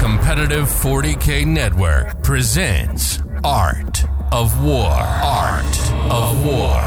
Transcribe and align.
Competitive 0.00 0.64
40K 0.64 1.46
Network 1.46 2.22
presents 2.22 3.18
Art 3.44 4.02
of 4.32 4.64
War. 4.64 4.88
Art 4.88 5.92
of 6.10 6.42
War. 6.42 6.80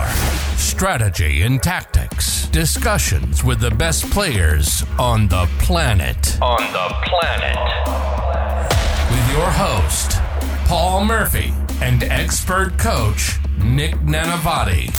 Strategy 0.57 1.44
and 1.44 1.62
tactics. 1.62 2.47
Discussions 2.47 3.44
with 3.44 3.60
the 3.60 3.70
best 3.70 4.10
players 4.10 4.84
on 4.97 5.28
the 5.28 5.47
planet. 5.60 6.41
On 6.41 6.57
the 6.73 6.96
planet. 7.04 7.55
With 9.11 9.38
your 9.38 9.52
host, 9.52 10.18
Paul 10.68 11.05
Murphy, 11.05 11.54
and 11.84 12.02
expert 12.05 12.80
coach, 12.80 13.38
Nick 13.59 13.93
Nanavati. 13.98 14.89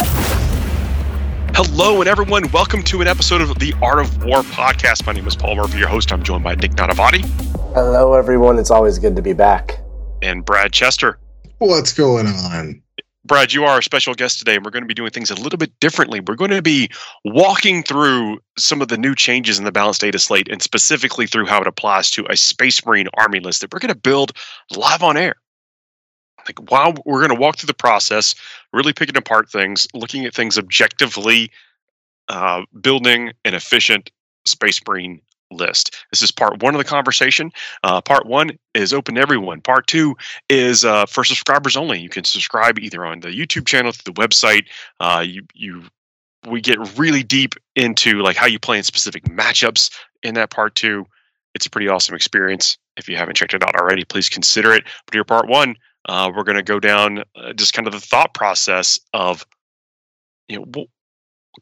Hello, 1.57 2.01
and 2.01 2.09
everyone. 2.09 2.49
Welcome 2.53 2.85
to 2.85 3.01
an 3.01 3.09
episode 3.09 3.41
of 3.41 3.59
the 3.59 3.75
Art 3.83 3.99
of 3.99 4.25
War 4.25 4.43
podcast. 4.43 5.05
My 5.05 5.13
name 5.13 5.27
is 5.27 5.35
Paul 5.35 5.57
Murphy, 5.57 5.79
your 5.79 5.89
host. 5.89 6.13
I'm 6.13 6.23
joined 6.23 6.45
by 6.45 6.55
Nick 6.55 6.71
Nanavati. 6.77 7.54
Hello, 7.75 8.15
everyone. 8.15 8.61
It's 8.61 8.71
always 8.71 9.01
good 9.01 9.17
to 9.17 9.23
be 9.23 9.33
back. 9.33 9.81
And 10.23 10.45
Brad 10.45 10.73
Chester. 10.73 11.19
What's 11.59 11.93
going 11.93 12.29
on? 12.29 12.81
Brad, 13.25 13.53
you 13.53 13.65
are 13.65 13.71
our 13.71 13.83
special 13.83 14.15
guest 14.15 14.39
today, 14.39 14.55
and 14.55 14.65
we're 14.65 14.71
going 14.71 14.85
to 14.85 14.89
be 14.89 14.95
doing 14.95 15.11
things 15.11 15.29
a 15.29 15.35
little 15.35 15.57
bit 15.57 15.73
differently. 15.81 16.21
We're 16.21 16.37
going 16.37 16.53
to 16.53 16.63
be 16.63 16.89
walking 17.25 17.83
through 17.83 18.39
some 18.57 18.81
of 18.81 18.87
the 18.87 18.97
new 18.97 19.17
changes 19.17 19.59
in 19.59 19.65
the 19.65 19.73
balanced 19.73 20.03
data 20.03 20.21
slate, 20.21 20.49
and 20.49 20.63
specifically 20.63 21.27
through 21.27 21.47
how 21.47 21.61
it 21.61 21.67
applies 21.67 22.13
to 22.13 22.25
a 22.31 22.37
Space 22.37 22.87
Marine 22.87 23.09
Army 23.15 23.41
list 23.41 23.61
that 23.61 23.73
we're 23.73 23.81
going 23.81 23.93
to 23.93 23.99
build 23.99 24.31
live 24.77 25.03
on 25.03 25.17
air 25.17 25.35
like 26.47 26.71
while 26.71 26.95
we're 27.07 27.27
going 27.27 27.35
to 27.35 27.41
walk 27.41 27.57
through 27.57 27.67
the 27.67 27.75
process 27.75 28.35
really 28.73 28.93
picking 28.93 29.17
apart 29.17 29.51
things 29.51 29.89
looking 29.95 30.27
at 30.27 30.35
things 30.35 30.59
objectively 30.59 31.51
uh, 32.29 32.63
building 32.81 33.33
an 33.45 33.55
efficient 33.55 34.11
space 34.45 34.81
marine 34.87 35.21
list. 35.55 35.95
This 36.11 36.23
is 36.23 36.31
part 36.31 36.63
one 36.63 36.75
of 36.75 36.79
the 36.79 36.85
conversation. 36.85 37.53
Uh, 37.83 38.01
part 38.01 38.27
one 38.27 38.51
is 38.75 38.93
open 38.93 39.15
to 39.15 39.21
everyone. 39.21 39.61
Part 39.61 39.87
two 39.87 40.17
is 40.49 40.85
uh, 40.85 41.07
for 41.07 41.25
subscribers 41.25 41.77
only. 41.77 42.01
You 42.01 42.09
can 42.09 42.25
subscribe 42.25 42.79
either 42.79 43.05
on 43.05 43.21
the 43.21 43.29
youtube 43.29 43.67
channel 43.67 43.93
through 43.93 44.13
the 44.13 44.21
website. 44.21 44.67
Uh, 45.01 45.25
you 45.27 45.43
you 45.55 45.85
we 46.49 46.61
get 46.61 46.99
really 46.99 47.23
deep 47.23 47.55
into 47.75 48.21
like 48.21 48.37
how 48.37 48.47
you 48.47 48.59
play 48.59 48.77
in 48.77 48.85
specific 48.85 49.25
matchups 49.25 49.91
in 50.23 50.35
that 50.35 50.51
part 50.51 50.75
two. 50.75 51.07
It's 51.55 51.67
a 51.67 51.71
pretty 51.71 51.89
awesome 51.89 52.15
experience. 52.15 52.77
If 52.97 53.09
you 53.09 53.17
haven't 53.17 53.37
checked 53.37 53.55
it 53.55 53.63
out 53.63 53.77
already 53.77 54.05
please 54.05 54.29
consider 54.29 54.73
it. 54.73 54.85
But 55.07 55.15
your 55.15 55.25
part 55.25 55.49
one 55.49 55.77
uh, 56.09 56.31
we're 56.35 56.45
going 56.45 56.57
to 56.57 56.63
go 56.63 56.81
down 56.81 57.25
uh, 57.37 57.53
just 57.55 57.73
kind 57.73 57.87
of 57.87 57.93
the 57.93 58.01
thought 58.01 58.35
process 58.35 58.99
of, 59.13 59.47
you 60.49 60.59
know, 60.59 60.87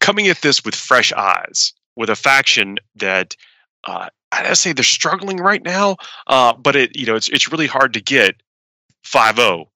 coming 0.01 0.29
at 0.29 0.41
this 0.41 0.65
with 0.65 0.75
fresh 0.75 1.13
eyes, 1.13 1.73
with 1.97 2.11
a 2.11 2.17
faction 2.17 2.79
that 2.97 3.37
uh, 3.85 4.09
I 4.33 4.55
say 4.55 4.73
they're 4.73 4.85
struggling 4.85 5.37
right 5.37 5.63
now, 5.63 5.97
uh, 6.27 6.55
but 6.55 6.77
it 6.77 6.97
you 6.97 7.07
know 7.07 7.17
it's 7.17 7.29
it's 7.29 7.51
really 7.51 7.67
hard 7.67 7.93
to 7.95 8.01
get 8.01 8.43
5-0 9.05 9.67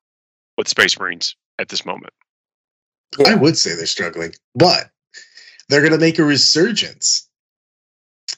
with 0.56 0.68
Space 0.68 0.98
Marines 0.98 1.36
at 1.58 1.68
this 1.68 1.84
moment. 1.84 2.12
Yeah. 3.18 3.30
I 3.30 3.34
would 3.34 3.56
say 3.56 3.74
they're 3.74 3.86
struggling, 3.86 4.34
but 4.54 4.90
they're 5.68 5.80
going 5.80 5.92
to 5.92 5.98
make 5.98 6.18
a 6.18 6.24
resurgence 6.24 7.28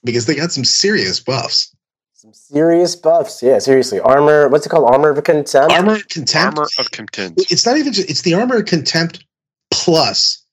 because 0.05 0.27
they 0.27 0.35
got 0.35 0.53
some 0.53 0.65
serious 0.65 1.21
buffs. 1.21 1.75
Some 2.15 2.33
serious 2.33 2.97
buffs. 2.97 3.43
Yeah, 3.43 3.59
seriously. 3.59 4.01
Armor, 4.01 4.49
what's 4.49 4.67
it 4.67 4.71
called? 4.71 4.91
Armor 4.91 5.11
of 5.11 5.23
contempt? 5.25 5.73
Armor 5.73 5.95
of 5.95 6.09
contempt. 6.09 6.59
Armor 6.59 6.69
of 6.79 6.91
contempt. 6.91 7.41
It's 7.51 7.65
not 7.65 7.77
even 7.77 7.93
just, 7.93 8.11
it's 8.11 8.23
the 8.23 8.35
armor 8.35 8.57
of 8.57 8.67
contempt 8.67 9.25
plus 9.71 10.45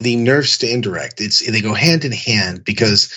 the 0.00 0.16
nerfs 0.16 0.58
to 0.58 0.70
indirect. 0.70 1.20
It's 1.20 1.48
they 1.48 1.60
go 1.60 1.74
hand 1.74 2.04
in 2.04 2.12
hand 2.12 2.64
because 2.64 3.12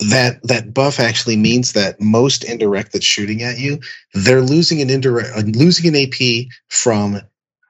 that 0.00 0.42
that 0.42 0.74
buff 0.74 0.98
actually 0.98 1.36
means 1.36 1.72
that 1.72 2.00
most 2.00 2.44
indirect 2.44 2.92
that's 2.92 3.04
shooting 3.04 3.42
at 3.42 3.58
you, 3.58 3.78
they're 4.12 4.42
losing 4.42 4.80
an 4.80 4.90
indirect 4.90 5.30
uh, 5.36 5.42
losing 5.58 5.94
an 5.94 6.02
AP 6.02 6.46
from 6.68 7.20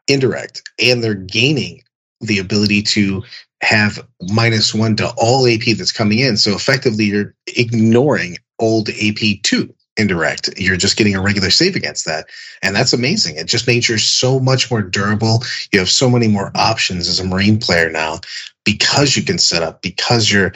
indirect 0.08 0.62
and 0.80 1.02
they're 1.02 1.14
gaining 1.14 1.82
the 2.20 2.38
ability 2.38 2.82
to 2.82 3.22
have 3.62 4.06
minus 4.32 4.74
one 4.74 4.96
to 4.96 5.12
all 5.16 5.46
AP 5.46 5.76
that's 5.76 5.92
coming 5.92 6.18
in. 6.18 6.36
So 6.36 6.54
effectively, 6.54 7.04
you're 7.04 7.34
ignoring 7.56 8.36
old 8.58 8.88
AP2 8.88 9.72
indirect. 9.96 10.50
You're 10.58 10.76
just 10.76 10.96
getting 10.96 11.14
a 11.14 11.22
regular 11.22 11.50
save 11.50 11.76
against 11.76 12.04
that. 12.06 12.26
And 12.62 12.74
that's 12.74 12.92
amazing. 12.92 13.36
It 13.36 13.46
just 13.46 13.66
makes 13.66 13.88
you 13.88 13.98
so 13.98 14.40
much 14.40 14.70
more 14.70 14.82
durable. 14.82 15.42
You 15.72 15.78
have 15.78 15.90
so 15.90 16.10
many 16.10 16.28
more 16.28 16.50
options 16.54 17.08
as 17.08 17.20
a 17.20 17.24
Marine 17.24 17.58
player 17.58 17.90
now 17.90 18.20
because 18.64 19.16
you 19.16 19.22
can 19.22 19.38
set 19.38 19.62
up, 19.62 19.82
because 19.82 20.32
your 20.32 20.52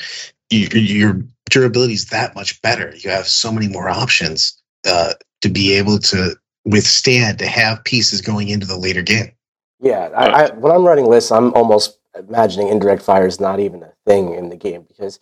your 0.50 1.22
durability 1.48 1.94
is 1.94 2.06
that 2.06 2.34
much 2.34 2.60
better. 2.62 2.94
You 2.96 3.10
have 3.10 3.26
so 3.26 3.52
many 3.52 3.68
more 3.68 3.88
options 3.88 4.60
uh, 4.86 5.14
to 5.42 5.48
be 5.48 5.72
able 5.74 5.98
to 5.98 6.36
withstand, 6.64 7.38
to 7.38 7.46
have 7.46 7.82
pieces 7.84 8.20
going 8.20 8.48
into 8.48 8.66
the 8.66 8.76
later 8.76 9.02
game. 9.02 9.32
Yeah. 9.80 10.10
I, 10.16 10.26
I, 10.26 10.54
when 10.54 10.72
I'm 10.72 10.84
running 10.84 11.06
lists, 11.06 11.30
I'm 11.30 11.52
almost 11.54 11.98
imagining 12.18 12.68
indirect 12.68 13.02
fire 13.02 13.26
is 13.26 13.40
not 13.40 13.60
even 13.60 13.82
a 13.82 13.92
thing 14.06 14.34
in 14.34 14.48
the 14.48 14.56
game 14.56 14.84
because 14.88 15.20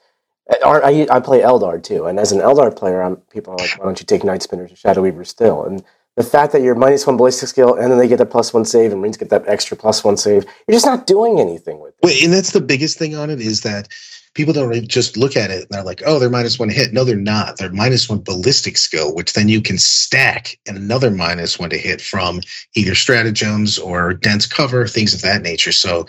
I, 0.65 1.07
I 1.11 1.21
play 1.21 1.41
Eldar 1.41 1.83
too, 1.83 2.07
and 2.07 2.21
as 2.21 2.31
an 2.31 2.39
Eldar 2.39 2.75
player, 2.75 3.03
I'm, 3.03 3.17
people 3.17 3.55
are 3.55 3.57
like, 3.57 3.77
"Why 3.79 3.85
don't 3.85 3.99
you 3.99 4.07
take 4.07 4.23
Night 4.23 4.43
Spinners 4.43 4.73
or 4.73 4.77
Shadow 4.77 5.03
Weaver 5.03 5.25
still?" 5.25 5.65
And 5.65 5.83
the 6.15 6.23
fact 6.23 6.53
that 6.53 6.63
you're 6.63 6.77
minus 6.77 7.07
one 7.07 7.17
ballistic 7.17 7.49
skill, 7.49 7.75
and 7.75 7.91
then 7.91 7.99
they 7.99 8.07
get 8.07 8.19
that 8.19 8.31
plus 8.31 8.55
one 8.55 8.65
save, 8.65 8.93
and 8.93 9.01
Marines 9.01 9.17
get 9.17 9.31
that 9.31 9.49
extra 9.49 9.77
plus 9.77 10.05
one 10.05 10.17
save, 10.17 10.45
you're 10.45 10.77
just 10.77 10.87
not 10.87 11.07
doing 11.07 11.41
anything 11.41 11.81
with 11.81 11.95
it. 11.95 12.07
Wait, 12.07 12.23
and 12.25 12.33
that's 12.33 12.53
the 12.53 12.61
biggest 12.61 12.97
thing 12.97 13.17
on 13.17 13.29
it 13.29 13.41
is 13.41 13.63
that 13.63 13.89
people 14.37 14.53
don't 14.53 14.87
just 14.87 15.17
look 15.17 15.37
at 15.37 15.51
it 15.51 15.63
and 15.63 15.69
they're 15.71 15.83
like, 15.83 16.03
"Oh, 16.07 16.19
they're 16.19 16.31
minus 16.31 16.59
one 16.59 16.69
hit." 16.69 16.93
No, 16.93 17.03
they're 17.03 17.17
not. 17.17 17.57
They're 17.57 17.73
minus 17.73 18.09
one 18.09 18.21
ballistic 18.21 18.77
skill, 18.77 19.15
which 19.15 19.33
then 19.33 19.49
you 19.49 19.61
can 19.61 19.79
stack 19.79 20.59
and 20.67 20.77
another 20.77 21.11
minus 21.11 21.59
one 21.59 21.71
to 21.71 21.79
hit 21.79 22.01
from 22.01 22.41
either 22.75 22.95
stratagems 22.95 23.79
or 23.79 24.15
dense 24.15 24.47
cover, 24.47 24.87
things 24.87 25.15
of 25.15 25.23
that 25.23 25.43
nature. 25.43 25.73
So 25.73 26.07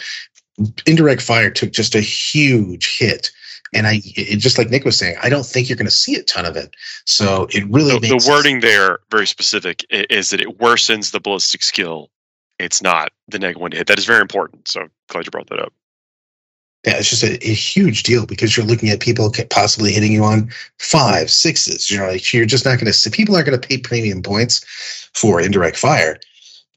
indirect 0.85 1.21
fire 1.21 1.49
took 1.49 1.71
just 1.71 1.95
a 1.95 2.01
huge 2.01 2.97
hit 2.97 3.31
and 3.73 3.87
I, 3.87 4.01
it, 4.15 4.37
just 4.37 4.57
like 4.57 4.69
Nick 4.69 4.85
was 4.85 4.97
saying, 4.97 5.17
I 5.21 5.29
don't 5.29 5.45
think 5.45 5.69
you're 5.69 5.77
going 5.77 5.85
to 5.85 5.91
see 5.91 6.15
a 6.15 6.23
ton 6.23 6.45
of 6.45 6.55
it. 6.55 6.73
So 7.05 7.47
it 7.51 7.67
really 7.69 7.99
the, 7.99 8.17
the 8.17 8.25
wording 8.29 8.61
there 8.61 8.99
very 9.11 9.27
specific 9.27 9.85
is 9.89 10.29
that 10.29 10.41
it 10.41 10.57
worsens 10.59 11.11
the 11.11 11.19
ballistic 11.19 11.63
skill. 11.63 12.09
It's 12.59 12.81
not 12.81 13.11
the 13.27 13.39
negative 13.39 13.61
one 13.61 13.71
to 13.71 13.77
hit. 13.77 13.87
That 13.87 13.99
is 13.99 14.05
very 14.05 14.21
important. 14.21 14.67
So 14.67 14.87
glad 15.09 15.25
you 15.25 15.31
brought 15.31 15.47
that 15.49 15.59
up. 15.59 15.73
Yeah, 16.87 16.99
it's 16.99 17.09
just 17.09 17.23
a, 17.23 17.33
a, 17.45 17.53
huge 17.53 18.03
deal 18.03 18.25
because 18.25 18.55
you're 18.55 18.65
looking 18.65 18.87
at 18.87 19.01
people 19.01 19.29
possibly 19.49 19.91
hitting 19.91 20.13
you 20.13 20.23
on 20.23 20.49
five, 20.79 21.29
sixes. 21.29 21.91
You 21.91 21.97
know, 21.97 22.07
like 22.07 22.31
you're 22.31 22.45
just 22.45 22.63
not 22.63 22.75
going 22.75 22.85
to 22.85 22.93
see 22.93 23.09
people 23.09 23.35
aren't 23.35 23.47
going 23.47 23.59
to 23.59 23.67
pay 23.67 23.77
premium 23.77 24.23
points 24.23 24.63
for 25.13 25.41
indirect 25.41 25.75
fire. 25.75 26.17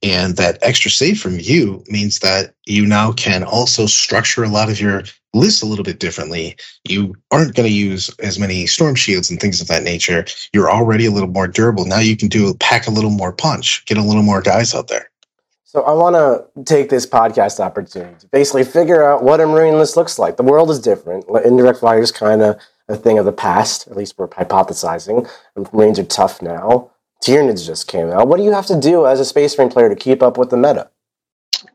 And 0.02 0.36
that 0.36 0.58
extra 0.62 0.90
save 0.90 1.20
from 1.20 1.38
you 1.38 1.84
means 1.86 2.18
that 2.18 2.54
you 2.66 2.86
now 2.86 3.12
can 3.12 3.44
also 3.44 3.86
structure 3.86 4.42
a 4.42 4.48
lot 4.48 4.68
of 4.68 4.80
your 4.80 5.04
lists 5.32 5.62
a 5.62 5.66
little 5.66 5.84
bit 5.84 6.00
differently. 6.00 6.56
You 6.88 7.14
aren't 7.30 7.54
going 7.54 7.68
to 7.68 7.72
use 7.72 8.10
as 8.18 8.36
many 8.36 8.66
storm 8.66 8.96
shields 8.96 9.30
and 9.30 9.38
things 9.38 9.60
of 9.60 9.68
that 9.68 9.84
nature. 9.84 10.24
You're 10.52 10.72
already 10.72 11.06
a 11.06 11.12
little 11.12 11.28
more 11.28 11.46
durable. 11.46 11.84
Now 11.84 12.00
you 12.00 12.16
can 12.16 12.26
do 12.26 12.52
pack 12.54 12.88
a 12.88 12.90
little 12.90 13.10
more 13.10 13.32
punch, 13.32 13.84
get 13.86 13.96
a 13.96 14.02
little 14.02 14.24
more 14.24 14.42
guys 14.42 14.74
out 14.74 14.88
there. 14.88 15.08
So 15.70 15.82
I 15.82 15.92
want 15.92 16.16
to 16.16 16.64
take 16.64 16.90
this 16.90 17.06
podcast 17.06 17.60
opportunity 17.60 18.16
to 18.18 18.26
basically 18.26 18.64
figure 18.64 19.04
out 19.04 19.22
what 19.22 19.40
a 19.40 19.46
marine 19.46 19.74
list 19.74 19.96
looks 19.96 20.18
like. 20.18 20.36
The 20.36 20.42
world 20.42 20.68
is 20.68 20.80
different. 20.80 21.26
Indirect 21.44 21.78
fire 21.78 22.00
is 22.00 22.10
kind 22.10 22.42
of 22.42 22.60
a 22.88 22.96
thing 22.96 23.20
of 23.20 23.24
the 23.24 23.30
past. 23.30 23.86
At 23.86 23.96
least 23.96 24.18
we're 24.18 24.26
hypothesizing. 24.26 25.30
Marines 25.72 26.00
are 26.00 26.04
tough 26.04 26.42
now. 26.42 26.90
Tyranids 27.24 27.64
just 27.64 27.86
came 27.86 28.10
out. 28.10 28.26
What 28.26 28.38
do 28.38 28.42
you 28.42 28.50
have 28.50 28.66
to 28.66 28.80
do 28.80 29.06
as 29.06 29.20
a 29.20 29.24
Space 29.24 29.56
Marine 29.56 29.70
player 29.70 29.88
to 29.88 29.94
keep 29.94 30.24
up 30.24 30.36
with 30.36 30.50
the 30.50 30.56
meta? 30.56 30.90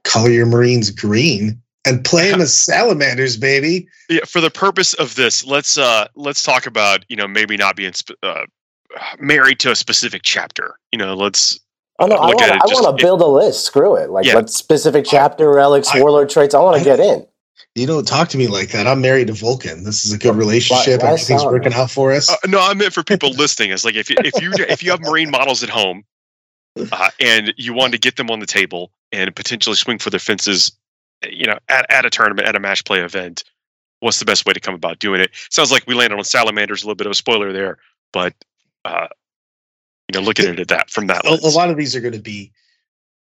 Color 0.04 0.32
your 0.32 0.46
Marines 0.46 0.90
green 0.90 1.62
and 1.88 2.04
play 2.04 2.30
them 2.30 2.42
as 2.42 2.54
salamanders, 2.54 3.38
baby. 3.38 3.88
Yeah, 4.10 4.26
for 4.26 4.42
the 4.42 4.52
purpose 4.52 4.94
of 4.96 5.16
this, 5.16 5.46
let's 5.46 5.78
uh 5.78 6.10
let's 6.16 6.44
talk 6.44 6.66
about 6.66 7.06
you 7.08 7.16
know 7.16 7.30
maybe 7.30 7.56
not 7.56 7.78
being 7.78 7.94
sp- 7.96 8.20
uh, 8.22 8.46
married 9.20 9.60
to 9.60 9.72
a 9.72 9.76
specific 9.78 10.24
chapter. 10.26 10.78
You 10.92 11.00
know, 11.00 11.14
let's. 11.14 11.58
Oh 12.00 12.08
no, 12.08 12.16
I 12.16 12.28
want 12.28 12.98
to 12.98 13.04
build 13.04 13.22
a 13.22 13.26
list. 13.26 13.66
Screw 13.66 13.96
it. 13.96 14.10
Like, 14.10 14.26
yeah. 14.26 14.36
what 14.36 14.50
specific 14.50 15.06
chapter, 15.06 15.50
relics, 15.50 15.90
I, 15.94 16.02
warlord 16.02 16.30
traits? 16.30 16.54
I 16.54 16.60
want 16.60 16.78
to 16.78 16.84
get 16.84 17.00
in. 17.00 17.26
You 17.76 17.88
don't 17.88 18.08
talk 18.08 18.30
to 18.30 18.38
me 18.38 18.48
like 18.48 18.70
that. 18.70 18.88
I'm 18.88 19.02
married 19.02 19.28
to 19.28 19.34
Vulkan. 19.34 19.84
This 19.86 20.06
is 20.06 20.14
a 20.14 20.18
good 20.18 20.36
relationship. 20.36 21.02
Why, 21.02 21.08
why 21.08 21.14
Everything's 21.14 21.46
working 21.46 21.74
out 21.74 21.92
for 21.92 22.12
us. 22.12 22.30
Uh, 22.30 22.36
no, 22.48 22.60
I 22.60 22.74
meant 22.74 22.94
for 22.94 23.04
people 23.04 23.32
listening. 23.32 23.72
It's 23.72 23.86
like 23.86 23.96
if 23.96 24.10
you, 24.10 24.18
if 24.20 24.42
you 24.42 24.52
if 24.68 24.84
you 24.84 24.92
have 24.92 25.02
marine 25.02 25.30
models 25.30 25.64
at 25.64 25.70
home, 25.70 26.04
uh, 26.92 27.10
and 27.20 27.54
you 27.58 27.74
want 27.74 27.94
to 27.94 28.00
get 28.00 28.18
them 28.18 28.30
on 28.30 28.40
the 28.40 28.46
table 28.46 28.92
and 29.12 29.34
potentially 29.36 29.76
swing 29.76 29.98
for 29.98 30.10
the 30.10 30.20
fences, 30.20 30.72
you 31.30 31.46
know, 31.46 31.58
at, 31.70 31.86
at 31.90 32.06
a 32.06 32.10
tournament 32.10 32.48
at 32.48 32.56
a 32.56 32.60
match 32.60 32.84
play 32.84 33.00
event, 33.00 33.44
what's 34.02 34.20
the 34.20 34.26
best 34.26 34.46
way 34.46 34.54
to 34.54 34.60
come 34.60 34.76
about 34.76 35.00
doing 35.00 35.22
it? 35.22 35.32
Sounds 35.50 35.72
like 35.72 35.86
we 35.88 35.96
landed 35.96 36.18
on 36.18 36.24
salamanders. 36.26 36.84
A 36.84 36.86
little 36.86 36.96
bit 36.96 37.08
of 37.08 37.12
a 37.12 37.16
spoiler 37.16 37.54
there, 37.54 37.78
but 38.12 38.34
uh, 38.84 39.08
you 40.10 40.20
know, 40.20 40.26
looking 40.26 40.46
at 40.46 40.60
it 40.60 40.68
that 40.70 40.90
from 40.90 41.08
that, 41.08 41.26
a, 41.26 41.40
a 41.44 41.50
lot 41.50 41.70
of 41.70 41.78
these 41.78 41.96
are 41.96 42.02
going 42.02 42.14
to 42.14 42.20
be 42.20 42.52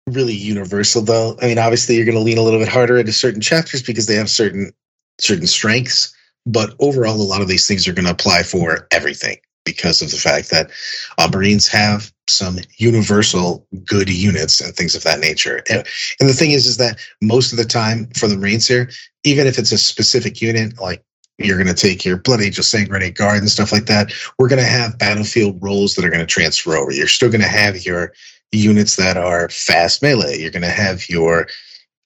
really 0.08 0.34
universal 0.34 1.02
though. 1.02 1.38
I 1.42 1.48
mean, 1.48 1.60
obviously 1.60 1.96
you're 1.96 2.06
going 2.06 2.18
to 2.18 2.24
lean 2.24 2.38
a 2.38 2.42
little 2.42 2.60
bit 2.60 2.70
harder 2.70 2.98
into 2.98 3.12
certain 3.12 3.42
chapters 3.42 3.84
because 3.84 4.08
they 4.08 4.16
have 4.16 4.30
certain 4.30 4.72
certain 5.20 5.48
strengths, 5.48 6.16
but 6.46 6.74
overall 6.80 7.16
a 7.16 7.24
lot 7.24 7.42
of 7.42 7.48
these 7.48 7.68
things 7.68 7.88
are 7.88 7.94
going 7.94 8.06
to 8.06 8.12
apply 8.12 8.44
for 8.44 8.88
everything 8.92 9.38
because 9.66 10.02
of 10.02 10.10
the 10.10 10.18
fact 10.18 10.50
that 10.50 10.72
uh, 11.18 11.30
Marines 11.32 11.68
have 11.68 12.12
some 12.28 12.58
universal 12.78 13.68
good 13.86 14.10
units 14.10 14.62
and 14.62 14.74
things 14.74 14.96
of 14.96 15.04
that 15.04 15.20
nature. 15.20 15.62
And, 15.70 15.86
and 16.20 16.30
the 16.30 16.34
thing 16.34 16.52
is, 16.52 16.66
is 16.66 16.78
that 16.78 17.00
most 17.22 17.52
of 17.52 17.58
the 17.58 17.66
time 17.66 18.08
for 18.16 18.28
the 18.28 18.38
Marines 18.38 18.68
here, 18.68 18.90
even 19.24 19.46
if 19.46 19.60
it's 19.60 19.72
a 19.72 19.78
specific 19.78 20.42
unit, 20.42 20.80
like 20.80 21.04
you're 21.40 21.58
going 21.58 21.74
to 21.74 21.74
take 21.74 22.04
your 22.06 22.18
Blood 22.18 22.42
Angel 22.42 22.64
Sanguinary 22.64 23.12
Guard 23.12 23.40
and 23.40 23.50
stuff 23.50 23.72
like 23.72 23.86
that, 23.86 24.12
we're 24.38 24.50
going 24.50 24.62
to 24.62 24.68
have 24.70 24.98
battlefield 24.98 25.58
roles 25.62 25.96
that 25.96 26.06
are 26.06 26.10
going 26.10 26.20
to 26.20 26.26
transfer 26.26 26.76
over. 26.76 26.92
You're 26.92 27.08
still 27.08 27.30
going 27.30 27.42
to 27.42 27.48
have 27.48 27.86
your 27.86 28.14
units 28.52 28.96
that 28.98 29.18
are 29.18 29.50
fast 29.50 30.02
melee. 30.02 30.38
You're 30.40 30.52
going 30.52 30.64
to 30.64 30.70
have 30.70 31.08
your 31.10 31.48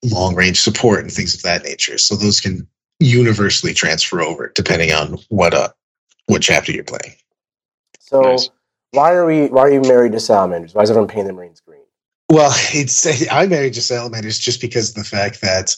long 0.03 0.35
range 0.35 0.59
support 0.59 0.99
and 0.99 1.11
things 1.11 1.33
of 1.33 1.41
that 1.43 1.63
nature. 1.63 1.97
So 1.97 2.15
those 2.15 2.39
can 2.41 2.67
universally 2.99 3.73
transfer 3.73 4.21
over 4.21 4.51
depending 4.55 4.91
on 4.93 5.17
what 5.29 5.53
uh 5.53 5.69
what 6.27 6.41
chapter 6.41 6.71
you're 6.71 6.83
playing. 6.83 7.15
So 7.99 8.21
Nice. 8.21 8.49
why 8.91 9.13
are 9.13 9.25
we? 9.25 9.47
Why 9.47 9.61
are 9.63 9.71
you 9.71 9.81
married 9.81 10.11
to 10.13 10.19
salamanders? 10.19 10.73
Why 10.73 10.83
is 10.83 10.89
everyone 10.89 11.07
painting 11.09 11.27
the 11.27 11.33
Marines 11.33 11.59
green? 11.59 11.81
Well, 12.29 12.51
it's 12.73 13.27
I 13.31 13.47
married 13.47 13.73
to 13.73 13.81
salamanders 13.81 14.37
just 14.39 14.61
because 14.61 14.89
of 14.89 14.95
the 14.95 15.03
fact 15.03 15.41
that 15.41 15.75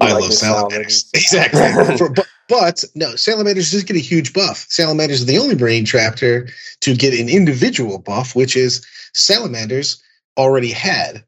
You 0.00 0.06
I 0.08 0.12
like 0.12 0.14
love 0.14 0.30
your 0.30 0.32
salamanders. 0.32 1.10
Exactly. 1.14 1.96
For- 1.98 2.10
but, 2.10 2.26
but 2.48 2.84
no, 2.94 3.16
salamanders 3.16 3.70
just 3.70 3.86
get 3.86 3.96
a 3.96 4.00
huge 4.00 4.32
buff. 4.32 4.66
Salamanders 4.68 5.22
are 5.22 5.26
the 5.26 5.38
only 5.38 5.54
marine 5.54 5.84
chapter 5.84 6.48
to 6.80 6.94
get 6.94 7.18
an 7.18 7.28
individual 7.28 7.98
buff, 7.98 8.34
which 8.34 8.56
is 8.56 8.86
salamanders 9.14 10.02
already 10.36 10.70
had 10.70 11.24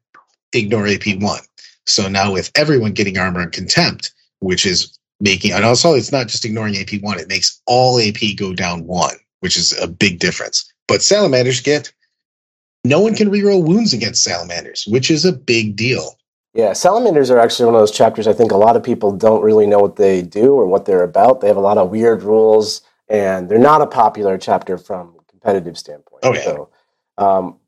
ignore 0.53 0.87
AP 0.87 1.17
one. 1.19 1.41
So 1.85 2.07
now 2.07 2.33
with 2.33 2.51
everyone 2.55 2.91
getting 2.91 3.17
armor 3.17 3.41
and 3.41 3.51
contempt, 3.51 4.13
which 4.39 4.65
is 4.65 4.97
making 5.19 5.51
and 5.51 5.65
also 5.65 5.93
it's 5.93 6.11
not 6.11 6.27
just 6.27 6.45
ignoring 6.45 6.77
AP 6.77 7.01
one, 7.01 7.19
it 7.19 7.29
makes 7.29 7.61
all 7.65 7.99
AP 7.99 8.35
go 8.35 8.53
down 8.53 8.85
one, 8.85 9.15
which 9.39 9.57
is 9.57 9.77
a 9.79 9.87
big 9.87 10.19
difference. 10.19 10.71
But 10.87 11.01
salamanders 11.01 11.61
get 11.61 11.91
no 12.83 12.99
one 12.99 13.15
can 13.15 13.29
reroll 13.29 13.65
wounds 13.65 13.93
against 13.93 14.23
salamanders, 14.23 14.85
which 14.87 15.11
is 15.11 15.25
a 15.25 15.33
big 15.33 15.75
deal. 15.75 16.17
Yeah, 16.57 16.73
salamanders 16.73 17.29
are 17.29 17.37
actually 17.37 17.67
one 17.67 17.75
of 17.75 17.81
those 17.81 17.91
chapters 17.91 18.25
I 18.27 18.33
think 18.33 18.51
a 18.51 18.57
lot 18.57 18.75
of 18.75 18.81
people 18.81 19.11
don't 19.11 19.43
really 19.43 19.67
know 19.67 19.77
what 19.77 19.95
they 19.95 20.23
do 20.23 20.53
or 20.55 20.65
what 20.65 20.85
they're 20.85 21.03
about. 21.03 21.39
They 21.39 21.47
have 21.49 21.55
a 21.57 21.61
lot 21.61 21.77
of 21.77 21.91
weird 21.91 22.23
rules, 22.23 22.81
and 23.09 23.47
they're 23.47 23.59
not 23.59 23.81
a 23.83 23.85
popular 23.85 24.39
chapter 24.39 24.79
from 24.79 25.15
a 25.19 25.23
competitive 25.31 25.77
standpoint. 25.77 26.21
Oh, 26.25 26.33
yeah. 26.33 26.41
So, 26.41 26.69
um, 27.19 27.59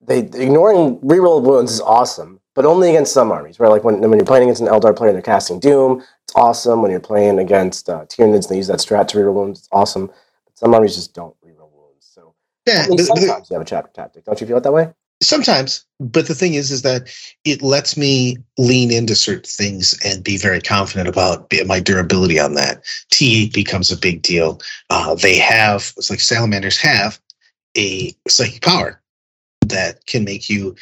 they 0.00 0.20
ignoring 0.20 0.98
reroll 1.00 1.42
wounds 1.42 1.72
is 1.72 1.82
awesome, 1.82 2.40
but 2.54 2.64
only 2.64 2.88
against 2.88 3.12
some 3.12 3.30
armies. 3.30 3.60
Right, 3.60 3.68
like 3.70 3.84
when 3.84 4.00
when 4.00 4.14
you're 4.18 4.24
playing 4.24 4.44
against 4.44 4.62
an 4.62 4.68
Eldar 4.68 4.96
player 4.96 5.10
and 5.10 5.16
they're 5.16 5.22
casting 5.22 5.60
Doom, 5.60 6.00
it's 6.24 6.34
awesome. 6.34 6.80
When 6.80 6.90
you're 6.90 7.00
playing 7.00 7.38
against 7.38 7.90
uh, 7.90 8.06
Tyranids 8.06 8.44
and 8.46 8.48
they 8.48 8.56
use 8.56 8.68
that 8.68 8.78
strat 8.78 9.08
to 9.08 9.18
reroll 9.18 9.34
wounds, 9.34 9.60
it's 9.60 9.68
awesome. 9.72 10.06
But 10.06 10.58
some 10.58 10.72
armies 10.74 10.94
just 10.96 11.12
don't 11.14 11.36
reroll 11.44 11.70
wounds. 11.70 12.08
So 12.14 12.34
Yeah, 12.66 12.84
I 12.84 12.88
mean, 12.88 12.96
the- 12.96 13.02
the- 13.02 13.06
sometimes 13.14 13.50
you 13.50 13.54
have 13.56 13.62
a 13.62 13.66
chapter 13.66 13.92
tactic. 13.92 14.24
Don't 14.24 14.40
you 14.40 14.46
feel 14.46 14.56
it 14.56 14.62
that 14.64 14.72
way? 14.72 14.90
Sometimes 15.22 15.84
but 16.10 16.26
the 16.26 16.34
thing 16.34 16.54
is 16.54 16.70
is 16.70 16.82
that 16.82 17.08
it 17.44 17.62
lets 17.62 17.96
me 17.96 18.36
lean 18.58 18.90
into 18.90 19.14
certain 19.14 19.42
things 19.44 19.98
and 20.04 20.24
be 20.24 20.36
very 20.36 20.60
confident 20.60 21.08
about 21.08 21.52
my 21.66 21.80
durability 21.80 22.40
on 22.40 22.54
that. 22.54 22.82
T8 23.12 23.52
becomes 23.52 23.90
a 23.90 23.96
big 23.96 24.22
deal. 24.22 24.60
Uh, 24.90 25.14
they 25.14 25.38
have 25.38 25.92
it's 25.96 26.10
like 26.10 26.20
salamanders 26.20 26.76
have 26.78 27.20
a 27.76 28.14
psychic 28.28 28.62
power 28.62 29.00
that 29.66 30.04
can 30.06 30.24
make 30.24 30.50
you 30.50 30.74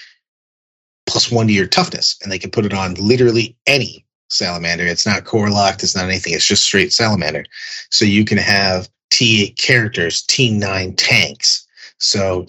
plus 1.07 1.31
one 1.31 1.47
to 1.47 1.53
your 1.53 1.67
toughness 1.67 2.19
and 2.23 2.33
they 2.33 2.39
can 2.39 2.51
put 2.51 2.65
it 2.65 2.75
on 2.75 2.95
literally 2.95 3.57
any 3.67 4.07
salamander. 4.31 4.85
It's 4.87 5.07
not 5.07 5.25
core 5.25 5.51
locked 5.51 5.83
it's 5.83 5.97
not 5.97 6.07
anything 6.07 6.33
it's 6.33 6.47
just 6.47 6.63
straight 6.63 6.93
salamander. 6.93 7.45
So 7.91 8.05
you 8.05 8.25
can 8.25 8.39
have 8.39 8.89
t8 9.13 9.59
characters 9.59 10.25
t9 10.27 10.95
tanks 10.97 11.67
so 12.01 12.47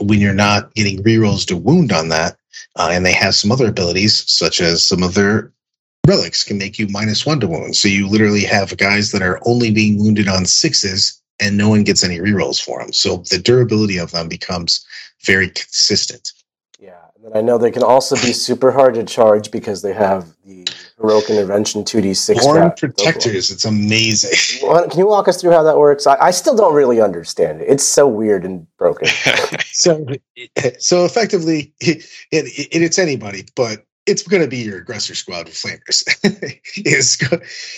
when 0.00 0.20
you're 0.20 0.32
not 0.34 0.74
getting 0.74 1.02
rerolls 1.02 1.46
to 1.46 1.56
wound 1.56 1.92
on 1.92 2.08
that, 2.08 2.36
uh, 2.76 2.90
and 2.92 3.04
they 3.04 3.12
have 3.12 3.34
some 3.34 3.50
other 3.50 3.68
abilities, 3.68 4.24
such 4.30 4.60
as 4.60 4.84
some 4.84 5.02
of 5.02 5.14
their 5.14 5.52
relics 6.06 6.44
can 6.44 6.58
make 6.58 6.78
you 6.78 6.86
minus 6.88 7.26
one 7.26 7.40
to 7.40 7.48
wound. 7.48 7.76
So 7.76 7.88
you 7.88 8.08
literally 8.08 8.44
have 8.44 8.76
guys 8.76 9.12
that 9.12 9.22
are 9.22 9.40
only 9.44 9.70
being 9.70 9.98
wounded 9.98 10.28
on 10.28 10.46
sixes, 10.46 11.20
and 11.40 11.56
no 11.56 11.68
one 11.68 11.84
gets 11.84 12.04
any 12.04 12.18
rerolls 12.18 12.62
for 12.62 12.80
them. 12.80 12.92
So 12.92 13.18
the 13.30 13.38
durability 13.38 13.98
of 13.98 14.12
them 14.12 14.28
becomes 14.28 14.84
very 15.24 15.48
consistent. 15.48 16.32
Yeah, 17.30 17.38
and 17.38 17.38
I 17.38 17.40
know 17.42 17.58
they 17.58 17.70
can 17.70 17.82
also 17.82 18.16
be 18.16 18.32
super 18.32 18.70
hard 18.70 18.94
to 18.94 19.04
charge 19.04 19.50
because 19.50 19.82
they 19.82 19.92
have 19.92 20.34
the 20.44 20.66
heroic 20.98 21.30
intervention 21.30 21.84
two 21.84 22.00
d 22.00 22.14
six. 22.14 22.44
Born 22.44 22.72
protectors, 22.76 23.50
it's 23.50 23.64
amazing. 23.64 24.60
Can 24.60 24.98
you 24.98 25.06
walk 25.06 25.28
us 25.28 25.40
through 25.40 25.52
how 25.52 25.62
that 25.62 25.78
works? 25.78 26.06
I, 26.06 26.16
I 26.20 26.30
still 26.30 26.56
don't 26.56 26.74
really 26.74 27.00
understand 27.00 27.60
it. 27.60 27.68
It's 27.68 27.84
so 27.84 28.06
weird 28.06 28.44
and 28.44 28.66
broken. 28.76 29.08
so, 29.64 30.06
so 30.78 31.04
effectively, 31.04 31.72
it, 31.80 32.04
it, 32.30 32.68
it's 32.72 32.98
anybody, 32.98 33.46
but 33.56 33.84
it's 34.06 34.22
going 34.22 34.42
to 34.42 34.48
be 34.48 34.58
your 34.58 34.78
aggressor 34.78 35.14
squad 35.14 35.46
with 35.46 35.54
flamers. 35.54 36.02
is 36.76 37.18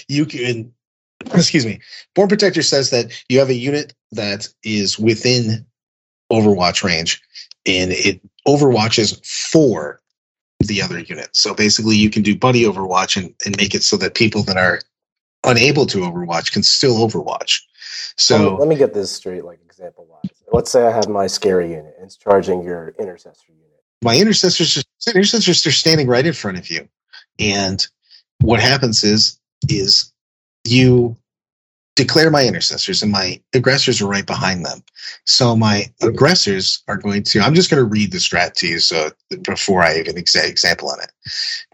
you 0.09 0.25
can, 0.25 0.73
excuse 1.35 1.67
me. 1.67 1.81
Born 2.15 2.29
Protector 2.29 2.63
says 2.63 2.91
that 2.91 3.13
you 3.29 3.39
have 3.39 3.51
a 3.51 3.55
unit 3.55 3.95
that 4.13 4.49
is 4.65 4.99
within 4.99 5.67
Overwatch 6.31 6.83
range, 6.83 7.21
and 7.67 7.93
it 7.93 8.21
overwatches 8.47 9.25
for 9.25 10.01
the 10.61 10.83
other 10.83 11.01
unit. 11.01 11.29
So 11.33 11.55
basically, 11.55 11.97
you 11.97 12.11
can 12.11 12.23
do 12.23 12.37
buddy 12.37 12.63
Overwatch 12.63 13.17
and, 13.17 13.35
and 13.45 13.57
make 13.57 13.75
it 13.75 13.83
so 13.83 13.97
that 13.99 14.15
people 14.15 14.43
that 14.45 14.57
are 14.57 14.81
unable 15.45 15.87
to 15.87 15.99
Overwatch 15.99 16.53
can 16.53 16.63
still 16.63 16.97
Overwatch. 16.99 17.61
let, 18.31 18.41
me, 18.41 18.47
So 18.47 18.55
let 18.57 18.69
me 18.69 18.77
get 18.77 18.95
this 18.95 19.11
straight, 19.11 19.45
like 19.45 19.61
example 19.65 20.07
wise. 20.09 20.31
Let's 20.53 20.71
say 20.71 20.87
I 20.87 20.91
have 20.91 21.09
my 21.09 21.27
scary 21.27 21.71
unit 21.71 21.95
and 21.97 22.07
it's 22.07 22.17
charging 22.17 22.63
your 22.63 22.95
intercessor 22.99 23.49
unit. 23.49 23.83
my 24.03 24.17
intercessors 24.17 24.75
just 24.75 24.87
intercessors 25.09 25.67
are 25.67 25.73
standing 25.73 26.07
right 26.07 26.27
in 26.27 26.33
front 26.33 26.59
of 26.59 26.69
you 26.71 26.89
and 27.39 27.87
what 28.41 28.61
happens 28.61 29.03
is 29.05 29.39
is 29.69 30.13
you 30.65 31.17
declare 31.95 32.31
my 32.31 32.47
intercessors 32.47 33.03
and 33.03 33.13
my 33.13 33.41
aggressors 33.53 34.01
are 34.01 34.09
right 34.09 34.27
behind 34.27 34.65
them. 34.65 34.83
So 35.25 35.55
my 35.55 35.93
aggressors 36.01 36.83
are 36.89 36.97
going 36.97 37.23
to 37.25 37.41
i'm 37.41 37.55
just 37.55 37.71
going 37.71 37.83
to 37.83 37.89
read 37.89 38.13
the 38.13 38.19
strat 38.19 38.55
to 38.55 38.67
you 38.67 38.79
so 38.79 39.11
before 39.43 39.83
i 39.83 39.97
even 39.97 40.17
exa- 40.17 40.49
example 40.49 40.91
on 40.91 41.01
it. 41.01 41.13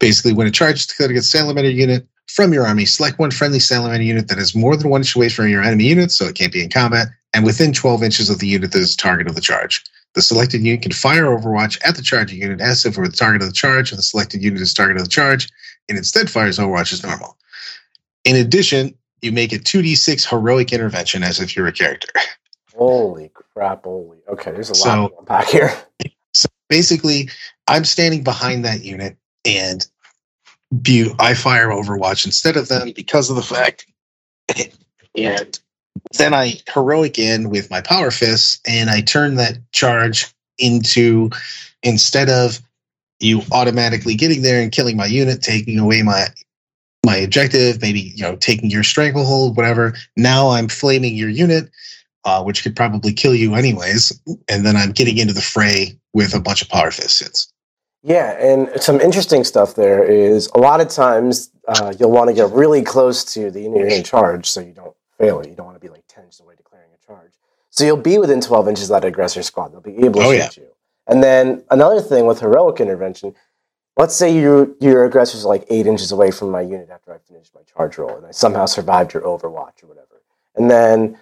Basically 0.01 0.33
when 0.33 0.47
a 0.47 0.51
charge 0.51 0.77
is 0.77 0.87
declared 0.87 1.13
against 1.13 1.35
a 1.35 1.39
salamander 1.39 1.71
unit 1.71 2.07
from 2.27 2.53
your 2.53 2.67
army 2.67 2.85
select 2.85 3.19
one 3.19 3.31
friendly 3.31 3.61
salamander 3.61 4.05
unit 4.05 4.29
that 4.29 4.39
is 4.39 4.55
more 4.55 4.77
than 4.77 4.91
one 4.91 5.03
inch 5.03 5.15
away 5.15 5.29
from 5.29 5.49
your 5.49 5.63
enemy 5.63 5.85
unit 5.85 6.11
so 6.11 6.27
it 6.27 6.35
can't 6.35 6.53
be 6.53 6.63
in 6.63 6.69
combat 6.69 7.09
and 7.35 7.45
within 7.45 7.73
12 7.73 8.03
inches 8.03 8.31
of 8.31 8.39
the 8.39 8.47
unit 8.47 8.73
that 8.73 8.81
is 8.81 8.97
the 8.97 9.03
target 9.03 9.29
of 9.29 9.35
the 9.35 9.41
charge. 9.41 9.85
The 10.15 10.23
selected 10.23 10.63
unit 10.63 10.83
can 10.83 10.93
fire 10.93 11.27
Overwatch 11.27 11.79
at 11.85 11.97
the 11.97 12.03
charging 12.03 12.41
unit 12.41 12.61
as 12.61 12.85
if 12.85 12.97
it 12.97 13.01
were 13.01 13.09
the 13.09 13.17
target 13.17 13.43
of 13.43 13.49
the 13.49 13.55
charge, 13.55 13.93
and 13.93 13.99
the 13.99 14.03
selected 14.03 14.43
unit 14.43 14.61
is 14.61 14.75
target 14.75 14.97
of 14.97 15.05
the 15.05 15.11
charge, 15.11 15.49
and 15.89 15.99
instead 15.99 16.31
fires 16.31 16.59
Overwatch 16.59 16.93
as 16.93 17.03
normal. 17.03 17.37
In 18.25 18.37
addition, 18.37 18.95
you 19.23 19.33
make 19.33 19.53
a 19.53 19.59
2d6 19.59 20.29
heroic 20.29 20.73
intervention 20.73 21.23
as 21.23 21.41
if 21.41 21.57
you're 21.57 21.67
a 21.67 21.73
character. 21.73 22.09
Holy 22.77 23.31
crap! 23.35 23.85
Holy. 23.85 24.19
Okay, 24.29 24.53
there's 24.53 24.71
a 24.71 24.75
So- 24.75 24.89
lot 24.89 25.09
to 25.09 25.19
unpack 25.19 25.49
here. 25.49 25.73
So 26.35 26.47
basically, 26.69 27.31
I'm 27.67 27.85
standing 27.85 28.23
behind 28.23 28.65
that 28.65 28.85
unit, 28.85 29.17
and 29.45 29.85
I 31.19 31.35
fire 31.35 31.69
Overwatch 31.69 32.27
instead 32.27 32.57
of 32.57 32.69
them 32.69 32.93
because 32.95 33.31
of 33.31 33.37
the 33.37 33.43
fact. 33.43 33.87
And 35.17 35.59
then 36.17 36.33
I 36.33 36.61
heroic 36.73 37.19
in 37.19 37.51
with 37.51 37.71
my 37.71 37.81
power 37.81 38.13
fists, 38.13 38.61
and 38.69 38.89
I 38.89 39.01
turn 39.01 39.35
that 39.37 39.59
charge 39.73 40.33
into 40.59 41.31
instead 41.83 42.29
of 42.29 42.61
you 43.19 43.43
automatically 43.51 44.15
getting 44.15 44.43
there 44.43 44.63
and 44.63 44.71
killing 44.71 44.97
my 44.97 45.07
unit, 45.07 45.43
taking 45.43 45.79
away 45.81 46.03
my 46.03 46.29
my 47.05 47.17
objective, 47.17 47.81
maybe 47.81 48.01
you 48.15 48.23
know 48.23 48.37
taking 48.37 48.71
your 48.71 48.83
stranglehold, 48.83 49.57
whatever. 49.57 49.95
Now 50.17 50.51
I'm 50.51 50.69
flaming 50.69 51.15
your 51.15 51.29
unit, 51.29 51.71
uh, 52.25 52.43
which 52.43 52.63
could 52.63 52.77
probably 52.77 53.13
kill 53.13 53.35
you 53.35 53.55
anyways, 53.55 54.19
and 54.49 54.65
then 54.67 54.77
I'm 54.77 54.93
getting 54.93 55.19
into 55.19 55.33
the 55.35 55.41
fray 55.41 55.99
with 56.13 56.35
a 56.35 56.41
bunch 56.41 56.63
of 56.63 56.69
power 56.69 56.91
fist 56.91 57.21
hits. 57.21 57.53
Yeah, 58.03 58.33
and 58.41 58.71
some 58.81 59.01
interesting 59.01 59.45
stuff 59.45 59.75
there 59.75 60.05
is 60.05 60.49
a 60.55 60.59
lot 60.59 60.81
of 60.81 60.89
times 60.89 61.51
uh, 61.67 61.93
you'll 61.99 62.13
want 62.13 62.29
to 62.29 62.35
get 62.35 62.51
really 62.51 62.83
close 62.83 63.25
to 63.35 63.51
the 63.51 63.63
unit 63.63 63.79
you're 63.79 63.89
in 63.89 64.05
charge 64.05 64.47
so 64.47 64.61
you 64.61 64.73
don't 64.73 64.95
fail 65.19 65.41
it. 65.41 65.49
You 65.49 65.55
don't 65.55 65.67
want 65.67 65.77
to 65.77 65.81
be 65.85 65.89
like 65.93 66.05
10 66.09 66.25
inches 66.25 66.41
away 66.41 66.55
declaring 66.57 66.89
a 66.95 67.07
charge. 67.07 67.33
So 67.71 67.85
you'll 67.85 67.97
be 67.97 68.19
within 68.19 68.41
12 68.41 68.69
inches 68.69 68.91
of 68.91 69.01
that 69.01 69.07
aggressor 69.07 69.43
squad. 69.43 69.73
They'll 69.73 69.81
be 69.81 69.97
able 69.99 70.21
to 70.21 70.27
Oh, 70.27 70.31
shoot 70.33 70.39
yeah. 70.39 70.49
you. 70.57 70.69
And 71.09 71.23
then 71.23 71.65
another 71.71 72.01
thing 72.01 72.27
with 72.27 72.41
heroic 72.41 72.81
intervention, 72.81 73.35
let's 73.99 74.15
say 74.15 74.35
you, 74.35 74.77
your 74.81 75.05
aggressor's 75.05 75.45
like 75.45 75.67
eight 75.69 75.87
inches 75.87 76.13
away 76.13 76.31
from 76.31 76.51
my 76.51 76.63
unit 76.63 76.89
after 76.89 77.13
I 77.13 77.19
finished 77.19 77.55
my 77.55 77.61
charge 77.63 77.99
roll 77.99 78.17
and 78.17 78.25
I 78.25 78.31
somehow 78.31 78.65
survived 78.65 79.13
your 79.13 79.25
overwatch 79.25 79.83
or 79.83 79.89
whatever. 79.89 80.23
And 80.55 80.71
then 80.71 81.19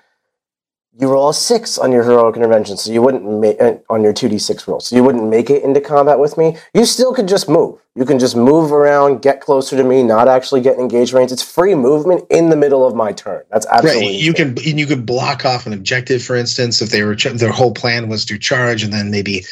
you 0.99 1.11
roll 1.11 1.29
a 1.29 1.35
six 1.35 1.77
on 1.77 1.93
your 1.93 2.05
heroic 2.05 2.37
intervention, 2.37 2.79
so 2.79 2.91
you 2.91 3.03
wouldn't 3.03 3.25
make 3.25 3.61
uh, 3.61 3.75
on 3.91 4.03
your 4.03 4.15
two 4.15 4.31
d 4.31 4.39
six 4.39 4.67
roll, 4.67 4.81
so 4.81 4.97
you 4.97 5.05
wouldn't 5.05 5.29
make 5.29 5.51
it 5.51 5.63
into 5.63 5.79
combat 5.79 6.19
with 6.19 6.39
me. 6.39 6.57
You 6.73 6.87
still 6.87 7.13
could 7.13 7.29
just 7.29 7.51
move. 7.51 7.79
You 7.95 8.07
can 8.07 8.19
just 8.19 8.35
move 8.35 8.73
around, 8.73 9.21
get 9.21 9.43
closer 9.43 9.77
to 9.77 9.85
me, 9.85 10.03
not 10.03 10.27
actually 10.27 10.63
get 10.63 10.79
engaged 10.79 11.13
range. 11.13 11.33
It's 11.33 11.43
free 11.43 11.75
movement 11.75 12.25
in 12.31 12.49
the 12.49 12.57
middle 12.57 12.87
of 12.87 12.95
my 12.95 13.13
turn. 13.13 13.43
That's 13.51 13.67
absolutely 13.67 14.07
right. 14.07 14.15
You 14.15 14.33
can 14.33 14.49
and 14.49 14.81
you 14.81 14.87
could 14.87 15.05
block 15.05 15.45
off 15.45 15.67
an 15.67 15.75
objective, 15.75 16.23
for 16.23 16.35
instance, 16.35 16.81
if 16.81 16.89
they 16.89 17.03
were 17.03 17.15
their 17.15 17.53
whole 17.53 17.75
plan 17.75 18.09
was 18.09 18.25
to 18.25 18.39
charge 18.39 18.83
and 18.83 18.91
then 18.91 19.11
maybe 19.11 19.45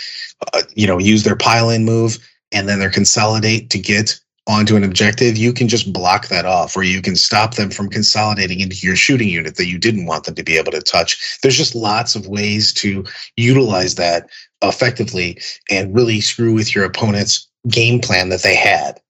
uh, 0.54 0.62
you 0.74 0.86
know 0.86 0.98
use 0.98 1.24
their 1.24 1.36
pile 1.36 1.68
in 1.68 1.84
move 1.84 2.18
and 2.54 2.68
then 2.68 2.78
their 2.78 2.90
consolidate 2.90 3.68
to 3.70 3.78
get 3.78 4.18
onto 4.46 4.76
an 4.76 4.84
objective, 4.84 5.36
you 5.36 5.52
can 5.52 5.68
just 5.68 5.92
block 5.92 6.28
that 6.28 6.44
off, 6.44 6.76
or 6.76 6.82
you 6.82 7.00
can 7.00 7.16
stop 7.16 7.54
them 7.54 7.70
from 7.70 7.88
consolidating 7.88 8.60
into 8.60 8.76
your 8.86 8.96
shooting 8.96 9.28
unit 9.28 9.56
that 9.56 9.66
you 9.66 9.78
didn't 9.78 10.06
want 10.06 10.24
them 10.24 10.34
to 10.34 10.42
be 10.42 10.56
able 10.56 10.72
to 10.72 10.82
touch. 10.82 11.38
There's 11.42 11.56
just 11.56 11.74
lots 11.74 12.14
of 12.14 12.26
ways 12.26 12.72
to 12.74 13.04
utilize 13.36 13.94
that 13.94 14.28
effectively 14.62 15.38
and 15.70 15.94
really 15.94 16.20
screw 16.20 16.52
with 16.52 16.74
your 16.74 16.84
opponent's 16.84 17.48
game 17.68 18.00
plan 18.00 18.28
that 18.28 18.42
they 18.42 18.54
had. 18.54 19.00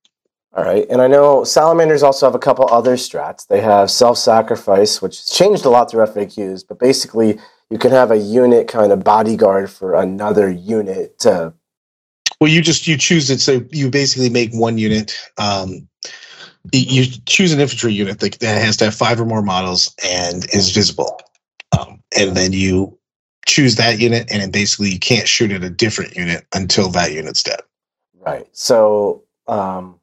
All 0.52 0.64
right. 0.64 0.86
And 0.88 1.02
I 1.02 1.08
know 1.08 1.42
salamanders 1.42 2.04
also 2.04 2.26
have 2.26 2.36
a 2.36 2.38
couple 2.38 2.68
other 2.70 2.94
strats. 2.94 3.48
They 3.48 3.60
have 3.60 3.90
self 3.90 4.18
sacrifice, 4.18 5.02
which 5.02 5.18
has 5.18 5.26
changed 5.26 5.64
a 5.64 5.68
lot 5.68 5.90
through 5.90 6.06
FAQs, 6.06 6.64
but 6.68 6.78
basically 6.78 7.40
you 7.70 7.78
can 7.78 7.90
have 7.90 8.12
a 8.12 8.16
unit 8.16 8.68
kind 8.68 8.92
of 8.92 9.02
bodyguard 9.02 9.68
for 9.68 9.94
another 9.94 10.48
unit 10.48 11.18
to 11.20 11.54
well, 12.44 12.52
you 12.52 12.60
just 12.60 12.86
you 12.86 12.98
choose 12.98 13.30
it. 13.30 13.40
So 13.40 13.64
you 13.70 13.88
basically 13.88 14.28
make 14.28 14.52
one 14.52 14.76
unit. 14.76 15.18
Um, 15.38 15.88
you 16.72 17.06
choose 17.24 17.54
an 17.54 17.60
infantry 17.60 17.94
unit 17.94 18.20
that, 18.20 18.38
that 18.40 18.60
has 18.60 18.76
to 18.78 18.84
have 18.84 18.94
five 18.94 19.18
or 19.18 19.24
more 19.24 19.40
models 19.40 19.94
and 20.04 20.44
is 20.52 20.70
visible, 20.70 21.18
um, 21.72 22.02
and 22.14 22.36
then 22.36 22.52
you 22.52 22.98
choose 23.46 23.76
that 23.76 23.98
unit, 23.98 24.30
and 24.30 24.42
then 24.42 24.50
basically 24.50 24.90
you 24.90 24.98
can't 24.98 25.26
shoot 25.26 25.52
at 25.52 25.64
a 25.64 25.70
different 25.70 26.16
unit 26.16 26.44
until 26.54 26.90
that 26.90 27.12
unit's 27.12 27.42
dead. 27.42 27.60
Right. 28.20 28.46
So, 28.52 29.22
um, 29.46 29.98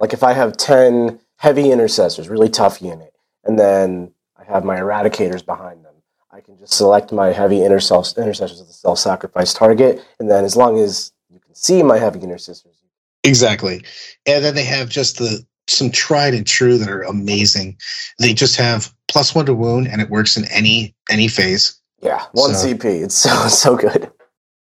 like 0.00 0.12
if 0.12 0.24
I 0.24 0.32
have 0.32 0.56
ten 0.56 1.20
heavy 1.36 1.70
intercessors, 1.70 2.28
really 2.28 2.48
tough 2.48 2.82
unit, 2.82 3.14
and 3.44 3.56
then 3.56 4.10
I 4.36 4.42
have 4.52 4.64
my 4.64 4.78
eradicators 4.78 5.46
behind 5.46 5.84
them. 5.84 5.94
I 6.32 6.40
can 6.40 6.58
just 6.58 6.74
select 6.74 7.12
my 7.12 7.30
heavy 7.30 7.62
intercessors 7.62 8.40
as 8.40 8.60
a 8.60 8.72
self-sacrifice 8.72 9.54
target, 9.54 10.04
and 10.18 10.28
then 10.28 10.44
as 10.44 10.56
long 10.56 10.80
as 10.80 11.12
see 11.54 11.82
my 11.82 11.98
heavy 11.98 12.20
intercessors. 12.20 12.82
Exactly. 13.24 13.82
And 14.26 14.44
then 14.44 14.54
they 14.54 14.64
have 14.64 14.88
just 14.88 15.18
the 15.18 15.44
some 15.66 15.90
tried 15.90 16.34
and 16.34 16.46
true 16.46 16.76
that 16.76 16.90
are 16.90 17.02
amazing. 17.02 17.78
They 18.18 18.34
just 18.34 18.56
have 18.56 18.92
plus 19.08 19.34
one 19.34 19.46
to 19.46 19.54
wound 19.54 19.88
and 19.88 20.00
it 20.00 20.10
works 20.10 20.36
in 20.36 20.44
any 20.50 20.94
any 21.10 21.28
phase. 21.28 21.80
Yeah, 22.02 22.22
one 22.32 22.54
so, 22.54 22.68
CP. 22.68 23.02
It's 23.02 23.14
so 23.14 23.30
so 23.48 23.76
good. 23.76 24.10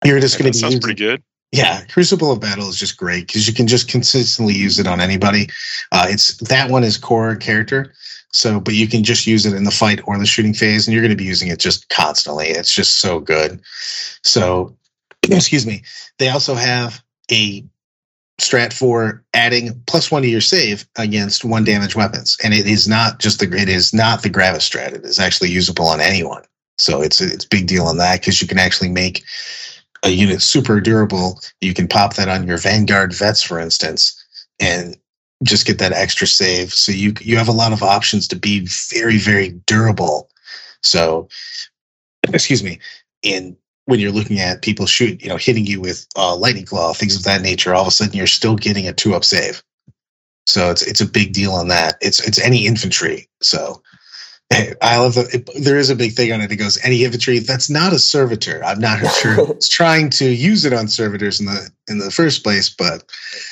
You're 0.06 0.20
just 0.20 0.38
going 0.38 0.52
to 0.52 0.56
be 0.56 0.62
sounds 0.62 0.80
pretty 0.80 1.04
good. 1.04 1.24
Yeah, 1.52 1.86
Crucible 1.86 2.32
of 2.32 2.40
Battle 2.40 2.68
is 2.68 2.78
just 2.78 2.98
great 2.98 3.28
because 3.28 3.48
you 3.48 3.54
can 3.54 3.68
just 3.68 3.88
consistently 3.88 4.56
use 4.56 4.80
it 4.80 4.88
on 4.88 5.00
anybody. 5.00 5.48
Uh, 5.92 6.08
it's 6.10 6.36
that 6.38 6.72
one 6.72 6.84
is 6.84 6.98
core 6.98 7.36
character, 7.36 7.94
so 8.32 8.60
but 8.60 8.74
you 8.74 8.88
can 8.88 9.04
just 9.04 9.28
use 9.28 9.46
it 9.46 9.54
in 9.54 9.64
the 9.64 9.72
fight 9.72 10.02
or 10.06 10.18
the 10.18 10.26
shooting 10.26 10.54
phase, 10.54 10.88
and 10.88 10.94
you're 10.94 11.04
going 11.04 11.16
to 11.16 11.16
be 11.16 11.24
using 11.24 11.50
it 11.50 11.60
just 11.60 11.88
constantly. 11.90 12.48
It's 12.48 12.74
just 12.74 12.98
so 12.98 13.20
good. 13.20 13.62
So 14.24 14.76
excuse 15.32 15.66
me, 15.66 15.84
they 16.20 16.30
also 16.30 16.56
have 16.56 17.04
a 17.32 17.66
strat 18.42 18.74
for 18.74 19.24
adding 19.34 19.82
plus 19.88 20.12
one 20.12 20.24
to 20.24 20.28
your 20.28 20.42
save 20.42 20.88
against 20.98 21.46
one 21.46 21.64
damage 21.64 21.96
weapons. 21.96 22.38
And 22.44 22.54
it 22.54 22.66
is 22.66 22.88
not 22.88 23.20
just 23.20 23.40
the 23.40 23.52
it 23.56 23.70
is 23.70 23.94
not 23.94 24.24
the 24.24 24.30
Gravis 24.30 24.68
strat. 24.68 24.94
It 24.94 25.06
is 25.06 25.20
actually 25.20 25.50
usable 25.50 25.88
on 25.88 26.02
anyone. 26.02 26.44
So 26.78 27.02
it's 27.02 27.22
it's 27.22 27.46
big 27.46 27.68
deal 27.68 27.86
on 27.86 27.98
that 27.98 28.20
because 28.20 28.42
you 28.42 28.48
can 28.48 28.60
actually 28.60 28.90
make 28.90 29.24
a 30.04 30.10
unit 30.10 30.42
super 30.42 30.82
durable. 30.82 31.40
You 31.62 31.74
can 31.74 31.88
pop 31.88 32.16
that 32.16 32.28
on 32.28 32.48
your 32.48 32.58
Vanguard 32.58 33.14
vets, 33.14 33.42
for 33.42 33.60
instance, 33.60 34.22
and 34.60 34.98
just 35.44 35.66
get 35.68 35.78
that 35.80 35.94
extra 35.94 36.28
save. 36.28 36.74
So 36.74 36.92
you 36.92 37.14
you 37.22 37.38
have 37.38 37.48
a 37.48 37.54
lot 37.54 37.74
of 37.74 37.84
options 37.84 38.28
to 38.30 38.36
be 38.36 38.68
very 38.90 39.18
very 39.18 39.50
durable. 39.68 40.30
So 40.82 41.30
excuse 42.34 42.64
me, 42.64 42.80
in 43.22 43.56
when 43.86 44.00
you're 44.00 44.12
looking 44.12 44.40
at 44.40 44.62
people 44.62 44.86
shoot, 44.86 45.22
you 45.22 45.30
know, 45.30 45.38
hitting 45.38 45.66
you 45.66 45.82
with 45.82 46.08
uh, 46.16 46.36
lightning 46.36 46.66
claw, 46.66 46.94
things 46.94 47.16
of 47.16 47.24
that 47.24 47.42
nature, 47.42 47.74
all 47.74 47.82
of 47.82 47.88
a 47.88 47.92
sudden 47.92 48.16
you're 48.16 48.28
still 48.28 48.56
getting 48.56 48.88
a 48.88 48.94
two 48.94 49.14
up 49.14 49.24
save. 49.24 49.62
So 50.46 50.72
it's 50.72 50.82
it's 50.82 51.02
a 51.02 51.06
big 51.06 51.34
deal 51.34 51.54
on 51.54 51.70
that. 51.70 51.98
It's 52.02 52.26
it's 52.26 52.40
any 52.40 52.66
infantry. 52.68 53.30
So 53.42 53.82
I 54.82 54.98
love 54.98 55.16
that 55.16 55.34
it, 55.34 55.50
there 55.64 55.78
is 55.78 55.90
a 55.90 55.96
big 55.96 56.14
thing 56.14 56.32
on 56.32 56.42
it. 56.42 56.52
It 56.52 56.58
goes 56.58 56.78
any 56.84 57.04
infantry 57.04 57.40
that's 57.40 57.70
not 57.70 57.94
a 57.94 58.00
servitor. 58.00 58.64
I'm 58.64 58.80
not 58.80 59.00
sure 59.22 59.52
it's 59.52 59.70
trying 59.70 60.10
to 60.12 60.26
use 60.26 60.66
it 60.66 60.74
on 60.74 60.88
servitors 60.88 61.40
in 61.40 61.46
the 61.46 61.70
in 61.88 62.00
the 62.00 62.12
first 62.12 62.44
place, 62.44 62.70
but 62.70 63.04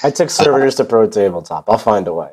I 0.03 0.11
took 0.11 0.29
servitors 0.29 0.79
uh, 0.79 0.83
to 0.83 0.89
pro 0.89 1.07
tabletop. 1.09 1.69
I'll 1.69 1.77
find 1.77 2.07
a 2.07 2.13
way. 2.13 2.31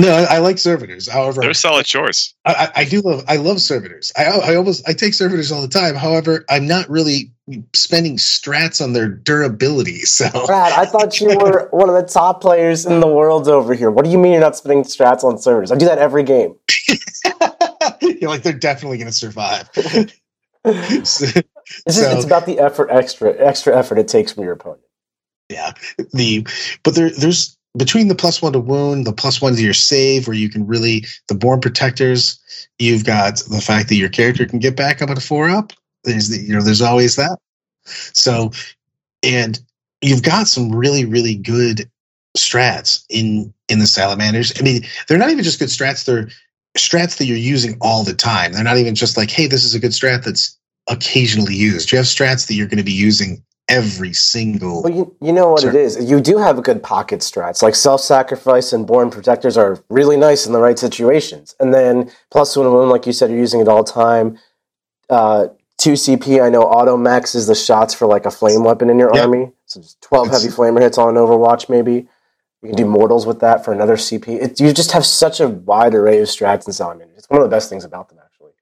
No, 0.00 0.14
I, 0.14 0.36
I, 0.36 0.38
like 0.38 0.56
servitors. 0.56 1.08
However, 1.08 1.42
they're 1.42 1.52
solid 1.52 1.84
choice. 1.84 2.32
I, 2.46 2.70
I, 2.74 2.84
do 2.84 3.02
love. 3.02 3.22
I 3.28 3.36
love 3.36 3.60
servitors. 3.60 4.10
I, 4.16 4.24
I 4.24 4.54
almost 4.54 4.88
I 4.88 4.94
take 4.94 5.12
servitors 5.12 5.52
all 5.52 5.60
the 5.60 5.68
time. 5.68 5.94
However, 5.94 6.44
I'm 6.48 6.66
not 6.66 6.88
really 6.88 7.30
spending 7.74 8.16
strats 8.16 8.82
on 8.82 8.94
their 8.94 9.08
durability. 9.08 10.00
So, 10.10 10.28
Brad, 10.46 10.72
I 10.72 10.86
thought 10.86 11.20
you 11.20 11.28
were 11.38 11.68
one 11.72 11.88
of 11.88 11.94
the 11.94 12.02
top 12.02 12.40
players 12.40 12.84
in 12.86 13.00
the 13.00 13.06
world 13.06 13.46
over 13.48 13.74
here. 13.74 13.90
What 13.90 14.04
do 14.04 14.10
you 14.10 14.18
mean 14.18 14.32
you're 14.32 14.40
not 14.40 14.56
spending 14.56 14.82
strats 14.82 15.22
on 15.22 15.38
servitors? 15.38 15.70
I 15.70 15.76
do 15.76 15.86
that 15.86 15.98
every 15.98 16.22
game. 16.22 16.56
you're 18.00 18.30
like 18.30 18.42
they're 18.42 18.52
definitely 18.52 18.98
going 18.98 19.08
to 19.08 19.12
survive. 19.12 19.68
so, 19.74 20.06
it's, 20.64 21.10
so, 21.10 21.40
it's 21.86 22.24
about 22.24 22.46
the 22.46 22.58
effort, 22.58 22.90
extra 22.90 23.34
extra 23.38 23.76
effort 23.76 23.98
it 23.98 24.08
takes 24.08 24.32
from 24.32 24.44
your 24.44 24.52
opponent. 24.52 24.82
Yeah, 25.48 25.72
the 26.12 26.46
but 26.82 26.94
there 26.94 27.10
there's 27.10 27.56
between 27.76 28.08
the 28.08 28.14
plus 28.14 28.42
one 28.42 28.52
to 28.52 28.60
wound, 28.60 29.06
the 29.06 29.12
plus 29.12 29.40
one 29.40 29.54
to 29.54 29.62
your 29.62 29.72
save, 29.72 30.26
where 30.26 30.36
you 30.36 30.48
can 30.48 30.66
really 30.66 31.04
the 31.28 31.34
born 31.34 31.60
protectors. 31.60 32.38
You've 32.78 33.04
got 33.04 33.42
the 33.50 33.60
fact 33.60 33.88
that 33.88 33.96
your 33.96 34.08
character 34.08 34.46
can 34.46 34.58
get 34.58 34.76
back 34.76 35.00
up 35.00 35.10
at 35.10 35.18
a 35.18 35.20
four 35.20 35.48
up. 35.48 35.72
There's 36.04 36.28
the, 36.28 36.38
you 36.38 36.54
know 36.54 36.62
there's 36.62 36.82
always 36.82 37.16
that. 37.16 37.38
So, 37.84 38.50
and 39.22 39.60
you've 40.00 40.22
got 40.22 40.48
some 40.48 40.74
really 40.74 41.04
really 41.04 41.36
good 41.36 41.88
strats 42.36 43.04
in 43.08 43.52
in 43.68 43.78
the 43.78 43.86
salamanders. 43.86 44.52
I 44.58 44.62
mean, 44.62 44.82
they're 45.06 45.18
not 45.18 45.30
even 45.30 45.44
just 45.44 45.58
good 45.58 45.68
strats; 45.68 46.04
they're 46.04 46.28
strats 46.76 47.18
that 47.18 47.26
you're 47.26 47.36
using 47.36 47.76
all 47.80 48.04
the 48.04 48.14
time. 48.14 48.52
They're 48.52 48.64
not 48.64 48.78
even 48.78 48.94
just 48.94 49.16
like, 49.16 49.30
hey, 49.30 49.46
this 49.46 49.64
is 49.64 49.74
a 49.74 49.80
good 49.80 49.90
strat 49.92 50.24
that's 50.24 50.56
occasionally 50.88 51.54
used. 51.54 51.92
You 51.92 51.98
have 51.98 52.06
strats 52.06 52.46
that 52.46 52.54
you're 52.54 52.66
going 52.66 52.78
to 52.78 52.84
be 52.84 52.92
using 52.92 53.42
every 53.70 54.12
single. 54.12 54.82
Well, 54.82 54.92
you, 54.92 55.16
you 55.20 55.32
know 55.32 55.50
what 55.50 55.64
it 55.64 55.74
is. 55.74 56.10
You 56.10 56.20
do 56.20 56.36
have 56.38 56.58
a 56.58 56.62
good 56.62 56.82
pocket 56.82 57.20
strats. 57.20 57.62
Like 57.62 57.74
self 57.74 58.00
sacrifice 58.00 58.72
and 58.72 58.86
born 58.86 59.10
protectors 59.10 59.56
are 59.56 59.82
really 59.88 60.16
nice 60.16 60.46
in 60.46 60.52
the 60.52 60.60
right 60.60 60.78
situations. 60.78 61.54
And 61.60 61.72
then 61.72 62.10
plus 62.30 62.56
one 62.56 62.70
wound, 62.70 62.90
like 62.90 63.06
you 63.06 63.12
said, 63.12 63.30
you're 63.30 63.38
using 63.38 63.60
it 63.60 63.68
all 63.68 63.84
time. 63.84 64.38
Uh, 65.08 65.48
two 65.78 65.92
CP. 65.92 66.42
I 66.44 66.50
know 66.50 66.62
auto 66.62 66.96
maxes 66.96 67.46
the 67.46 67.54
shots 67.54 67.94
for 67.94 68.06
like 68.06 68.26
a 68.26 68.30
flame 68.30 68.64
weapon 68.64 68.90
in 68.90 68.98
your 68.98 69.10
yep. 69.14 69.24
army. 69.24 69.52
So 69.66 69.80
just 69.80 70.00
twelve 70.02 70.28
it's, 70.28 70.42
heavy 70.42 70.54
flamer 70.54 70.80
hits 70.80 70.98
on 70.98 71.14
Overwatch, 71.14 71.68
maybe. 71.68 72.08
You 72.62 72.68
can 72.68 72.76
do 72.76 72.84
mortals 72.84 73.26
with 73.26 73.40
that 73.40 73.64
for 73.64 73.72
another 73.72 73.96
CP. 73.96 74.28
It, 74.28 74.60
you 74.60 74.72
just 74.74 74.92
have 74.92 75.06
such 75.06 75.40
a 75.40 75.48
wide 75.48 75.94
array 75.94 76.18
of 76.18 76.28
strats 76.28 76.66
in 76.66 76.74
Salamanders. 76.74 77.16
It's 77.16 77.30
one 77.30 77.40
of 77.40 77.48
the 77.48 77.56
best 77.56 77.70
things 77.70 77.84
about 77.84 78.10
them, 78.10 78.18
actually. 78.22 78.52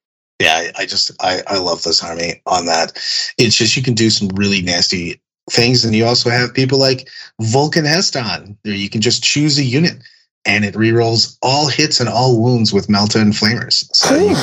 Yeah, 0.40 0.70
I 0.76 0.86
just 0.86 1.10
I, 1.20 1.42
I 1.48 1.58
love 1.58 1.82
this 1.82 2.02
army 2.02 2.40
on 2.46 2.66
that. 2.66 2.92
It's 3.38 3.56
just 3.56 3.76
you 3.76 3.82
can 3.82 3.94
do 3.94 4.08
some 4.08 4.28
really 4.34 4.62
nasty 4.62 5.20
things, 5.50 5.84
and 5.84 5.94
you 5.94 6.06
also 6.06 6.30
have 6.30 6.54
people 6.54 6.78
like 6.78 7.08
Vulkan 7.42 7.92
He'stan. 7.92 8.56
There 8.62 8.74
you 8.74 8.88
can 8.88 9.00
just 9.00 9.24
choose 9.24 9.58
a 9.58 9.64
unit, 9.64 10.00
and 10.46 10.64
it 10.64 10.74
rerolls 10.74 11.36
all 11.42 11.66
hits 11.68 11.98
and 11.98 12.08
all 12.08 12.40
wounds 12.40 12.72
with 12.72 12.86
Melta 12.86 13.20
and 13.20 13.32
Flamers. 13.32 13.88
So 13.92 14.14
you, 14.14 14.36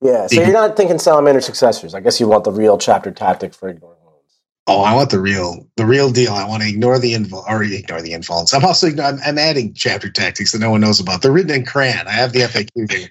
yeah, 0.00 0.28
so 0.28 0.40
you 0.40 0.50
are 0.50 0.52
not 0.52 0.76
thinking 0.76 1.00
Salamander 1.00 1.40
successors. 1.40 1.92
I 1.92 2.00
guess 2.00 2.20
you 2.20 2.28
want 2.28 2.44
the 2.44 2.52
real 2.52 2.78
chapter 2.78 3.10
tactic 3.10 3.52
for 3.52 3.68
ignoring 3.68 3.98
wounds. 4.04 4.38
Oh, 4.68 4.82
I 4.82 4.94
want 4.94 5.10
the 5.10 5.18
real, 5.18 5.66
the 5.76 5.86
real 5.86 6.10
deal. 6.12 6.34
I 6.34 6.46
want 6.46 6.62
to 6.62 6.68
ignore 6.68 7.00
the 7.00 7.14
invul 7.14 7.44
or 7.48 7.64
ignore 7.64 8.00
the 8.00 8.12
influence. 8.12 8.54
I'm 8.54 8.64
also 8.64 8.86
I'm, 8.86 9.18
I'm, 9.26 9.38
adding 9.38 9.74
chapter 9.74 10.08
tactics 10.08 10.52
that 10.52 10.60
no 10.60 10.70
one 10.70 10.80
knows 10.80 11.00
about. 11.00 11.22
They're 11.22 11.32
written 11.32 11.50
in 11.50 11.66
crayon. 11.66 12.06
I 12.06 12.12
have 12.12 12.32
the 12.32 12.42
FAQ 12.42 12.92
here. 12.92 13.08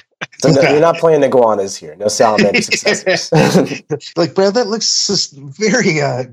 So 0.44 0.60
no, 0.60 0.70
you're 0.70 0.80
not 0.80 0.98
playing 0.98 1.22
iguanas 1.22 1.76
here. 1.76 1.96
No 1.96 2.08
salamander 2.08 2.60
successors. 2.62 3.32
like, 4.16 4.34
Brad, 4.34 4.54
that 4.54 4.66
looks 4.66 5.06
just 5.06 5.32
very 5.36 6.02
uh, 6.02 6.24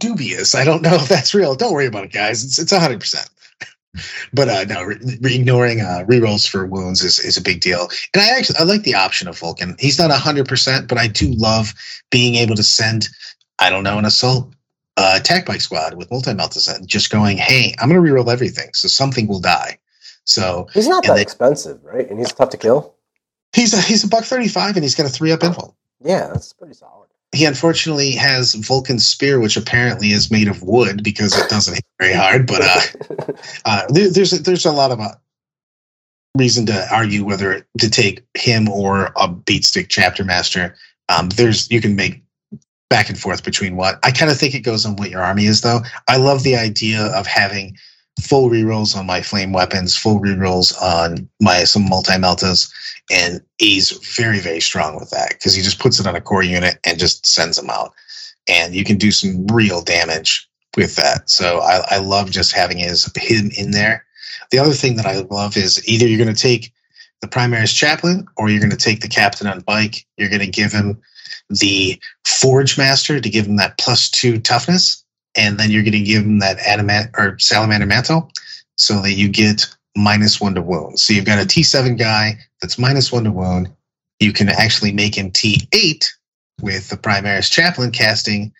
dubious. 0.00 0.54
I 0.54 0.64
don't 0.64 0.82
know 0.82 0.94
if 0.94 1.08
that's 1.08 1.34
real. 1.34 1.54
Don't 1.54 1.72
worry 1.72 1.86
about 1.86 2.04
it, 2.04 2.12
guys. 2.12 2.42
It's 2.44 2.58
it's 2.58 2.72
hundred 2.72 3.00
percent. 3.00 3.28
But 4.32 4.48
uh, 4.48 4.64
no, 4.64 4.82
re- 4.82 4.98
ignoring 5.24 5.80
uh, 5.80 6.04
rerolls 6.06 6.48
for 6.48 6.66
wounds 6.66 7.02
is, 7.02 7.18
is 7.18 7.36
a 7.36 7.42
big 7.42 7.60
deal. 7.60 7.88
And 8.14 8.22
I 8.22 8.28
actually 8.38 8.58
I 8.58 8.62
like 8.64 8.82
the 8.82 8.94
option 8.94 9.28
of 9.28 9.38
Vulkan. 9.38 9.78
He's 9.78 9.98
not 9.98 10.10
hundred 10.10 10.48
percent, 10.48 10.88
but 10.88 10.98
I 10.98 11.06
do 11.06 11.28
love 11.34 11.74
being 12.10 12.36
able 12.36 12.56
to 12.56 12.62
send. 12.62 13.08
I 13.58 13.70
don't 13.70 13.84
know 13.84 13.98
an 13.98 14.04
assault 14.04 14.54
uh, 14.96 15.14
attack 15.20 15.46
bike 15.46 15.60
squad 15.60 15.94
with 15.94 16.10
multi 16.10 16.32
meltas 16.32 16.74
and 16.74 16.88
just 16.88 17.10
going, 17.10 17.36
hey, 17.36 17.74
I'm 17.78 17.90
going 17.90 18.02
to 18.02 18.10
reroll 18.10 18.32
everything, 18.32 18.70
so 18.72 18.88
something 18.88 19.26
will 19.26 19.40
die. 19.40 19.78
So 20.26 20.68
he's 20.74 20.88
not 20.88 21.04
that 21.04 21.14
they, 21.14 21.22
expensive, 21.22 21.82
right? 21.84 22.08
And 22.08 22.18
he's 22.18 22.32
tough 22.32 22.50
to 22.50 22.56
kill. 22.56 22.94
He's 23.54 23.72
a 23.72 23.80
he's 23.80 24.04
a 24.04 24.08
buck 24.08 24.24
thirty 24.24 24.48
five, 24.48 24.76
and 24.76 24.84
he's 24.84 24.94
got 24.94 25.06
a 25.06 25.08
three 25.08 25.32
up 25.32 25.40
invul. 25.40 25.74
Yeah, 26.04 26.28
that's 26.28 26.52
pretty 26.52 26.74
solid. 26.74 27.08
He 27.32 27.44
unfortunately 27.44 28.12
has 28.12 28.54
Vulkan's 28.54 29.06
spear, 29.06 29.40
which 29.40 29.56
apparently 29.56 30.08
is 30.08 30.30
made 30.30 30.48
of 30.48 30.62
wood 30.62 31.02
because 31.02 31.36
it 31.36 31.48
doesn't 31.48 31.74
hit 31.74 31.84
very 31.98 32.14
hard. 32.14 32.46
But 32.46 32.62
uh, 32.62 33.32
uh, 33.64 33.82
there, 33.88 34.10
there's 34.10 34.32
a, 34.32 34.38
there's 34.38 34.66
a 34.66 34.72
lot 34.72 34.90
of 34.90 35.00
uh, 35.00 35.14
reason 36.36 36.66
to 36.66 36.86
argue 36.92 37.24
whether 37.24 37.66
to 37.78 37.90
take 37.90 38.24
him 38.34 38.68
or 38.68 39.06
a 39.16 39.28
beatstick 39.28 39.86
chapter 39.88 40.24
master. 40.24 40.76
Um, 41.08 41.28
there's 41.30 41.70
you 41.70 41.80
can 41.80 41.96
make 41.96 42.22
back 42.88 43.08
and 43.08 43.18
forth 43.18 43.44
between 43.44 43.76
what 43.76 43.98
I 44.02 44.10
kind 44.10 44.30
of 44.30 44.38
think 44.38 44.54
it 44.54 44.60
goes 44.60 44.86
on 44.86 44.96
what 44.96 45.10
your 45.10 45.22
army 45.22 45.46
is 45.46 45.60
though. 45.60 45.80
I 46.08 46.16
love 46.16 46.42
the 46.42 46.56
idea 46.56 47.06
of 47.06 47.26
having 47.26 47.76
full 48.20 48.50
rerolls 48.50 48.96
on 48.96 49.06
my 49.06 49.20
flame 49.20 49.52
weapons, 49.52 49.96
full 49.96 50.20
rerolls 50.20 50.74
on 50.80 51.28
my 51.40 51.64
some 51.64 51.88
multi 51.88 52.12
meltas, 52.12 52.70
and 53.10 53.40
he's 53.58 53.90
very 54.16 54.38
very 54.38 54.60
strong 54.60 54.96
with 54.98 55.10
that 55.10 55.30
because 55.30 55.54
he 55.54 55.62
just 55.62 55.78
puts 55.78 56.00
it 56.00 56.06
on 56.06 56.16
a 56.16 56.20
core 56.20 56.42
unit 56.42 56.78
and 56.84 56.98
just 56.98 57.26
sends 57.26 57.56
them 57.56 57.70
out, 57.70 57.92
and 58.48 58.74
you 58.74 58.84
can 58.84 58.96
do 58.96 59.10
some 59.10 59.46
real 59.48 59.82
damage 59.82 60.48
with 60.76 60.96
that. 60.96 61.28
So 61.28 61.60
I, 61.60 61.96
I 61.96 61.98
love 61.98 62.30
just 62.30 62.52
having 62.52 62.78
his 62.78 63.10
him 63.16 63.50
in 63.56 63.70
there. 63.70 64.04
The 64.50 64.58
other 64.58 64.74
thing 64.74 64.96
that 64.96 65.06
I 65.06 65.20
love 65.30 65.56
is 65.56 65.86
either 65.88 66.06
you're 66.06 66.22
going 66.22 66.34
to 66.34 66.40
take 66.40 66.72
the 67.20 67.28
Primaris 67.28 67.74
chaplain 67.74 68.26
or 68.36 68.48
you're 68.48 68.60
going 68.60 68.70
to 68.70 68.76
take 68.76 69.00
the 69.00 69.08
captain 69.08 69.46
on 69.46 69.60
bike. 69.60 70.06
You're 70.16 70.28
going 70.28 70.40
to 70.40 70.46
give 70.46 70.72
him 70.72 71.00
the 71.48 72.00
forge 72.24 72.76
master 72.76 73.20
to 73.20 73.30
give 73.30 73.46
him 73.46 73.56
that 73.56 73.78
plus 73.78 74.10
two 74.10 74.38
toughness 74.38 75.04
and 75.36 75.58
then 75.58 75.70
you're 75.70 75.82
going 75.82 75.92
to 75.92 76.00
give 76.00 76.24
him 76.24 76.38
that 76.40 76.58
adamant 76.58 77.10
or 77.16 77.38
salamander 77.38 77.86
mantle 77.86 78.30
so 78.76 79.00
that 79.02 79.12
you 79.12 79.28
get 79.28 79.66
minus 79.96 80.40
one 80.40 80.54
to 80.54 80.62
wound. 80.62 80.98
So 80.98 81.12
you've 81.12 81.24
got 81.24 81.38
a 81.38 81.46
T7 81.46 81.98
guy 81.98 82.38
that's 82.60 82.78
minus 82.78 83.12
one 83.12 83.24
to 83.24 83.32
wound. 83.32 83.68
You 84.20 84.32
can 84.32 84.48
actually 84.48 84.92
make 84.92 85.16
him 85.16 85.30
T8 85.30 86.06
with 86.62 86.88
the 86.88 86.96
Primaris 86.96 87.50
Chaplain 87.50 87.90
casting 87.90 88.52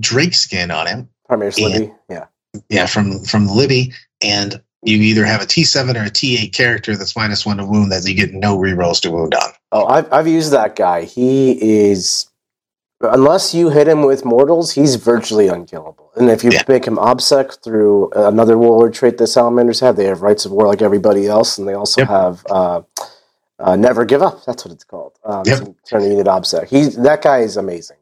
Drake 0.00 0.34
skin 0.34 0.70
on 0.70 0.86
him. 0.86 1.08
Primaris 1.30 1.60
Libby, 1.60 1.92
yeah. 2.08 2.26
Yeah, 2.68 2.86
from 2.86 3.24
from 3.24 3.48
Libby, 3.48 3.92
and 4.22 4.62
you 4.82 4.98
either 4.98 5.24
have 5.24 5.42
a 5.42 5.46
T7 5.46 5.96
or 5.96 6.04
a 6.04 6.10
T8 6.10 6.52
character 6.52 6.96
that's 6.96 7.16
minus 7.16 7.44
one 7.44 7.56
to 7.56 7.66
wound 7.66 7.90
that 7.90 8.06
you 8.06 8.14
get 8.14 8.32
no 8.32 8.56
rerolls 8.56 9.00
to 9.00 9.10
wound 9.10 9.34
on. 9.34 9.50
Oh, 9.72 9.86
I've 9.86 10.10
I've 10.12 10.28
used 10.28 10.52
that 10.52 10.76
guy. 10.76 11.02
He 11.02 11.52
is 11.90 12.26
unless 13.00 13.54
you 13.54 13.70
hit 13.70 13.88
him 13.88 14.02
with 14.02 14.24
mortals, 14.24 14.72
he's 14.72 14.96
virtually 14.96 15.48
unkillable. 15.48 16.10
And 16.16 16.30
if 16.30 16.44
you 16.44 16.52
Yeah. 16.52 16.62
make 16.68 16.86
him 16.86 16.96
obsec 16.96 17.62
through 17.62 18.10
another 18.14 18.56
warlord 18.58 18.94
trait 18.94 19.18
that 19.18 19.26
salamanders 19.28 19.80
have, 19.80 19.96
they 19.96 20.06
have 20.06 20.22
Rites 20.22 20.44
of 20.44 20.52
War 20.52 20.66
like 20.66 20.82
everybody 20.82 21.26
else, 21.26 21.58
and 21.58 21.66
they 21.68 21.74
also 21.74 22.02
Yep. 22.02 22.08
have 22.08 22.46
uh, 22.50 22.80
uh, 23.58 23.76
never 23.76 24.04
give 24.04 24.22
up. 24.22 24.44
That's 24.44 24.64
what 24.64 24.72
it's 24.72 24.84
called. 24.84 25.12
Um, 25.24 25.44
Yep. 25.46 25.58
to 25.60 25.74
Turn 25.88 26.02
a 26.02 26.06
unit 26.08 26.26
obsec. 26.26 26.68
He's 26.68 26.96
that 26.96 27.22
guy 27.22 27.38
is 27.40 27.56
amazing. 27.56 27.96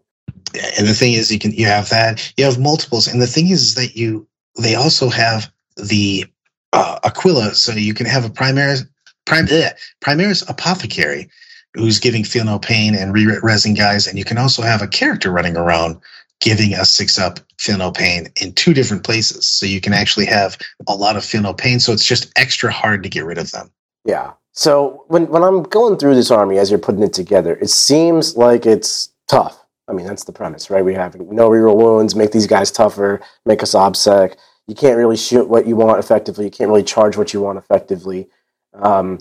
and 0.79 0.87
the 0.87 0.95
thing 0.95 1.15
is 1.15 1.33
you 1.33 1.39
can 1.39 1.53
you 1.53 1.67
have 1.67 1.89
that 1.91 2.33
you 2.37 2.45
have 2.45 2.59
multiples 2.59 3.07
and 3.09 3.23
the 3.23 3.27
thing 3.27 3.49
is, 3.49 3.63
is 3.63 3.75
that 3.75 3.97
you 3.97 4.27
they 4.59 4.75
also 4.75 5.09
have 5.09 5.51
the 5.77 6.27
uh, 6.75 6.99
aquila 7.05 7.55
so 7.55 7.73
you 7.73 7.95
can 7.95 8.05
have 8.07 8.25
a 8.27 8.29
primaris 8.29 8.87
prim, 9.25 9.47
eh, 9.51 9.71
primaris 10.05 10.47
apothecary 10.51 11.29
who's 11.75 11.99
giving 11.99 12.25
feel 12.25 12.45
no 12.45 12.59
pain 12.59 12.95
and 12.95 13.13
re-resing 13.13 13.77
guys 13.77 14.07
and 14.07 14.19
you 14.19 14.25
can 14.25 14.39
also 14.39 14.63
have 14.63 14.83
a 14.83 14.89
character 14.89 15.31
running 15.31 15.57
around 15.57 15.99
giving 16.41 16.75
a 16.75 16.85
six 16.85 17.19
up 17.19 17.39
feel 17.59 17.79
no 17.79 17.93
pain 17.93 18.29
in 18.41 18.53
two 18.53 18.75
different 18.75 19.05
places 19.05 19.47
so 19.47 19.65
you 19.65 19.81
can 19.81 19.93
actually 19.93 20.27
have 20.27 20.59
a 20.89 20.95
lot 20.95 21.17
of 21.17 21.25
feel 21.25 21.43
no 21.43 21.55
pain 21.55 21.79
so 21.79 21.93
it's 21.93 22.05
just 22.05 22.33
extra 22.37 22.71
hard 22.73 23.03
to 23.03 23.09
get 23.09 23.25
rid 23.25 23.39
of 23.39 23.51
them 23.53 23.71
Yeah. 24.05 24.33
So 24.53 25.05
when 25.09 25.29
when 25.29 25.43
I'm 25.43 25.63
going 25.63 25.97
through 25.99 26.15
this 26.15 26.31
army 26.31 26.59
as 26.59 26.71
you're 26.71 26.79
putting 26.79 27.03
it 27.03 27.13
together, 27.13 27.55
it 27.57 27.71
seems 27.71 28.37
like 28.37 28.67
it's 28.67 29.11
tough. 29.29 29.59
I 29.89 29.93
mean, 29.93 30.07
that's 30.07 30.25
the 30.25 30.33
premise, 30.33 30.71
right? 30.71 30.85
We 30.85 30.95
have 30.95 31.19
no 31.19 31.51
reroll 31.51 31.77
wounds, 31.77 32.15
make 32.15 32.33
these 32.33 32.47
guys 32.47 32.71
tougher, 32.71 33.21
make 33.47 33.63
us 33.63 33.75
obsec. 33.75 34.37
You 34.67 34.75
can't 34.75 34.97
really 34.97 35.17
shoot 35.17 35.49
what 35.49 35.67
you 35.67 35.75
want 35.77 35.99
effectively. 35.99 36.45
You 36.45 36.51
can't 36.51 36.69
really 36.69 36.85
charge 36.85 37.17
what 37.17 37.33
you 37.33 37.41
want 37.41 37.59
effectively. 37.59 38.29
Um, 38.75 39.19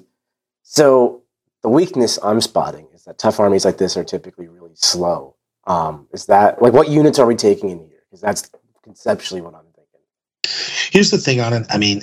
so 0.63 1.20
the 1.63 1.69
weakness 1.69 2.17
I'm 2.23 2.41
spotting 2.41 2.87
is 2.93 3.03
that 3.05 3.17
tough 3.17 3.39
armies 3.39 3.65
like 3.65 3.77
this 3.77 3.97
are 3.97 4.03
typically 4.03 4.47
really 4.47 4.75
slow. 4.75 5.35
Um, 5.67 6.07
is 6.11 6.25
that 6.25 6.61
like 6.61 6.73
what 6.73 6.89
units 6.89 7.19
are 7.19 7.25
we 7.25 7.35
taking 7.35 7.69
in 7.69 7.79
here? 7.79 8.03
Because 8.09 8.21
that's 8.21 8.49
conceptually 8.83 9.41
what 9.41 9.53
I'm 9.53 9.65
thinking. 9.75 10.89
Here's 10.91 11.11
the 11.11 11.17
thing 11.17 11.39
on 11.39 11.53
it. 11.53 11.67
I 11.69 11.77
mean, 11.77 12.01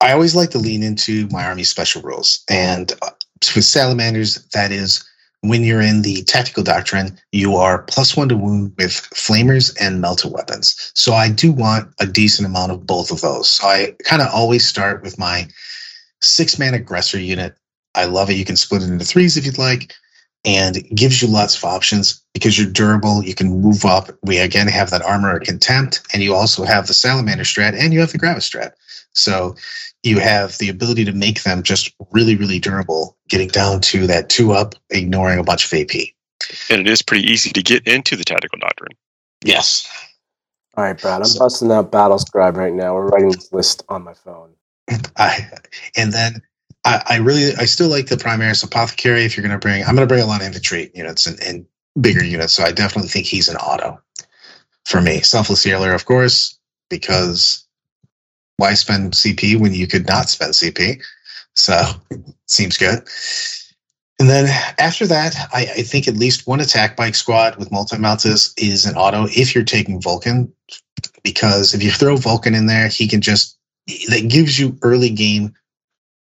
I 0.00 0.12
always 0.12 0.34
like 0.34 0.50
to 0.50 0.58
lean 0.58 0.82
into 0.82 1.28
my 1.28 1.44
army 1.44 1.64
special 1.64 2.00
rules, 2.02 2.42
and 2.48 2.92
uh, 3.02 3.10
with 3.54 3.64
salamanders, 3.64 4.46
that 4.54 4.72
is 4.72 5.04
when 5.42 5.64
you're 5.64 5.80
in 5.80 6.02
the 6.02 6.22
tactical 6.24 6.62
doctrine, 6.62 7.18
you 7.32 7.56
are 7.56 7.82
plus 7.84 8.16
one 8.16 8.28
to 8.28 8.36
wound 8.36 8.72
with 8.78 8.92
flamers 9.14 9.74
and 9.80 10.00
melter 10.00 10.28
weapons. 10.28 10.92
So 10.94 11.14
I 11.14 11.30
do 11.30 11.50
want 11.50 11.92
a 11.98 12.06
decent 12.06 12.46
amount 12.46 12.72
of 12.72 12.86
both 12.86 13.10
of 13.10 13.20
those. 13.20 13.48
So 13.48 13.66
I 13.66 13.94
kind 14.04 14.20
of 14.20 14.28
always 14.32 14.66
start 14.66 15.02
with 15.02 15.18
my 15.18 15.48
six 16.20 16.58
man 16.58 16.74
aggressor 16.74 17.18
unit. 17.18 17.56
I 17.94 18.04
love 18.04 18.30
it. 18.30 18.34
You 18.34 18.44
can 18.44 18.56
split 18.56 18.82
it 18.82 18.90
into 18.90 19.04
threes 19.04 19.36
if 19.36 19.44
you'd 19.44 19.58
like, 19.58 19.94
and 20.44 20.76
it 20.76 20.94
gives 20.94 21.20
you 21.20 21.28
lots 21.28 21.56
of 21.56 21.64
options 21.64 22.22
because 22.34 22.58
you're 22.58 22.70
durable. 22.70 23.22
You 23.24 23.34
can 23.34 23.60
move 23.60 23.84
up. 23.84 24.10
We 24.22 24.38
again 24.38 24.68
have 24.68 24.90
that 24.90 25.02
armor 25.02 25.36
of 25.36 25.42
contempt, 25.42 26.00
and 26.12 26.22
you 26.22 26.34
also 26.34 26.64
have 26.64 26.86
the 26.86 26.94
salamander 26.94 27.44
strat, 27.44 27.74
and 27.78 27.92
you 27.92 28.00
have 28.00 28.12
the 28.12 28.18
gravis 28.18 28.48
strat. 28.48 28.72
So 29.12 29.56
you 30.02 30.18
have 30.20 30.56
the 30.58 30.68
ability 30.68 31.04
to 31.04 31.12
make 31.12 31.42
them 31.42 31.62
just 31.62 31.92
really, 32.12 32.36
really 32.36 32.58
durable, 32.58 33.16
getting 33.28 33.48
down 33.48 33.80
to 33.82 34.06
that 34.06 34.28
two 34.30 34.52
up, 34.52 34.74
ignoring 34.90 35.38
a 35.38 35.44
bunch 35.44 35.66
of 35.66 35.78
AP. 35.78 35.90
And 36.70 36.80
it 36.80 36.88
is 36.88 37.02
pretty 37.02 37.24
easy 37.30 37.50
to 37.50 37.62
get 37.62 37.86
into 37.86 38.16
the 38.16 38.24
tactical 38.24 38.58
doctrine. 38.58 38.92
Yes. 39.44 39.86
All 40.76 40.84
right, 40.84 40.98
Brad, 40.98 41.20
I'm 41.20 41.26
So- 41.26 41.40
busting 41.40 41.70
out 41.72 41.90
Battle 41.90 42.18
Scribe 42.18 42.56
right 42.56 42.72
now. 42.72 42.94
We're 42.94 43.08
writing 43.08 43.32
this 43.32 43.52
list 43.52 43.82
on 43.88 44.04
my 44.04 44.14
phone. 44.14 44.50
I 45.16 45.46
and 45.96 46.12
then 46.12 46.42
I, 46.84 47.02
I 47.06 47.16
really 47.18 47.54
I 47.56 47.66
still 47.66 47.88
like 47.88 48.06
the 48.06 48.16
Primaris 48.16 48.64
Apothecary 48.64 49.24
if 49.24 49.36
you're 49.36 49.46
gonna 49.46 49.58
bring 49.58 49.84
I'm 49.84 49.94
gonna 49.94 50.06
bring 50.06 50.22
a 50.22 50.26
lot 50.26 50.40
of 50.40 50.46
infantry 50.46 50.90
units 50.94 51.26
and, 51.26 51.40
and 51.42 51.66
bigger 52.00 52.24
units, 52.24 52.52
so 52.52 52.64
I 52.64 52.72
definitely 52.72 53.08
think 53.08 53.26
he's 53.26 53.48
an 53.48 53.56
auto 53.56 54.00
for 54.84 55.00
me. 55.00 55.20
Selfless 55.20 55.62
healer, 55.62 55.92
of 55.92 56.06
course, 56.06 56.58
because 56.88 57.66
why 58.56 58.74
spend 58.74 59.12
CP 59.12 59.58
when 59.58 59.74
you 59.74 59.86
could 59.86 60.06
not 60.06 60.28
spend 60.28 60.52
CP? 60.52 61.02
So 61.54 61.82
seems 62.46 62.76
good. 62.76 63.02
And 64.18 64.28
then 64.28 64.48
after 64.78 65.06
that, 65.06 65.34
I, 65.52 65.62
I 65.62 65.82
think 65.82 66.06
at 66.06 66.16
least 66.16 66.46
one 66.46 66.60
attack 66.60 66.94
bike 66.94 67.14
squad 67.14 67.56
with 67.56 67.72
multi 67.72 67.96
mounts 67.96 68.26
is 68.26 68.84
an 68.84 68.94
auto 68.94 69.24
if 69.30 69.54
you're 69.54 69.64
taking 69.64 70.00
Vulkan, 70.00 70.52
because 71.22 71.74
if 71.74 71.82
you 71.82 71.90
throw 71.90 72.16
Vulkan 72.16 72.56
in 72.56 72.66
there, 72.66 72.88
he 72.88 73.06
can 73.06 73.20
just 73.20 73.58
that 74.08 74.28
gives 74.28 74.58
you 74.58 74.78
early 74.82 75.10
game 75.10 75.54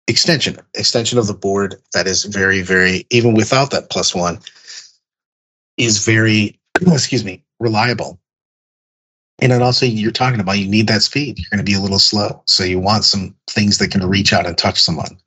extension 0.07 0.57
extension 0.73 1.17
of 1.17 1.27
the 1.27 1.33
board 1.33 1.75
that 1.93 2.07
is 2.07 2.25
very 2.25 2.61
very 2.61 3.05
even 3.09 3.33
without 3.33 3.71
that 3.71 3.89
plus 3.89 4.13
one 4.13 4.39
is 5.77 6.05
very 6.05 6.59
excuse 6.81 7.23
me 7.23 7.43
reliable 7.59 8.19
and 9.39 9.51
then 9.51 9.61
also 9.61 9.85
you're 9.85 10.11
talking 10.11 10.39
about 10.39 10.59
you 10.59 10.67
need 10.67 10.87
that 10.87 11.01
speed 11.01 11.39
you're 11.39 11.49
going 11.49 11.63
to 11.65 11.69
be 11.69 11.75
a 11.75 11.79
little 11.79 11.99
slow 11.99 12.41
so 12.45 12.63
you 12.63 12.79
want 12.79 13.05
some 13.05 13.33
things 13.49 13.77
that 13.77 13.91
can 13.91 14.05
reach 14.07 14.33
out 14.33 14.45
and 14.45 14.57
touch 14.57 14.81
someone 14.81 15.17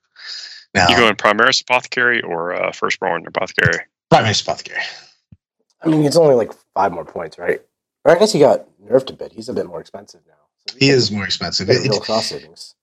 now 0.75 0.89
You 0.91 0.97
go 0.97 1.09
in 1.09 1.17
Primaris 1.17 1.62
Apothecary 1.62 2.21
or 2.23 2.53
uh, 2.55 2.71
Firstborn 2.71 3.27
Apothecary? 3.27 3.85
Primaris 4.12 4.43
apothecary 4.43 4.83
I 5.83 5.89
mean, 5.89 6.05
it's 6.05 6.17
only 6.17 6.35
like 6.35 6.53
five 6.75 6.93
more 6.93 7.05
points, 7.05 7.39
right? 7.39 7.61
Or 8.05 8.15
I 8.15 8.19
guess 8.19 8.33
he 8.33 8.41
got 8.41 8.67
nerfed 8.81 9.11
a 9.11 9.12
bit. 9.12 9.33
He's 9.33 9.49
a 9.49 9.53
bit 9.53 9.67
more 9.67 9.81
expensive 9.81 10.21
now. 10.27 10.35
So 10.67 10.77
he 10.79 10.89
is 10.91 11.11
more 11.11 11.25
expensive 11.25 11.69
get 11.69 11.77
It- 11.77 11.91
real 11.91 12.01
cross 12.01 12.27
savings. 12.27 12.75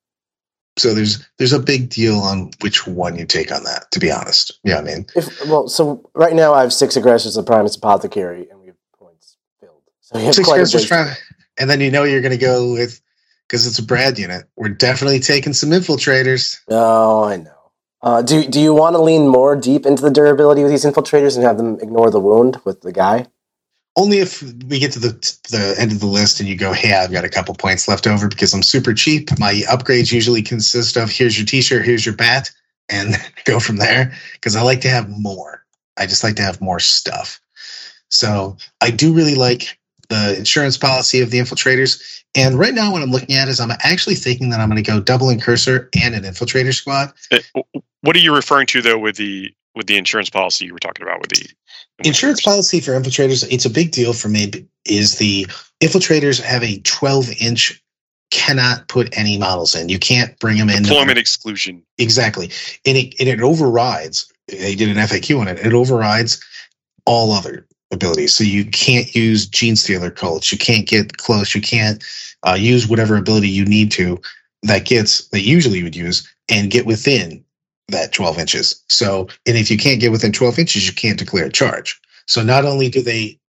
So 0.78 0.94
there's 0.94 1.26
there's 1.38 1.54
a 1.54 1.60
big 1.60 1.90
deal 1.90 2.20
on 2.20 2.52
which 2.62 2.88
one 2.88 3.18
you 3.18 3.26
take 3.26 3.52
on 3.52 3.64
that 3.64 3.92
to 3.92 4.00
be 4.00 4.12
honest 4.12 4.60
yeah 4.64 4.80
i 4.80 4.82
mean 4.82 5.06
If 5.16 5.46
well, 5.48 5.68
so 5.68 6.10
right 6.16 6.34
now 6.34 6.54
I 6.54 6.62
have 6.62 6.74
six 6.74 6.96
aggressors 6.96 7.38
of 7.38 7.46
Primaris 7.46 7.78
Apothecary, 7.78 8.50
and 8.50 8.60
we 8.60 8.68
have 8.68 8.76
points 8.98 9.38
filled. 9.60 9.84
So 10.02 10.18
we 10.18 10.26
have 10.26 10.36
six 10.36 10.48
quite 10.48 10.62
a 10.62 10.78
big- 10.78 11.18
and 11.60 11.70
then 11.70 11.80
you 11.80 11.92
know 11.92 12.04
you're 12.04 12.22
going 12.22 12.32
to 12.32 12.38
go 12.38 12.74
with 12.74 13.00
because 13.48 13.68
it's 13.68 13.78
a 13.78 13.84
brad 13.84 14.18
unit 14.18 14.46
we're 14.56 14.70
definitely 14.70 15.20
taking 15.20 15.54
some 15.54 15.70
infiltrators 15.70 16.60
No, 16.70 17.24
I 17.24 17.38
know. 17.38 17.52
Uh, 18.02 18.22
do 18.22 18.46
do 18.46 18.60
you 18.60 18.74
want 18.74 18.96
to 18.96 19.02
lean 19.02 19.28
more 19.30 19.56
deep 19.56 19.86
into 19.86 20.02
the 20.02 20.12
durability 20.12 20.62
with 20.62 20.72
these 20.72 20.84
infiltrators 20.84 21.36
and 21.38 21.46
have 21.46 21.58
them 21.58 21.80
ignore 21.82 22.10
the 22.12 22.20
wound 22.20 22.60
with 22.66 22.82
the 22.82 22.92
guy? 22.92 23.28
Only 23.96 24.20
if 24.20 24.42
we 24.42 24.80
get 24.80 24.92
to 24.94 25.00
the 25.00 25.12
the 25.52 25.76
end 25.78 25.92
of 25.92 26.00
the 26.00 26.08
list 26.08 26.40
and 26.40 26.50
you 26.50 26.56
go, 26.56 26.74
"Hey, 26.74 26.94
I've 26.94 27.12
got 27.12 27.26
a 27.26 27.30
couple 27.30 27.54
points 27.54 27.88
left 27.88 28.08
over 28.08 28.28
because 28.28 28.54
I'm 28.54 28.64
super 28.64 28.94
cheap." 28.94 29.38
My 29.38 29.54
upgrades 29.70 30.12
usually 30.12 30.42
consist 30.42 30.98
of 30.98 31.12
here's 31.12 31.38
your 31.38 31.46
t-shirt, 31.46 31.86
here's 31.86 32.06
your 32.06 32.16
bat, 32.16 32.50
and 32.90 33.16
go 33.46 33.60
from 33.60 33.78
there 33.78 34.14
because 34.34 34.56
I 34.56 34.62
like 34.62 34.82
to 34.82 34.90
have 34.90 35.10
more. 35.10 35.64
I 35.98 36.08
just 36.08 36.24
like 36.24 36.36
to 36.38 36.42
have 36.42 36.60
more 36.60 36.80
stuff. 36.80 37.40
So 38.10 38.58
I 38.82 38.90
do 38.92 39.14
really 39.14 39.36
like 39.36 39.78
the 40.10 40.38
insurance 40.38 40.78
policy 40.78 41.22
of 41.22 41.32
the 41.32 41.40
infiltrators. 41.40 42.22
And 42.36 42.58
right 42.58 42.74
now, 42.74 42.92
what 42.92 43.02
I'm 43.02 43.12
looking 43.12 43.36
at 43.36 43.48
is 43.48 43.60
I'm 43.60 43.72
actually 43.84 44.16
thinking 44.16 44.50
that 44.50 44.60
I'm 44.60 44.70
going 44.70 44.84
to 44.84 44.92
go 44.92 45.00
double 45.00 45.30
Incursor 45.30 45.90
and 46.02 46.16
an 46.16 46.24
infiltrator 46.24 46.74
squad. 46.74 47.14
What 48.04 48.18
are 48.18 48.20
you 48.20 48.36
referring 48.36 48.68
to 48.68 48.82
though 48.82 49.00
with 49.00 49.16
the 49.16 49.54
with 49.76 49.88
the 49.88 49.98
insurance 49.98 50.30
policy 50.30 50.66
you 50.66 50.74
were 50.74 50.80
talking 50.80 51.04
about 51.04 51.22
with 51.22 51.32
the 51.32 51.50
insurance 52.04 52.42
policy 52.42 52.82
for 52.82 52.92
infiltrators? 52.92 53.48
It's 53.50 53.66
a 53.66 53.70
big 53.70 53.92
deal 53.92 54.12
for 54.12 54.28
me. 54.28 54.52
Is 54.86 55.18
the 55.18 55.46
infiltrators 55.82 56.42
have 56.42 56.64
a 56.64 56.80
12 56.80 57.30
inch 57.42 57.82
cannot 58.30 58.88
put 58.90 59.18
any 59.18 59.38
models 59.38 59.74
in. 59.74 59.88
You 59.88 60.00
can't 60.00 60.38
bring 60.40 60.58
them 60.58 60.70
in. 60.70 60.84
Deployment 60.84 61.18
exclusion. 61.18 61.82
Exactly, 61.98 62.52
and 62.86 62.98
it 62.98 63.16
and 63.20 63.30
it 63.30 63.42
overrides. 63.42 64.30
They 64.50 64.76
did 64.76 64.90
an 64.90 64.98
FAQ 64.98 65.40
on 65.40 65.48
it. 65.48 65.60
It 65.60 65.74
overrides 65.74 66.44
all 67.06 67.32
other 67.32 67.66
abilities. 67.92 68.36
So 68.36 68.44
you 68.44 68.66
can't 68.66 69.16
use 69.16 69.50
Genestealer 69.50 70.14
Cults. 70.14 70.52
You 70.52 70.58
can't 70.58 70.86
get 70.86 71.18
close. 71.18 71.56
You 71.56 71.62
can't 71.62 72.04
uh, 72.46 72.58
use 72.60 72.86
whatever 72.86 73.16
ability 73.16 73.48
you 73.48 73.64
need 73.64 73.92
to 73.94 74.20
that 74.64 74.86
gets 74.86 75.28
that 75.30 75.42
usually 75.42 75.78
you 75.78 75.86
would 75.86 75.96
use 75.96 76.28
and 76.50 76.70
get 76.70 76.86
within 76.86 77.44
that 77.90 78.14
12 78.14 78.40
inches. 78.40 78.84
So, 78.90 79.28
and 79.46 79.58
if 79.58 79.70
you 79.70 79.78
can't 79.78 80.00
get 80.00 80.12
within 80.12 80.32
12 80.32 80.60
inches, 80.60 80.88
you 80.88 80.94
can't 80.94 81.20
declare 81.20 81.46
a 81.46 81.52
charge. 81.52 82.00
So 82.26 82.44
not 82.44 82.66
only 82.66 82.90
do 82.90 83.02
they 83.02 83.40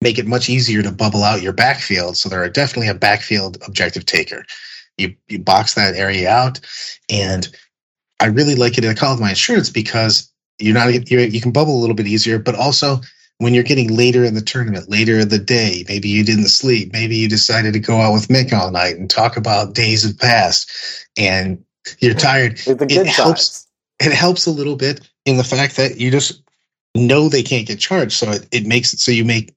make 0.00 0.18
it 0.18 0.26
much 0.26 0.48
easier 0.48 0.82
to 0.82 0.92
bubble 0.92 1.24
out 1.24 1.42
your 1.42 1.52
backfield, 1.52 2.16
so 2.16 2.28
they're 2.28 2.48
definitely 2.48 2.88
a 2.88 2.94
backfield 2.94 3.58
objective 3.66 4.06
taker. 4.06 4.44
You 4.96 5.14
you 5.28 5.38
box 5.38 5.74
that 5.74 5.94
area 5.94 6.28
out, 6.28 6.60
and 7.08 7.48
I 8.20 8.26
really 8.26 8.56
like 8.56 8.78
it. 8.78 8.84
I 8.84 8.94
call 8.94 9.14
it 9.14 9.20
my 9.20 9.30
insurance 9.30 9.70
because 9.70 10.30
you're 10.58 10.74
not 10.74 11.10
you're, 11.10 11.20
you 11.20 11.40
can 11.40 11.52
bubble 11.52 11.76
a 11.76 11.80
little 11.80 11.94
bit 11.94 12.08
easier, 12.08 12.38
but 12.38 12.56
also 12.56 13.00
when 13.38 13.54
you're 13.54 13.62
getting 13.64 13.94
later 13.94 14.24
in 14.24 14.34
the 14.34 14.40
tournament, 14.40 14.90
later 14.90 15.20
in 15.20 15.28
the 15.28 15.38
day, 15.38 15.84
maybe 15.88 16.08
you 16.08 16.24
didn't 16.24 16.48
sleep, 16.48 16.92
maybe 16.92 17.16
you 17.16 17.28
decided 17.28 17.72
to 17.72 17.78
go 17.78 18.00
out 18.00 18.12
with 18.12 18.26
Mick 18.26 18.52
all 18.52 18.72
night 18.72 18.96
and 18.96 19.08
talk 19.08 19.36
about 19.36 19.74
days 19.74 20.04
of 20.04 20.18
past, 20.18 20.68
and 21.16 21.64
you're 22.00 22.14
tired. 22.14 22.60
it 22.66 23.06
helps. 23.06 23.67
It 24.00 24.12
helps 24.12 24.46
a 24.46 24.50
little 24.50 24.76
bit 24.76 25.08
in 25.24 25.36
the 25.36 25.44
fact 25.44 25.76
that 25.76 25.98
you 25.98 26.10
just 26.10 26.42
know 26.94 27.28
they 27.28 27.42
can't 27.42 27.66
get 27.66 27.78
charged, 27.78 28.12
so 28.12 28.30
it, 28.30 28.46
it 28.52 28.66
makes 28.66 28.92
it 28.92 29.00
so 29.00 29.10
you 29.10 29.24
make 29.24 29.54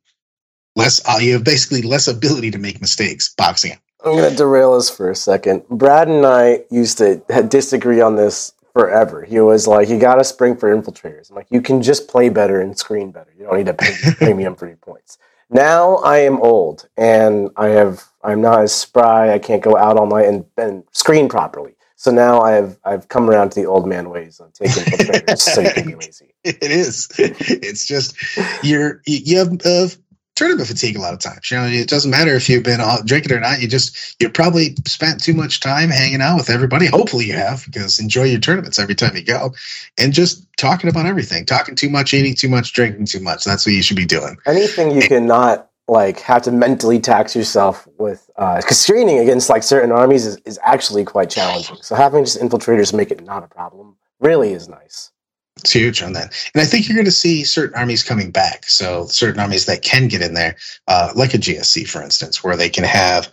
less. 0.75 1.01
Uh, 1.07 1.17
you 1.19 1.33
have 1.33 1.43
basically 1.43 1.81
less 1.81 2.07
ability 2.07 2.51
to 2.51 2.57
make 2.57 2.81
mistakes 2.81 3.33
boxing. 3.37 3.77
I'm 4.03 4.13
going 4.15 4.29
to 4.29 4.35
derail 4.35 4.73
us 4.73 4.89
for 4.89 5.11
a 5.11 5.15
second. 5.15 5.67
Brad 5.69 6.07
and 6.07 6.25
I 6.25 6.63
used 6.71 6.97
to 6.97 7.17
disagree 7.47 8.01
on 8.01 8.15
this 8.15 8.53
forever. 8.73 9.23
He 9.23 9.39
was 9.39 9.67
like, 9.67 9.89
"You 9.89 9.99
got 9.99 10.15
to 10.15 10.23
spring 10.23 10.55
for 10.55 10.75
infiltrators." 10.75 11.29
I'm 11.29 11.35
like, 11.35 11.47
"You 11.51 11.61
can 11.61 11.81
just 11.81 12.07
play 12.07 12.29
better 12.29 12.59
and 12.59 12.77
screen 12.77 13.11
better. 13.11 13.31
You 13.37 13.45
don't 13.45 13.57
need 13.57 13.67
to 13.67 13.73
pay 13.73 13.93
premium 14.17 14.55
for 14.55 14.67
your 14.67 14.77
points." 14.77 15.17
Now 15.51 15.97
I 15.97 16.19
am 16.19 16.39
old 16.39 16.87
and 16.95 17.49
I 17.57 17.67
have 17.69 18.05
I'm 18.23 18.41
not 18.41 18.61
as 18.61 18.73
spry. 18.73 19.33
I 19.33 19.39
can't 19.39 19.61
go 19.61 19.75
out 19.75 19.97
all 19.97 20.07
night 20.07 20.25
and, 20.25 20.45
and 20.57 20.83
screen 20.91 21.27
properly. 21.27 21.75
So 22.01 22.09
now 22.09 22.41
I've 22.41 22.79
I've 22.83 23.07
come 23.09 23.29
around 23.29 23.51
to 23.51 23.59
the 23.61 23.67
old 23.67 23.87
man 23.87 24.09
ways 24.09 24.39
of 24.39 24.51
taking 24.53 24.85
infiltrators 24.85 25.37
so 25.37 25.61
you 25.61 25.69
can 25.69 25.85
be 25.85 25.93
lazy. 25.93 26.33
It 26.43 26.63
is. 26.63 27.07
It's 27.19 27.85
just 27.85 28.15
you're 28.63 29.03
you 29.05 29.37
have 29.37 29.53
uh, 29.63 29.87
tournament 30.33 30.67
fatigue 30.67 30.95
a 30.95 30.99
lot 30.99 31.13
of 31.13 31.19
times. 31.19 31.51
You 31.51 31.57
know, 31.57 31.67
it 31.67 31.87
doesn't 31.87 32.09
matter 32.09 32.33
if 32.33 32.49
you've 32.49 32.63
been 32.63 32.81
drinking 33.05 33.33
or 33.33 33.39
not. 33.39 33.61
You 33.61 33.67
just 33.67 34.19
you 34.19 34.31
probably 34.31 34.75
spent 34.87 35.23
too 35.23 35.35
much 35.35 35.59
time 35.59 35.91
hanging 35.91 36.21
out 36.21 36.37
with 36.37 36.49
everybody. 36.49 36.87
Hopefully, 36.87 37.25
you 37.25 37.33
have 37.33 37.63
because 37.67 37.99
enjoy 37.99 38.23
your 38.23 38.39
tournaments 38.39 38.79
every 38.79 38.95
time 38.95 39.15
you 39.15 39.23
go, 39.23 39.53
and 39.99 40.11
just 40.11 40.47
talking 40.57 40.89
about 40.89 41.05
everything. 41.05 41.45
Talking 41.45 41.75
too 41.75 41.91
much, 41.91 42.15
eating 42.15 42.33
too 42.33 42.49
much, 42.49 42.73
drinking 42.73 43.05
too 43.05 43.19
much. 43.19 43.43
That's 43.43 43.63
what 43.67 43.75
you 43.75 43.83
should 43.83 43.97
be 43.97 44.07
doing. 44.07 44.37
Anything 44.47 44.89
you 44.89 45.07
cannot 45.07 45.70
like 45.87 46.19
have 46.21 46.41
to 46.43 46.51
mentally 46.51 46.99
tax 46.99 47.35
yourself 47.35 47.87
with 47.97 48.25
because 48.35 48.65
uh, 48.65 48.71
screening 48.71 49.19
against 49.19 49.49
like 49.49 49.63
certain 49.63 49.91
armies 49.91 50.25
is, 50.25 50.37
is 50.45 50.59
actually 50.63 51.03
quite 51.03 51.29
challenging. 51.29 51.77
So 51.81 51.95
having 51.95 52.23
just 52.23 52.39
infiltrators 52.39 52.93
make 52.93 53.11
it 53.11 53.23
not 53.23 53.43
a 53.43 53.47
problem 53.47 53.97
really 54.19 54.53
is 54.53 54.69
nice. 54.69 55.11
It's 55.57 55.73
huge 55.73 56.01
on 56.01 56.13
that. 56.13 56.33
And 56.53 56.61
I 56.61 56.65
think 56.65 56.87
you're 56.87 56.95
going 56.95 57.05
to 57.05 57.11
see 57.11 57.43
certain 57.43 57.77
armies 57.77 58.03
coming 58.03 58.31
back. 58.31 58.65
So 58.65 59.05
certain 59.07 59.39
armies 59.39 59.65
that 59.65 59.81
can 59.81 60.07
get 60.07 60.21
in 60.21 60.33
there, 60.33 60.55
uh, 60.87 61.11
like 61.15 61.33
a 61.33 61.37
GSC, 61.37 61.87
for 61.89 62.01
instance, 62.01 62.43
where 62.43 62.55
they 62.55 62.69
can 62.69 62.83
have 62.83 63.29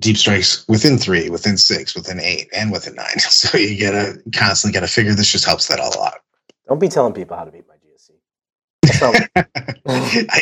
deep 0.00 0.16
strikes 0.16 0.66
within 0.68 0.96
three, 0.96 1.28
within 1.28 1.56
six, 1.56 1.94
within 1.94 2.20
eight, 2.20 2.48
and 2.54 2.70
within 2.70 2.94
nine. 2.94 3.06
So 3.18 3.58
you 3.58 3.80
gotta 3.80 4.22
constantly 4.32 4.78
gotta 4.78 4.90
figure 4.90 5.14
this 5.14 5.32
just 5.32 5.44
helps 5.44 5.66
that 5.68 5.80
all 5.80 5.94
a 5.94 5.98
lot. 5.98 6.20
Don't 6.68 6.78
be 6.78 6.88
telling 6.88 7.12
people 7.12 7.36
how 7.36 7.44
to 7.44 7.50
beat 7.50 7.66
my 7.68 7.74
I, 9.86 10.40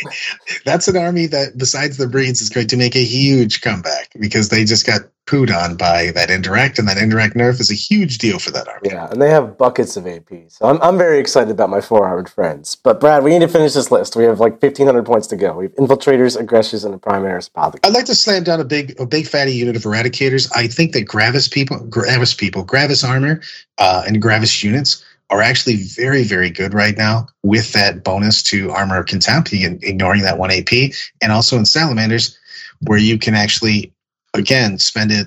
that's 0.65 0.89
an 0.89 0.97
army 0.97 1.27
that, 1.27 1.57
besides 1.57 1.97
the 1.97 2.09
breeds, 2.09 2.41
is 2.41 2.49
going 2.49 2.67
to 2.69 2.77
make 2.77 2.97
a 2.97 3.05
huge 3.05 3.61
comeback 3.61 4.13
because 4.19 4.49
they 4.49 4.65
just 4.65 4.87
got 4.87 5.03
pooed 5.27 5.55
on 5.55 5.77
by 5.77 6.13
that 6.13 6.31
indirect, 6.31 6.79
and 6.79 6.89
that 6.89 6.97
indirect 6.97 7.35
nerf 7.35 7.61
is 7.61 7.71
a 7.71 7.75
huge 7.75 8.19
deal 8.19 8.39
for 8.39 8.53
that 8.53 8.69
army. 8.69 8.91
Yeah, 8.91 9.09
and 9.11 9.21
they 9.21 9.29
have 9.31 9.59
buckets 9.59 9.97
of 9.97 10.07
AP. 10.07 10.31
So 10.49 10.67
I'm, 10.67 10.81
I'm 10.81 10.97
very 10.97 11.19
excited 11.19 11.51
about 11.51 11.69
my 11.69 11.81
four 11.81 12.07
armored 12.07 12.29
friends. 12.29 12.77
But 12.77 13.01
Brad, 13.01 13.25
we 13.25 13.31
need 13.31 13.41
to 13.41 13.49
finish 13.49 13.75
this 13.75 13.91
list. 13.91 14.15
We 14.15 14.25
have 14.25 14.39
like 14.39 14.63
1,500 14.63 15.05
points 15.05 15.27
to 15.29 15.37
go. 15.37 15.55
We 15.55 15.65
have 15.65 15.75
infiltrators, 15.75 16.39
aggressors, 16.39 16.85
and 16.85 16.95
a 16.95 16.99
primaris 16.99 17.51
I'd 17.57 17.93
like 17.93 18.05
to 18.07 18.15
slam 18.15 18.45
down 18.45 18.61
a 18.61 18.65
big, 18.65 18.99
a 19.01 19.07
big 19.07 19.27
fatty 19.27 19.53
unit 19.53 19.75
of 19.75 19.83
eradicators. 19.83 20.51
I 20.55 20.69
think 20.69 20.93
that 20.93 21.03
Gravis 21.03 21.49
people, 21.49 21.79
Gravis 21.87 22.33
people, 22.33 22.63
Gravis 22.63 23.03
armor, 23.03 23.41
uh, 23.79 24.05
and 24.07 24.23
Gravis 24.23 24.63
units 24.63 25.05
are 25.31 25.43
actually 25.43 25.77
very, 25.77 26.23
very 26.23 26.51
good 26.51 26.73
right 26.73 26.97
now 26.97 27.27
with 27.43 27.73
that 27.73 28.05
bonus 28.05 28.43
to 28.45 28.71
armor 28.71 28.99
of 28.99 29.07
contempt, 29.07 29.53
ignoring 29.53 30.23
that 30.23 30.39
one 30.39 30.51
AP, 30.51 30.93
and 31.21 31.33
also 31.33 31.57
in 31.57 31.65
salamanders, 31.65 32.39
where 32.83 32.99
you 32.99 33.19
can 33.19 33.35
actually, 33.35 33.93
again, 34.35 34.79
spend 34.79 35.11
it 35.11 35.27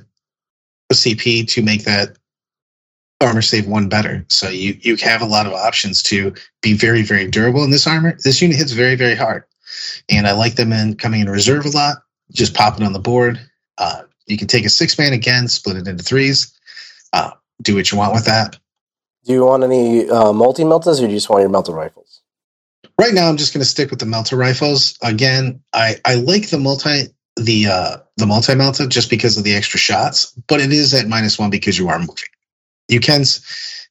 a 0.89 0.93
CP 0.93 1.47
to 1.49 1.62
make 1.62 1.83
that 1.83 2.17
armor 3.21 3.41
save 3.41 3.67
one 3.67 3.89
better. 3.89 4.25
So 4.29 4.49
you 4.49 4.77
you 4.81 4.95
have 4.97 5.21
a 5.21 5.25
lot 5.25 5.45
of 5.45 5.53
options 5.53 6.01
to 6.03 6.33
be 6.62 6.73
very, 6.73 7.01
very 7.01 7.27
durable 7.29 7.63
in 7.63 7.71
this 7.71 7.88
armor. 7.88 8.17
This 8.23 8.41
unit 8.41 8.57
hits 8.57 8.71
very, 8.71 8.95
very 8.95 9.15
hard, 9.15 9.43
and 10.09 10.27
I 10.27 10.31
like 10.31 10.55
them 10.55 10.71
in 10.71 10.95
coming 10.95 11.21
in 11.21 11.29
reserve 11.29 11.65
a 11.65 11.69
lot. 11.69 11.97
Just 12.31 12.53
pop 12.53 12.77
it 12.77 12.83
on 12.83 12.93
the 12.93 12.99
board. 12.99 13.39
Uh, 13.77 14.03
you 14.27 14.38
can 14.38 14.47
take 14.47 14.65
a 14.65 14.69
six 14.69 14.97
man 14.97 15.13
again, 15.13 15.47
split 15.47 15.77
it 15.77 15.88
into 15.88 16.03
threes. 16.03 16.53
Uh, 17.12 17.31
do 17.62 17.75
what 17.75 17.91
you 17.91 17.97
want 17.97 18.13
with 18.13 18.25
that. 18.25 18.57
Do 19.30 19.36
you 19.36 19.46
want 19.46 19.63
any 19.63 20.10
uh, 20.10 20.34
multi 20.34 20.63
meltas, 20.63 20.98
or 20.98 21.02
do 21.02 21.10
you 21.10 21.18
just 21.18 21.30
want 21.30 21.42
your 21.42 21.52
melta 21.52 21.72
rifles? 21.72 22.24
Right 22.98 23.13
now, 23.13 23.30
I'm 23.30 23.38
just 23.38 23.54
going 23.54 23.62
to 23.62 23.70
stick 23.70 23.92
with 23.92 24.00
the 24.00 24.08
melta 24.08 24.36
rifles. 24.36 24.98
Again, 25.04 25.62
I 25.72 25.98
I 26.04 26.15
like 26.15 26.50
the 26.50 26.58
multi 26.58 27.10
the 27.36 27.68
uh, 27.68 27.98
the 28.18 28.26
multi 28.26 28.54
melta 28.54 28.89
just 28.89 29.08
because 29.08 29.38
of 29.38 29.44
the 29.44 29.54
extra 29.54 29.80
shots, 29.80 30.34
but 30.48 30.60
it 30.60 30.72
is 30.72 30.96
at 30.96 31.08
minus 31.08 31.38
one 31.38 31.52
because 31.52 31.78
you 31.78 31.89
are 31.89 32.00
moving. 32.00 32.15
You 32.88 33.00
can. 33.00 33.24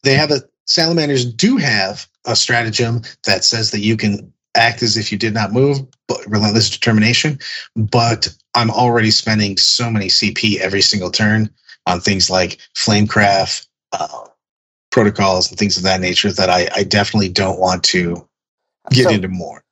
They 0.02 0.14
have 0.14 0.32
a 0.32 0.42
salamanders 0.66 1.24
do 1.24 1.56
have 1.56 2.08
a 2.26 2.34
stratagem 2.34 3.02
that 3.24 3.44
says 3.44 3.70
that 3.70 3.78
you 3.78 3.96
can 3.96 4.32
act 4.56 4.82
as 4.82 4.96
if 4.96 5.12
you 5.12 5.18
did 5.18 5.34
not 5.34 5.52
move, 5.52 5.78
but 6.08 6.18
relentless 6.26 6.68
determination. 6.68 7.38
But 7.76 8.28
I'm 8.56 8.72
already 8.72 9.12
spending 9.12 9.56
so 9.56 9.88
many 9.88 10.08
CP 10.08 10.56
every 10.58 10.82
single 10.82 11.12
turn 11.12 11.48
on 11.86 12.00
things 12.00 12.28
like 12.28 12.58
flamecraft, 12.76 13.68
uh, 13.92 14.24
protocols 15.02 15.50
and 15.50 15.58
things 15.58 15.76
of 15.76 15.82
that 15.84 16.00
nature 16.00 16.32
that 16.32 16.50
I, 16.50 16.68
I 16.74 16.82
definitely 16.84 17.28
don't 17.28 17.58
want 17.58 17.82
to 17.84 18.28
get 18.90 19.04
so, 19.04 19.10
into 19.10 19.28
more. 19.28 19.62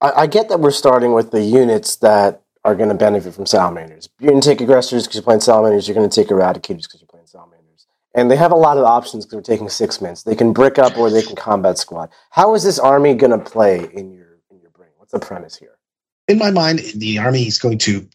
I, 0.00 0.12
I, 0.22 0.26
get 0.26 0.48
that 0.48 0.60
we're 0.60 0.70
starting 0.70 1.12
with 1.12 1.30
the 1.30 1.42
units 1.42 1.96
that 1.96 2.42
are 2.64 2.74
going 2.74 2.88
to 2.88 2.94
benefit 2.94 3.34
from 3.34 3.46
salamanders. 3.46 4.08
You're 4.18 4.30
going 4.30 4.40
to 4.40 4.48
take 4.48 4.60
aggressors 4.60 5.04
because 5.04 5.16
you're 5.16 5.22
playing 5.22 5.40
salamanders. 5.40 5.86
You're 5.86 5.94
going 5.94 6.08
to 6.08 6.14
take 6.14 6.28
eradicators 6.28 6.82
because 6.82 7.00
you're 7.00 7.08
playing 7.08 7.26
salamanders. 7.26 7.86
And 8.14 8.30
they 8.30 8.36
have 8.36 8.52
a 8.52 8.56
lot 8.56 8.78
of 8.78 8.84
options 8.84 9.24
because 9.24 9.36
we're 9.36 9.42
taking 9.42 9.68
six 9.68 10.00
minutes. 10.00 10.22
They 10.22 10.34
can 10.34 10.52
brick 10.52 10.78
up 10.78 10.96
or 10.96 11.10
they 11.10 11.22
can 11.22 11.36
combat 11.36 11.78
squad. 11.78 12.10
How 12.30 12.54
is 12.54 12.62
this 12.62 12.78
army 12.78 13.14
going 13.14 13.32
to 13.32 13.38
play 13.38 13.88
in 13.92 14.12
your 14.12 14.38
in 14.50 14.60
your 14.60 14.70
brain? 14.70 14.90
What's 14.96 15.12
the 15.12 15.18
premise 15.18 15.56
here? 15.56 15.76
In 16.28 16.38
my 16.38 16.50
mind, 16.50 16.80
the 16.96 17.18
army 17.18 17.46
is 17.46 17.58
going 17.58 17.78
to 17.78 18.08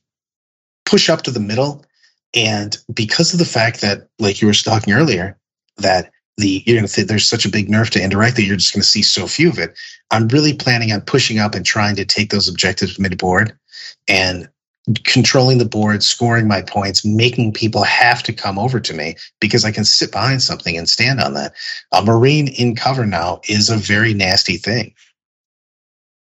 push 0.86 1.10
up 1.10 1.22
to 1.24 1.32
the 1.32 1.39
middle, 1.39 1.86
and 2.34 2.78
because 2.91 3.34
of 3.34 3.39
the 3.39 3.45
fact 3.45 3.82
that, 3.82 4.08
like 4.17 4.41
you 4.41 4.48
were 4.48 4.54
talking 4.54 4.93
earlier, 4.93 5.38
that 5.78 6.12
the 6.39 6.63
you're 6.65 6.78
going 6.78 6.88
to 6.88 7.04
there's 7.06 7.28
such 7.28 7.45
a 7.45 7.49
big 7.49 7.69
nerf 7.69 7.89
to 7.91 8.04
indirect 8.04 8.36
that 8.36 8.43
you're 8.43 8.58
just 8.58 8.73
going 8.73 8.82
to 8.82 8.88
see 8.88 9.04
so 9.04 9.28
few 9.28 9.49
of 9.49 9.60
it. 9.60 9.78
I'm 10.12 10.28
really 10.30 10.54
planning 10.54 10.91
on 10.91 11.02
pushing 11.02 11.39
up 11.39 11.56
and 11.56 11.65
trying 11.65 11.95
to 11.97 12.06
take 12.06 12.32
those 12.32 12.47
objectives 12.47 12.99
mid 12.99 13.17
board 13.17 13.58
and 14.08 14.49
controlling 15.04 15.58
the 15.60 15.65
board, 15.65 16.04
scoring 16.04 16.47
my 16.47 16.62
points, 16.62 17.06
making 17.06 17.54
people 17.54 17.84
have 17.84 18.23
to 18.23 18.34
come 18.34 18.58
over 18.58 18.80
to 18.80 18.93
me 18.93 19.15
because 19.39 19.63
I 19.63 19.71
can 19.71 19.86
sit 19.86 20.12
behind 20.12 20.41
something 20.41 20.78
and 20.78 20.89
stand 20.89 21.19
on 21.19 21.34
that. 21.36 21.54
A 21.91 22.04
Marine 22.04 22.47
in 22.47 22.75
cover 22.75 23.06
now 23.06 23.41
is 23.47 23.69
a 23.69 23.78
very 23.78 24.13
nasty 24.13 24.58
thing 24.58 24.93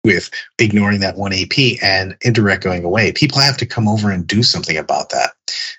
with 0.04 0.30
ignoring 0.60 1.00
that 1.00 1.18
one 1.18 1.34
AP 1.34 1.82
and 1.82 2.16
indirect 2.22 2.64
going 2.64 2.84
away. 2.84 3.12
People 3.12 3.40
have 3.40 3.58
to 3.58 3.66
come 3.66 3.88
over 3.88 4.10
and 4.12 4.28
do 4.28 4.44
something 4.44 4.78
about 4.78 5.10
that. 5.10 5.33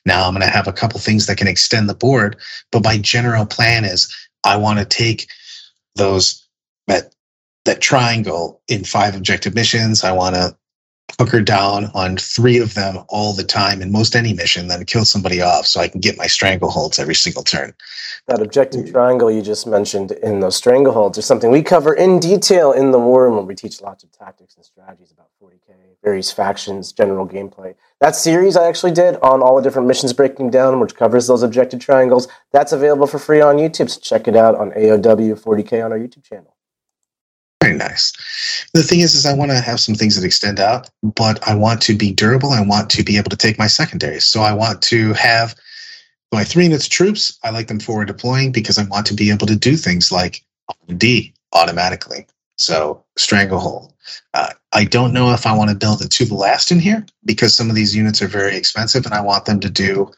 Now 0.05 0.27
I'm 0.27 0.35
going 0.35 0.47
to 0.47 0.53
have 0.53 0.69
a 0.69 0.73
couple 0.73 1.01
things 1.01 1.27
that 1.27 1.39
can 1.39 1.49
extend 1.49 1.89
the 1.89 1.95
board, 1.95 2.37
but 2.71 2.85
my 2.85 2.99
general 2.99 3.47
plan 3.47 3.85
is 3.85 4.13
I 4.45 4.57
want 4.57 4.79
to 4.79 4.85
take 4.85 5.29
those 5.95 6.47
that 6.87 7.15
that 7.65 7.81
triangle 7.81 8.61
in 8.69 8.85
five 8.85 9.15
objective 9.15 9.55
missions. 9.55 10.05
I 10.05 10.13
want 10.13 10.35
to 10.35 10.57
hunker 11.19 11.41
down 11.41 11.91
on 11.95 12.17
three 12.17 12.59
of 12.59 12.75
them 12.75 12.99
all 13.09 13.33
the 13.33 13.45
time 13.45 13.81
in 13.81 13.93
most 13.93 14.17
any 14.17 14.33
mission, 14.33 14.69
then 14.69 14.85
kill 14.85 15.05
somebody 15.05 15.41
off 15.41 15.67
so 15.67 15.81
I 15.81 15.89
can 15.89 16.01
get 16.01 16.17
my 16.17 16.27
strangleholds 16.27 16.99
every 16.99 17.15
single 17.15 17.43
turn. 17.43 17.73
That 18.27 18.43
objective 18.43 18.91
triangle 18.91 19.31
you 19.31 19.43
just 19.43 19.67
mentioned 19.67 20.13
in 20.13 20.41
those 20.41 20.61
strangleholds 20.61 21.19
is 21.19 21.27
something 21.27 21.51
we 21.51 21.63
cover 21.63 21.95
in 21.95 22.19
detail 22.19 22.73
in 22.73 22.91
the 22.91 22.99
war 22.99 23.25
room 23.25 23.37
where 23.37 23.45
we 23.45 23.55
teach 23.55 23.81
lots 23.81 24.03
of 24.03 24.13
tactics 24.13 24.57
and 24.57 24.65
strategies 24.65 25.13
about 25.13 25.29
40k, 25.43 25.75
various 26.03 26.33
factions, 26.33 26.93
general 26.93 27.29
gameplay. 27.29 27.75
That 28.01 28.17
series 28.17 28.57
I 28.57 28.67
actually 28.67 28.93
did 28.93 29.17
on 29.17 29.43
all 29.43 29.57
the 29.57 29.63
different 29.63 29.89
missions 29.89 30.13
breaking 30.13 30.51
down, 30.51 30.81
which 30.81 30.97
covers 30.97 31.27
those 31.27 31.43
objective 31.43 31.81
triangles, 31.81 32.29
that's 32.53 32.73
available 32.73 33.07
for 33.07 33.19
free 33.19 33.41
on 33.41 33.57
YouTube. 33.57 33.91
So 33.91 34.01
check 34.01 34.27
it 34.27 34.37
out 34.37 34.57
on 34.57 34.73
AOW 34.73 35.41
40k 35.41 35.85
on 35.85 35.93
our 35.93 35.99
YouTube 35.99 36.25
channel. 36.25 36.54
Very 37.65 37.77
nice. 37.79 38.13
The 38.75 38.83
thing 38.83 39.01
is, 39.01 39.15
is 39.15 39.25
I 39.25 39.33
want 39.33 39.51
to 39.51 39.59
have 39.61 39.81
some 39.81 39.95
things 39.95 40.17
that 40.17 40.27
extend 40.27 40.61
out, 40.61 40.91
but 41.03 41.47
I 41.49 41.55
want 41.55 41.81
to 41.83 41.97
be 41.97 42.13
durable. 42.13 42.51
I 42.51 42.61
want 42.61 42.91
to 42.91 43.03
be 43.03 43.17
able 43.17 43.31
to 43.31 43.37
take 43.39 43.59
my 43.59 43.69
secondaries. 43.69 44.27
So 44.27 44.43
I 44.43 44.53
want 44.53 44.83
to 44.83 45.15
have 45.15 45.55
my 46.31 46.45
three 46.45 46.65
units 46.65 46.89
troops. 46.89 47.39
I 47.43 47.49
like 47.51 47.69
them 47.69 47.81
forward 47.81 48.09
deploying 48.09 48.53
because 48.53 48.77
I 48.77 48.85
want 48.85 49.07
to 49.07 49.15
be 49.15 49.31
able 49.31 49.47
to 49.47 49.57
do 49.57 49.77
things 49.77 50.13
like 50.13 50.43
D 50.99 51.33
automatically. 51.55 52.27
So 52.57 53.03
stranglehold. 53.17 53.95
Uh, 54.35 54.51
I 54.75 54.85
don't 54.85 55.15
know 55.15 55.33
if 55.33 55.47
I 55.47 55.57
want 55.57 55.71
to 55.71 55.77
build 55.77 56.03
a 56.03 56.09
to 56.09 56.25
the 56.27 56.35
last 56.35 56.71
in 56.71 56.79
here 56.81 57.07
because 57.25 57.55
some 57.55 57.71
of 57.71 57.77
these 57.77 57.97
units 57.97 58.21
are 58.21 58.29
very 58.29 58.57
expensive, 58.57 59.07
and 59.07 59.15
I 59.15 59.23
want 59.23 59.47
them 59.47 59.59
to 59.61 59.71
do 59.71 60.13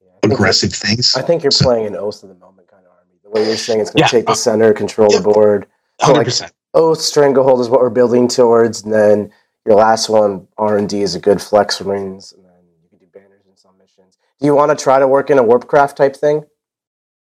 Yeah, 0.00 0.08
aggressive 0.32 0.72
things. 0.72 1.14
I 1.14 1.20
think 1.20 1.42
you're 1.42 1.50
So- 1.50 1.66
playing 1.66 1.86
an 1.88 1.96
Oath 1.96 2.22
of 2.22 2.30
the 2.30 2.34
Moment 2.36 2.68
kind 2.68 2.86
of 2.86 2.92
army. 2.92 3.18
The 3.22 3.28
way 3.28 3.46
you're 3.46 3.58
saying 3.58 3.80
it's 3.80 3.90
going 3.90 4.00
Yeah. 4.04 4.06
to 4.08 4.16
take 4.16 4.26
the 4.26 4.34
center, 4.34 4.72
control 4.72 5.12
Yeah. 5.12 5.18
the 5.18 5.24
board. 5.24 5.66
Hundred 6.00 6.24
percent. 6.24 6.52
Oath, 6.74 7.00
Stranglehold 7.00 7.60
is 7.60 7.68
what 7.68 7.80
we're 7.80 7.90
building 7.90 8.28
towards, 8.28 8.82
and 8.82 8.92
then 8.92 9.32
your 9.66 9.76
last 9.76 10.08
one, 10.08 10.46
R 10.58 10.78
and 10.78 10.88
D, 10.88 11.02
is 11.02 11.14
a 11.14 11.20
good 11.20 11.40
flex 11.40 11.80
rings, 11.80 12.32
and 12.32 12.44
then 12.44 12.52
you 12.82 12.88
can 12.88 12.98
do 12.98 13.06
banners 13.12 13.46
in 13.48 13.56
some 13.56 13.76
missions. 13.78 14.18
Do 14.40 14.46
you 14.46 14.54
want 14.54 14.76
to 14.76 14.82
try 14.82 14.98
to 14.98 15.08
work 15.08 15.30
in 15.30 15.38
a 15.38 15.42
Warpcraft 15.42 15.96
type 15.96 16.14
thing? 16.14 16.44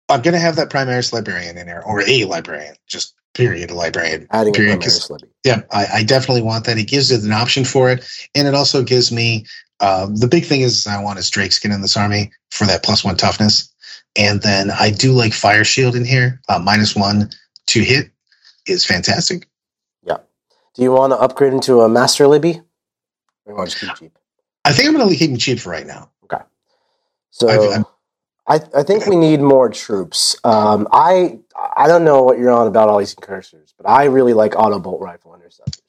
I'm 0.08 0.22
going 0.22 0.34
to 0.34 0.40
have 0.40 0.56
that 0.56 0.70
Primaris 0.70 1.12
librarian 1.12 1.56
in 1.56 1.66
there, 1.66 1.84
or 1.84 2.02
a 2.08 2.24
librarian, 2.24 2.76
just 2.86 3.14
period, 3.34 3.70
a 3.70 3.74
librarian. 3.74 4.26
Adding 4.30 4.52
period. 4.52 4.84
Yeah, 5.44 5.62
I, 5.72 5.86
I 5.94 6.02
definitely 6.04 6.42
want 6.42 6.64
that. 6.66 6.78
It 6.78 6.88
gives 6.88 7.10
it 7.10 7.22
an 7.24 7.32
option 7.32 7.64
for 7.64 7.90
it, 7.90 8.06
and 8.34 8.46
it 8.46 8.54
also 8.54 8.82
gives 8.82 9.10
me 9.10 9.46
uh, 9.80 10.06
the 10.12 10.28
big 10.28 10.44
thing 10.44 10.60
is 10.60 10.86
I 10.86 11.02
want 11.02 11.18
is 11.18 11.30
Drake 11.30 11.52
skin 11.52 11.72
in 11.72 11.82
this 11.82 11.96
army 11.96 12.30
for 12.50 12.66
that 12.66 12.82
plus 12.82 13.04
one 13.04 13.16
toughness, 13.16 13.72
and 14.16 14.42
then 14.42 14.70
I 14.70 14.90
do 14.90 15.12
like 15.12 15.32
Fire 15.32 15.64
Shield 15.64 15.96
in 15.96 16.04
here, 16.04 16.40
uh, 16.48 16.58
minus 16.58 16.94
one 16.96 17.30
to 17.66 17.80
hit 17.80 18.10
is 18.66 18.85
fantastic. 18.85 19.48
Yeah. 20.05 20.18
Do 20.74 20.83
you 20.83 20.92
want 20.92 21.12
to 21.12 21.16
upgrade 21.18 21.52
into 21.52 21.81
a 21.83 21.88
Master 21.88 22.26
Libby? 22.26 22.61
Or 23.44 23.52
you 23.52 23.55
want 23.57 23.70
to 23.70 23.79
keep 23.87 23.94
cheap? 23.96 24.18
I 24.64 24.72
think 24.72 24.88
I'm 24.88 24.94
going 24.94 25.09
to 25.09 25.16
keep 25.16 25.31
him 25.31 25.37
cheap 25.38 25.61
for 25.61 25.70
right 25.70 25.87
now. 25.87 26.11
Okay. 26.24 26.42
So 27.31 27.48
I've- 27.48 27.85
I, 28.48 28.61
I 28.76 28.85
think 28.85 29.07
we 29.07 29.16
need 29.16 29.40
more 29.40 29.68
troops. 29.68 30.37
Um, 30.44 30.87
I 30.92 31.40
I 31.76 31.88
don't 31.88 32.05
know 32.05 32.22
what 32.22 32.38
you're 32.38 32.52
on 32.52 32.68
about 32.68 32.88
all 32.88 32.98
these 32.98 33.12
incursors, 33.14 33.74
but 33.76 33.88
I 33.90 34.05
really 34.05 34.35
like 34.35 34.55
auto 34.55 34.79
bolt 34.79 35.00
rifle 35.00 35.35
intercessors. 35.35 35.83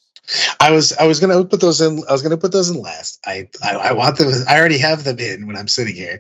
I 0.60 0.72
was 0.72 0.92
I 0.94 1.06
was 1.06 1.20
going 1.20 1.38
to 1.38 1.48
put 1.48 1.62
those 1.62 1.82
in. 1.82 2.02
I 2.10 2.12
was 2.14 2.24
going 2.24 2.32
to 2.32 2.38
put 2.38 2.52
those 2.52 2.72
in 2.72 2.82
last. 2.82 3.20
I, 3.28 3.48
I 3.64 3.76
I 3.76 3.92
want 3.92 4.18
them. 4.18 4.32
I 4.50 4.58
already 4.58 4.80
have 4.80 5.04
them 5.04 5.20
in 5.20 5.46
when 5.46 5.56
I'm 5.56 5.68
sitting 5.68 5.94
here, 5.96 6.20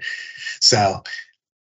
so. 0.59 1.01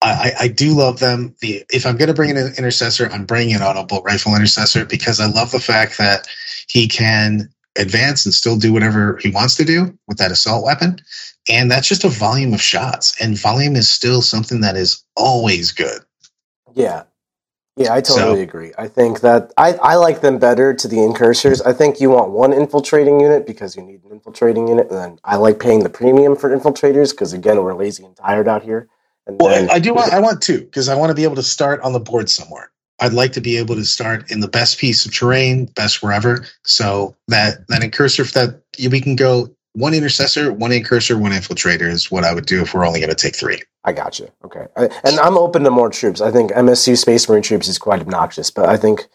I, 0.06 0.32
I- 0.40 0.48
do 0.48 0.72
love 0.74 1.00
them. 1.00 1.34
The 1.40 1.64
if 1.72 1.86
I'm 1.86 1.96
going 1.96 2.08
to 2.08 2.14
bring 2.14 2.30
in 2.30 2.36
an 2.38 2.54
intercessor, 2.58 3.08
I'm 3.12 3.26
bringing 3.26 3.54
an 3.56 3.62
auto 3.62 3.84
bolt 3.84 4.04
rifle 4.04 4.34
intercessor 4.34 4.84
because 4.84 5.20
I 5.20 5.26
love 5.26 5.50
the 5.52 5.60
fact 5.60 5.98
that 5.98 6.26
he 6.68 6.88
can 6.88 7.50
advance 7.78 8.24
and 8.26 8.34
still 8.34 8.56
do 8.56 8.72
whatever 8.72 9.18
he 9.22 9.30
wants 9.30 9.56
to 9.56 9.64
do 9.64 9.96
with 10.08 10.18
that 10.18 10.32
assault 10.32 10.64
weapon, 10.64 10.98
and 11.48 11.70
that's 11.70 11.88
just 11.88 12.04
a 12.04 12.08
volume 12.08 12.54
of 12.54 12.62
shots. 12.62 13.14
And 13.20 13.38
volume 13.38 13.76
is 13.76 13.88
still 13.90 14.22
something 14.22 14.60
that 14.62 14.76
is 14.76 15.04
always 15.16 15.72
good. 15.72 16.02
Yeah. 16.74 17.04
Yeah, 17.76 17.92
I 17.94 18.02
So- 18.02 18.16
totally 18.18 18.42
agree. 18.42 18.72
I 18.78 18.88
think 18.88 19.20
that 19.20 19.52
I, 19.58 19.74
I 19.74 19.96
like 19.96 20.22
them 20.22 20.38
better 20.38 20.74
to 20.74 20.88
the 20.88 20.98
incursors. 21.02 21.60
I 21.62 21.72
think 21.74 22.00
you 22.00 22.10
want 22.10 22.30
one 22.30 22.52
infiltrating 22.54 23.20
unit 23.20 23.46
because 23.46 23.76
you 23.76 23.82
need 23.82 24.04
an 24.04 24.12
infiltrating 24.12 24.68
unit, 24.68 24.90
and 24.90 24.98
then 24.98 25.18
I 25.24 25.36
like 25.36 25.60
paying 25.60 25.80
the 25.84 25.90
premium 25.90 26.36
for 26.36 26.56
infiltrators 26.56 27.10
because 27.12 27.32
again 27.34 27.62
we're 27.62 27.74
lazy 27.74 28.04
and 28.04 28.16
tired 28.16 28.48
out 28.48 28.62
here. 28.62 28.88
And 29.26 29.40
Well, 29.40 29.54
then, 29.54 29.70
I 29.70 29.78
do 29.78 29.94
want 29.94 30.12
I 30.12 30.20
want 30.20 30.42
two 30.42 30.60
because 30.60 30.88
I 30.88 30.94
want 30.94 31.10
to 31.10 31.14
be 31.14 31.24
able 31.24 31.36
to 31.36 31.42
start 31.42 31.80
on 31.82 31.92
the 31.92 32.00
board 32.00 32.30
somewhere. 32.30 32.70
I'd 32.98 33.12
like 33.12 33.32
to 33.32 33.40
be 33.40 33.58
able 33.58 33.74
to 33.74 33.84
start 33.84 34.30
in 34.30 34.40
the 34.40 34.48
best 34.48 34.78
piece 34.78 35.04
of 35.04 35.12
terrain, 35.12 35.66
best 35.66 36.02
wherever. 36.02 36.46
So 36.62 37.14
that 37.28 37.66
that 37.68 37.82
incursor 37.82 38.24
that 38.24 38.62
we 38.78 39.00
can 39.00 39.16
go 39.16 39.50
one 39.76 39.92
intercessor, 39.92 40.52
one 40.52 40.72
incursor, 40.72 41.18
one 41.18 41.32
infiltrator 41.32 41.86
is 41.86 42.10
what 42.10 42.24
I 42.24 42.32
would 42.32 42.46
do 42.46 42.62
if 42.62 42.72
we're 42.72 42.86
only 42.86 43.00
going 43.00 43.10
to 43.10 43.16
take 43.16 43.36
three. 43.36 43.62
I 43.84 43.92
got 43.92 44.18
you. 44.18 44.30
Okay, 44.44 44.66
I, 44.76 44.84
and 45.04 45.20
I'm 45.20 45.36
open 45.36 45.64
to 45.64 45.70
more 45.70 45.90
troops. 45.90 46.20
I 46.22 46.30
think 46.30 46.50
MSU 46.52 46.96
Space 46.96 47.28
Marine 47.28 47.42
troops 47.42 47.68
is 47.68 47.78
quite 47.78 48.00
obnoxious, 48.00 48.50
but 48.50 48.68
I 48.68 48.78
think 48.78 49.06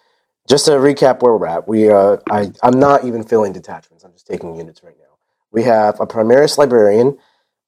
just 0.48 0.66
to 0.66 0.72
recap 0.74 1.24
where 1.24 1.36
we're 1.36 1.48
at, 1.48 1.68
we 1.68 1.90
uh, 1.90 2.18
I 2.30 2.52
I'm 2.62 2.80
not 2.80 3.06
even 3.06 3.24
filling 3.24 3.54
detachments. 3.54 4.04
I'm 4.04 4.14
just 4.14 4.28
taking 4.28 4.56
units 4.56 4.84
right 4.84 4.96
now. 5.00 5.18
We 5.52 5.64
have 5.64 6.00
a 6.00 6.06
Primaris 6.06 6.58
Librarian. 6.58 7.18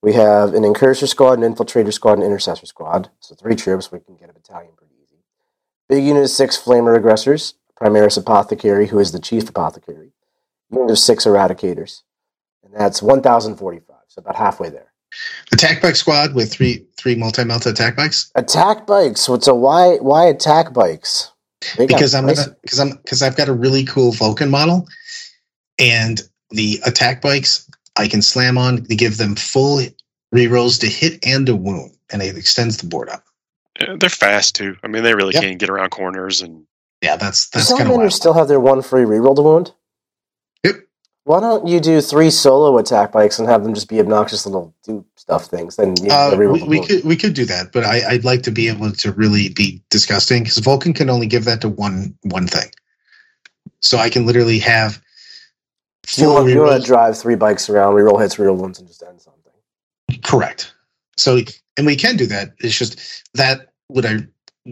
We 0.04 0.12
have 0.14 0.54
an 0.54 0.66
Incursor 0.66 1.08
squad, 1.08 1.40
an 1.40 1.54
Infiltrator 1.54 1.94
squad, 1.94 2.20
an 2.20 2.26
Intercessor 2.26 2.66
squad. 2.68 3.10
So 3.22 3.36
three 3.36 3.56
troops. 3.56 3.90
We 3.90 4.02
can 4.02 4.18
get 4.18 4.30
a 4.30 4.34
battalion 4.34 4.74
pretty 4.76 4.96
easy. 5.02 5.24
Big 5.88 6.04
unit 6.04 6.24
of 6.26 6.30
six 6.30 6.58
Flamer 6.58 6.98
Aggressors. 6.98 7.54
Primaris 7.82 8.18
Apothecary, 8.18 8.88
who 8.88 9.00
is 9.00 9.14
the 9.14 9.20
Chief 9.20 9.48
Apothecary. 9.50 10.12
Unit 10.70 10.92
of 10.92 11.00
six 11.00 11.26
Eradicators, 11.26 12.02
and 12.64 12.74
that's 12.74 13.02
1,045. 13.02 13.96
So 14.08 14.20
about 14.20 14.36
halfway 14.36 14.70
there. 14.70 14.92
Attack 15.52 15.82
bike 15.82 15.96
squad 15.96 16.34
with 16.34 16.52
three 16.52 16.86
three 16.98 17.16
multi 17.16 17.44
melta 17.44 17.68
attack 17.68 17.96
bikes 17.96 18.32
Attack 18.36 18.88
bikes. 18.88 19.22
So 19.22 19.36
a 19.36 19.56
why? 19.56 19.98
Why 19.98 20.26
attack 20.26 20.74
bikes? 20.74 21.32
They 21.78 21.86
because 21.86 22.14
I'm 22.16 22.26
because 22.26 22.80
I'm 22.80 22.92
because 22.92 23.22
I've 23.22 23.38
got 23.38 23.48
a 23.48 23.54
really 23.54 23.86
cool 23.86 24.12
Vulkan 24.12 24.50
model, 24.50 24.88
and 25.80 26.20
the 26.50 26.80
attack 26.86 27.22
bikes 27.22 27.70
I 27.98 28.08
can 28.08 28.22
slam 28.22 28.58
on 28.58 28.84
to 28.86 28.96
give 28.96 29.18
them 29.18 29.36
full 29.36 29.82
rerolls 30.34 30.80
to 30.82 30.88
hit 30.88 31.26
and 31.26 31.46
to 31.46 31.56
wound, 31.56 31.96
and 32.12 32.22
it 32.22 32.38
extends 32.38 32.78
the 32.78 32.88
board 32.88 33.10
up. 33.10 33.24
Yeah, 33.80 33.96
They're 34.00 34.10
fast 34.10 34.56
too. 34.56 34.76
I 34.84 34.88
mean, 34.88 35.04
they 35.04 35.14
really 35.16 35.34
Yep. 35.34 35.44
can 35.44 35.58
get 35.58 35.70
around 35.70 35.90
corners 35.90 36.42
and 36.42 36.66
Yeah, 37.02 37.18
that's 37.18 37.50
Do 37.50 37.58
that's 37.60 37.70
kind 37.70 37.82
of 37.82 37.88
Salamanders 37.88 38.12
wild. 38.14 38.14
still 38.14 38.34
have 38.34 38.48
their 38.48 38.60
one 38.60 38.82
free 38.82 39.04
reroll 39.04 39.36
to 39.36 39.42
wound. 39.42 39.74
Yep. 40.64 40.76
Why 41.26 41.40
don't 41.42 41.68
you 41.68 41.80
do 41.82 42.00
three 42.02 42.30
solo 42.30 42.78
attack 42.78 43.12
bikes 43.12 43.40
and 43.40 43.48
have 43.50 43.64
them 43.64 43.74
just 43.74 43.90
be 43.90 44.00
obnoxious 44.00 44.46
little 44.46 44.74
do 44.86 45.06
stuff 45.18 45.46
things? 45.48 45.76
Then 45.76 45.96
you 46.02 46.10
Uh, 46.12 46.30
the 46.32 46.38
we, 46.38 46.64
we 46.64 46.86
could 46.86 47.04
we 47.04 47.16
could 47.18 47.34
do 47.34 47.46
that, 47.46 47.72
but 47.74 47.84
I, 47.84 48.02
I'd 48.10 48.24
like 48.26 48.44
to 48.44 48.52
be 48.52 48.70
able 48.70 48.92
to 48.92 49.12
really 49.12 49.50
be 49.50 49.82
disgusting 49.90 50.44
because 50.44 50.58
Vulkan 50.60 50.96
can 50.96 51.10
only 51.10 51.28
give 51.28 51.46
that 51.46 51.62
to 51.62 51.70
one 51.70 52.16
one 52.24 52.48
thing. 52.48 52.70
So 53.82 53.98
I 53.98 54.10
can 54.10 54.26
literally 54.26 54.60
have 54.60 55.02
you 56.18 56.30
want, 56.30 56.50
you 56.50 56.60
want 56.62 56.82
to 56.82 56.86
drive 56.88 57.18
three 57.18 57.36
bikes 57.36 57.70
around, 57.70 57.94
reroll 57.94 58.22
hits, 58.22 58.36
reroll 58.36 58.58
ones, 58.58 58.80
and 58.80 58.88
just 58.88 59.04
end 59.04 59.22
something. 59.22 59.52
Correct. 60.24 60.74
So 61.18 61.40
and 61.78 61.86
we 61.86 61.96
can 61.96 62.18
do 62.18 62.26
that. 62.28 62.54
It's 62.60 62.78
just 62.78 63.24
that 63.34 63.72
would 63.90 64.06
I 64.06 64.18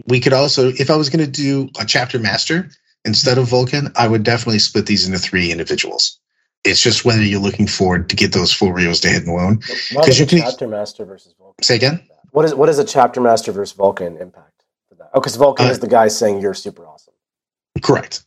we 0.06 0.20
could 0.20 0.32
also 0.32 0.68
if 0.70 0.90
I 0.90 0.96
was 0.96 1.08
going 1.10 1.24
to 1.24 1.30
do 1.30 1.68
a 1.80 1.84
chapter 1.84 2.18
master 2.18 2.70
instead 3.04 3.38
of 3.38 3.48
Vulkan, 3.48 3.92
I 3.96 4.08
would 4.08 4.22
definitely 4.22 4.58
split 4.60 4.86
these 4.86 5.06
into 5.06 5.18
three 5.18 5.50
individuals. 5.50 6.18
It's 6.64 6.80
just 6.80 7.04
whether 7.04 7.22
you're 7.22 7.40
looking 7.40 7.66
forward 7.66 8.08
to 8.10 8.16
get 8.16 8.32
those 8.32 8.52
full 8.52 8.72
reels 8.72 9.00
to 9.00 9.08
hit 9.08 9.24
and 9.24 9.32
wound. 9.34 9.64
What 9.92 10.04
'Cause 10.06 10.08
is 10.14 10.20
you 10.20 10.26
can- 10.26 10.38
chapter 10.38 10.68
master 10.68 11.04
versus 11.04 11.34
Vulkan? 11.40 11.64
Say 11.64 11.74
again? 11.76 12.02
What 12.30 12.44
is 12.44 12.54
what 12.54 12.68
is 12.68 12.78
a 12.78 12.84
chapter 12.84 13.20
master 13.20 13.52
versus 13.52 13.76
Vulkan 13.76 14.20
impact 14.20 14.62
for 14.88 14.94
that? 14.96 15.10
Oh, 15.14 15.20
because 15.20 15.36
Vulkan 15.36 15.66
Uh, 15.68 15.70
is 15.70 15.80
the 15.80 15.88
guy 15.88 16.08
saying 16.08 16.40
you're 16.40 16.54
super 16.54 16.86
awesome. 16.86 17.14
Correct. 17.82 18.22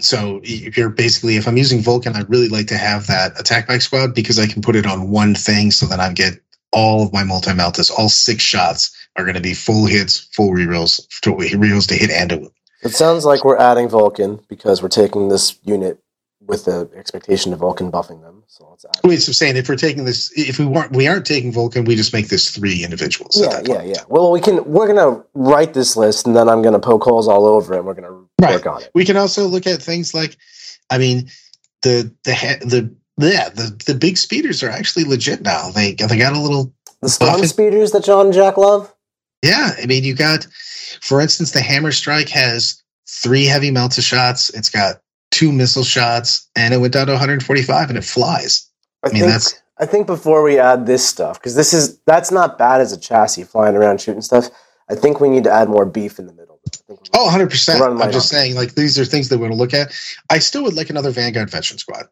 So 0.00 0.40
if 0.42 0.76
you're 0.76 0.90
basically, 0.90 1.36
if 1.36 1.46
I'm 1.46 1.56
using 1.56 1.80
Vulkan, 1.80 2.16
I'd 2.16 2.28
really 2.28 2.48
like 2.48 2.66
to 2.68 2.76
have 2.76 3.06
that 3.06 3.38
attack 3.38 3.68
bike 3.68 3.82
squad 3.82 4.14
because 4.14 4.38
I 4.38 4.46
can 4.46 4.60
put 4.60 4.76
it 4.76 4.86
on 4.86 5.10
one 5.10 5.34
thing 5.34 5.70
so 5.70 5.86
that 5.86 6.00
I 6.00 6.12
get 6.12 6.40
all 6.72 7.04
of 7.04 7.12
my 7.12 7.22
multi 7.22 7.52
meltas, 7.52 7.90
all 7.90 8.08
six 8.08 8.42
shots 8.42 8.94
are 9.16 9.24
going 9.24 9.36
to 9.36 9.40
be 9.40 9.54
full 9.54 9.86
hits, 9.86 10.28
full 10.32 10.50
rerolls, 10.50 11.06
to, 11.20 11.30
rerolls 11.30 11.86
to 11.88 11.94
hit 11.94 12.10
and 12.10 12.30
to 12.30 12.36
wound. 12.38 12.50
It 12.82 12.90
sounds 12.90 13.24
like 13.24 13.44
we're 13.44 13.56
adding 13.56 13.88
Vulkan 13.88 14.46
because 14.48 14.82
we're 14.82 14.88
taking 14.88 15.28
this 15.28 15.58
unit 15.62 16.03
with 16.46 16.64
the 16.64 16.90
expectation 16.96 17.52
of 17.52 17.60
Vulkan 17.60 17.90
buffing 17.90 18.22
them. 18.22 18.42
So 18.46 18.68
let's 18.70 18.84
add. 18.84 19.00
Wait, 19.08 19.20
so 19.22 19.32
saying 19.32 19.56
if 19.56 19.68
we're 19.68 19.76
taking 19.76 20.04
this, 20.04 20.32
if 20.36 20.58
we 20.58 20.66
weren't, 20.66 20.92
we 20.92 21.06
aren't 21.08 21.26
taking 21.26 21.52
Vulkan, 21.52 21.86
we 21.86 21.96
just 21.96 22.12
make 22.12 22.28
this 22.28 22.50
three 22.50 22.84
individuals. 22.84 23.40
Yeah, 23.40 23.60
yeah, 23.64 23.82
yeah. 23.82 24.02
Well, 24.08 24.30
we 24.30 24.40
can. 24.40 24.64
We're 24.64 24.86
gonna 24.86 25.22
write 25.34 25.74
this 25.74 25.96
list, 25.96 26.26
and 26.26 26.36
then 26.36 26.48
I'm 26.48 26.62
gonna 26.62 26.78
poke 26.80 27.02
holes 27.04 27.28
all 27.28 27.46
over 27.46 27.74
it. 27.74 27.78
and 27.78 27.86
We're 27.86 27.94
gonna 27.94 28.12
Right. 28.40 28.54
work 28.56 28.66
on 28.66 28.82
it. 28.82 28.90
We 28.94 29.04
can 29.04 29.16
also 29.16 29.46
look 29.46 29.66
at 29.66 29.82
things 29.82 30.12
like, 30.12 30.36
I 30.90 30.98
mean, 30.98 31.30
the 31.82 32.12
the 32.24 32.90
the 33.16 33.28
yeah 33.30 33.48
the 33.48 33.76
the 33.86 33.94
big 33.94 34.16
speeders 34.18 34.62
are 34.62 34.70
actually 34.70 35.04
legit 35.04 35.42
now. 35.42 35.70
They 35.70 35.94
they 35.94 36.18
got 36.18 36.34
a 36.34 36.40
little 36.40 36.72
The 37.00 37.08
storm 37.08 37.44
speeders 37.46 37.92
that 37.92 38.04
John 38.04 38.26
and 38.26 38.34
Jack 38.34 38.56
love. 38.56 38.92
Yeah, 39.42 39.72
I 39.82 39.84
mean, 39.86 40.04
you 40.04 40.14
got, 40.14 40.46
for 41.02 41.20
instance, 41.20 41.50
the 41.52 41.60
Hammer 41.60 41.92
Strike 41.92 42.30
has 42.30 42.82
three 43.06 43.44
heavy 43.44 43.70
melta 43.70 44.02
shots. 44.02 44.48
It's 44.50 44.70
got 44.70 45.00
two 45.34 45.50
missile 45.52 45.82
shots, 45.84 46.48
and 46.56 46.72
it 46.72 46.78
went 46.78 46.92
down 46.92 47.06
to 47.06 47.12
145, 47.12 47.88
and 47.88 47.98
it 47.98 48.04
flies. 48.04 48.70
I, 49.02 49.08
mean, 49.08 49.14
think, 49.22 49.24
that's- 49.26 49.60
I 49.78 49.86
think 49.86 50.06
before 50.06 50.42
we 50.42 50.58
add 50.58 50.86
this 50.86 51.06
stuff, 51.06 51.40
because 51.40 51.56
this 51.56 51.74
is 51.74 51.98
that's 52.06 52.30
not 52.30 52.56
bad 52.58 52.80
as 52.80 52.92
a 52.92 52.98
chassis 52.98 53.42
flying 53.44 53.74
around 53.74 54.00
shooting 54.00 54.22
stuff. 54.22 54.48
I 54.88 54.94
think 54.94 55.20
we 55.20 55.28
need 55.28 55.44
to 55.44 55.50
add 55.52 55.68
more 55.68 55.84
beef 55.86 56.18
in 56.18 56.26
the 56.26 56.32
middle. 56.32 56.60
I 56.88 56.94
Oh, 57.14 57.24
100 57.24 57.50
percent. 57.50 57.82
I'm 57.82 58.12
just 58.12 58.28
saying, 58.28 58.54
like 58.54 58.74
these 58.74 58.98
are 58.98 59.04
things 59.04 59.28
that 59.28 59.38
we're 59.38 59.48
going 59.48 59.58
to 59.58 59.62
look 59.62 59.74
at. 59.74 59.92
I 60.30 60.38
still 60.38 60.62
would 60.64 60.74
like 60.74 60.90
another 60.90 61.10
Vanguard 61.10 61.50
veteran 61.50 61.78
squad. 61.78 62.06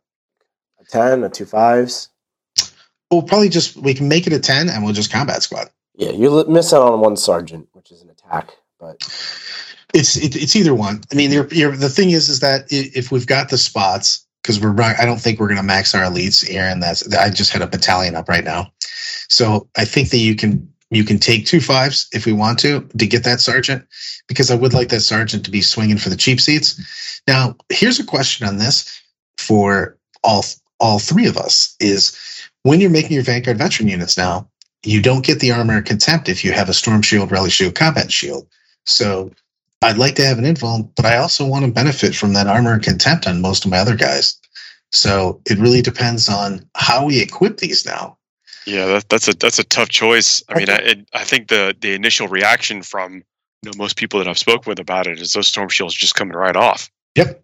a 0.80 0.84
ten, 0.84 1.22
a 1.22 1.28
two 1.28 1.44
fives. 1.46 2.08
We'll 3.10 3.22
probably 3.22 3.48
just 3.50 3.76
we 3.76 3.94
can 3.94 4.08
make 4.08 4.26
it 4.26 4.32
a 4.32 4.38
10, 4.40 4.68
and 4.70 4.82
we'll 4.82 4.94
just 4.94 5.12
combat 5.12 5.42
squad. 5.42 5.68
Yeah, 5.94 6.10
you 6.10 6.30
li- 6.30 6.50
miss 6.52 6.72
out 6.72 6.82
on 6.82 7.00
one 7.00 7.16
sergeant, 7.16 7.68
which 7.72 7.92
is 7.92 8.00
an 8.02 8.08
attack, 8.10 8.56
but 8.80 8.96
It's 9.94 10.16
it, 10.16 10.36
it's 10.36 10.56
either 10.56 10.74
one. 10.74 11.02
I 11.12 11.14
mean, 11.14 11.30
you're, 11.30 11.48
you're, 11.48 11.76
the 11.76 11.88
thing 11.88 12.10
is, 12.10 12.28
is 12.28 12.40
that 12.40 12.66
if 12.70 13.12
we've 13.12 13.26
got 13.26 13.50
the 13.50 13.58
spots, 13.58 14.26
because 14.42 14.60
we're 14.60 14.80
I 14.80 15.04
don't 15.04 15.20
think 15.20 15.38
we're 15.38 15.48
going 15.48 15.58
to 15.58 15.62
max 15.62 15.94
our 15.94 16.04
elites 16.04 16.48
Aaron. 16.48 16.80
that's 16.80 17.12
I 17.14 17.30
just 17.30 17.52
had 17.52 17.62
a 17.62 17.66
battalion 17.66 18.16
up 18.16 18.28
right 18.28 18.44
now, 18.44 18.72
so 19.28 19.68
I 19.76 19.84
think 19.84 20.10
that 20.10 20.18
you 20.18 20.34
can 20.34 20.68
you 20.90 21.04
can 21.04 21.18
take 21.18 21.46
two 21.46 21.60
fives 21.60 22.08
if 22.12 22.26
we 22.26 22.32
want 22.32 22.58
to 22.60 22.80
to 22.80 23.06
get 23.06 23.24
that 23.24 23.40
sergeant, 23.40 23.86
because 24.28 24.50
I 24.50 24.54
would 24.54 24.74
like 24.74 24.88
that 24.88 25.00
sergeant 25.00 25.44
to 25.44 25.50
be 25.50 25.62
swinging 25.62 25.98
for 25.98 26.08
the 26.10 26.16
cheap 26.16 26.40
seats. 26.40 27.20
Now, 27.28 27.56
here's 27.68 28.00
a 28.00 28.04
question 28.04 28.46
on 28.46 28.58
this 28.58 29.00
for 29.38 29.96
all 30.24 30.44
all 30.80 30.98
three 30.98 31.26
of 31.26 31.36
us: 31.36 31.76
is 31.80 32.16
when 32.62 32.80
you're 32.80 32.90
making 32.90 33.12
your 33.12 33.24
Vanguard 33.24 33.58
veteran 33.58 33.88
units 33.88 34.16
now, 34.16 34.48
you 34.82 35.00
don't 35.00 35.24
get 35.24 35.40
the 35.40 35.52
armor 35.52 35.82
contempt 35.82 36.28
if 36.28 36.44
you 36.44 36.52
have 36.52 36.68
a 36.68 36.74
storm 36.74 37.02
shield, 37.02 37.30
rally 37.30 37.50
shield, 37.50 37.74
combat 37.74 38.10
shield. 38.10 38.48
So 38.84 39.30
I'd 39.82 39.98
like 39.98 40.14
to 40.16 40.24
have 40.24 40.38
an 40.38 40.44
invul, 40.44 40.90
but 40.96 41.04
I 41.04 41.16
also 41.16 41.46
want 41.46 41.64
to 41.64 41.70
benefit 41.70 42.14
from 42.14 42.32
that 42.34 42.46
armor 42.46 42.74
and 42.74 42.82
contempt 42.82 43.26
on 43.26 43.40
most 43.40 43.64
of 43.64 43.70
my 43.70 43.78
other 43.78 43.96
guys. 43.96 44.38
So 44.90 45.40
it 45.48 45.58
really 45.58 45.82
depends 45.82 46.28
on 46.28 46.68
how 46.74 47.06
we 47.06 47.20
equip 47.20 47.58
these 47.58 47.84
now. 47.86 48.18
Yeah, 48.66 48.86
that, 48.86 49.08
that's 49.08 49.26
a 49.26 49.34
that's 49.34 49.58
a 49.58 49.64
tough 49.64 49.88
choice. 49.88 50.42
I 50.48 50.54
I 50.54 50.58
mean, 50.58 50.70
I, 50.70 50.76
it, 50.76 51.08
I 51.14 51.24
think 51.24 51.48
the 51.48 51.74
the 51.80 51.94
initial 51.94 52.28
reaction 52.28 52.82
from 52.82 53.14
you 53.14 53.70
know 53.70 53.72
most 53.76 53.96
people 53.96 54.18
that 54.18 54.28
I've 54.28 54.38
spoken 54.38 54.70
with 54.70 54.78
about 54.78 55.06
it 55.06 55.20
is 55.20 55.32
those 55.32 55.48
storm 55.48 55.68
shields 55.68 55.94
just 55.94 56.14
coming 56.14 56.36
right 56.36 56.56
off. 56.56 56.90
Yep. 57.16 57.42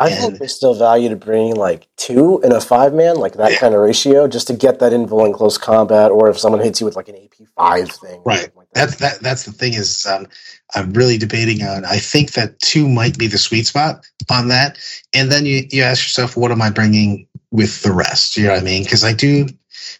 I 0.00 0.08
And- 0.10 0.18
think 0.18 0.38
there's 0.40 0.54
still 0.54 0.74
value 0.74 1.08
to 1.08 1.16
bringing 1.16 1.54
like 1.54 1.86
two 1.96 2.40
in 2.42 2.50
a 2.50 2.60
five 2.60 2.92
man, 2.94 3.16
like 3.16 3.34
that 3.34 3.52
Yeah. 3.52 3.58
kind 3.58 3.74
of 3.74 3.80
ratio, 3.80 4.26
just 4.26 4.48
to 4.48 4.52
get 4.52 4.80
that 4.80 4.92
invul 4.92 5.24
in 5.24 5.32
close 5.32 5.56
combat, 5.56 6.10
or 6.10 6.28
if 6.28 6.38
someone 6.38 6.60
hits 6.60 6.80
you 6.80 6.84
with 6.86 6.96
like 6.96 7.08
an 7.08 7.14
AP 7.14 7.46
five 7.56 7.90
thing, 7.90 8.20
Right. 8.24 8.50
Like 8.56 8.66
that. 8.72 8.80
That's 8.88 8.96
that. 8.96 9.20
That's 9.22 9.42
the 9.44 9.52
thing 9.52 9.74
is, 9.74 10.04
um, 10.06 10.26
I'm 10.74 10.92
really 10.94 11.16
debating 11.16 11.62
on. 11.62 11.84
I 11.84 11.98
think 11.98 12.32
that 12.32 12.58
two 12.58 12.88
might 12.88 13.16
be 13.18 13.28
the 13.28 13.38
sweet 13.38 13.68
spot 13.68 14.04
on 14.30 14.48
that, 14.48 14.78
and 15.12 15.30
then 15.30 15.46
you 15.46 15.64
you 15.70 15.82
ask 15.84 16.02
yourself, 16.02 16.36
what 16.36 16.50
am 16.50 16.60
I 16.60 16.70
bringing 16.70 17.28
with 17.52 17.82
the 17.82 17.92
rest? 17.92 18.36
You 18.36 18.44
know 18.44 18.50
what 18.54 18.62
I 18.62 18.64
mean? 18.64 18.82
Because 18.82 19.04
I 19.04 19.12
do, 19.12 19.46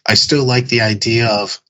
I 0.07 0.15
still 0.15 0.43
like 0.43 0.67
the 0.67 0.81
idea 0.81 1.27
of 1.27 1.61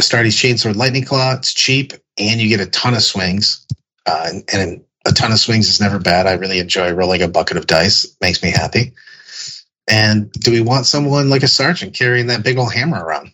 Astartes 0.00 0.36
Chainsword 0.36 0.76
Lightning 0.76 1.04
Claw. 1.04 1.34
It's 1.34 1.54
cheap, 1.54 1.94
and 2.18 2.40
you 2.42 2.48
get 2.48 2.60
a 2.60 2.66
ton 2.66 2.92
of 2.94 3.02
swings, 3.02 3.66
uh, 4.06 4.26
and, 4.28 4.44
and 4.52 4.84
a 5.06 5.12
ton 5.12 5.32
of 5.32 5.38
swings 5.38 5.68
is 5.68 5.80
never 5.80 5.98
bad. 5.98 6.26
I 6.26 6.32
really 6.32 6.58
enjoy 6.58 6.92
rolling 6.92 7.22
a 7.22 7.28
bucket 7.28 7.56
of 7.56 7.66
dice; 7.66 8.04
it 8.04 8.16
makes 8.20 8.42
me 8.42 8.50
happy. 8.50 8.92
And 9.86 10.32
do 10.32 10.50
we 10.50 10.60
want 10.60 10.86
someone 10.86 11.28
like 11.28 11.42
a 11.42 11.48
sergeant 11.48 11.94
carrying 11.94 12.28
that 12.28 12.42
big 12.42 12.58
old 12.58 12.72
hammer 12.72 13.04
around? 13.04 13.32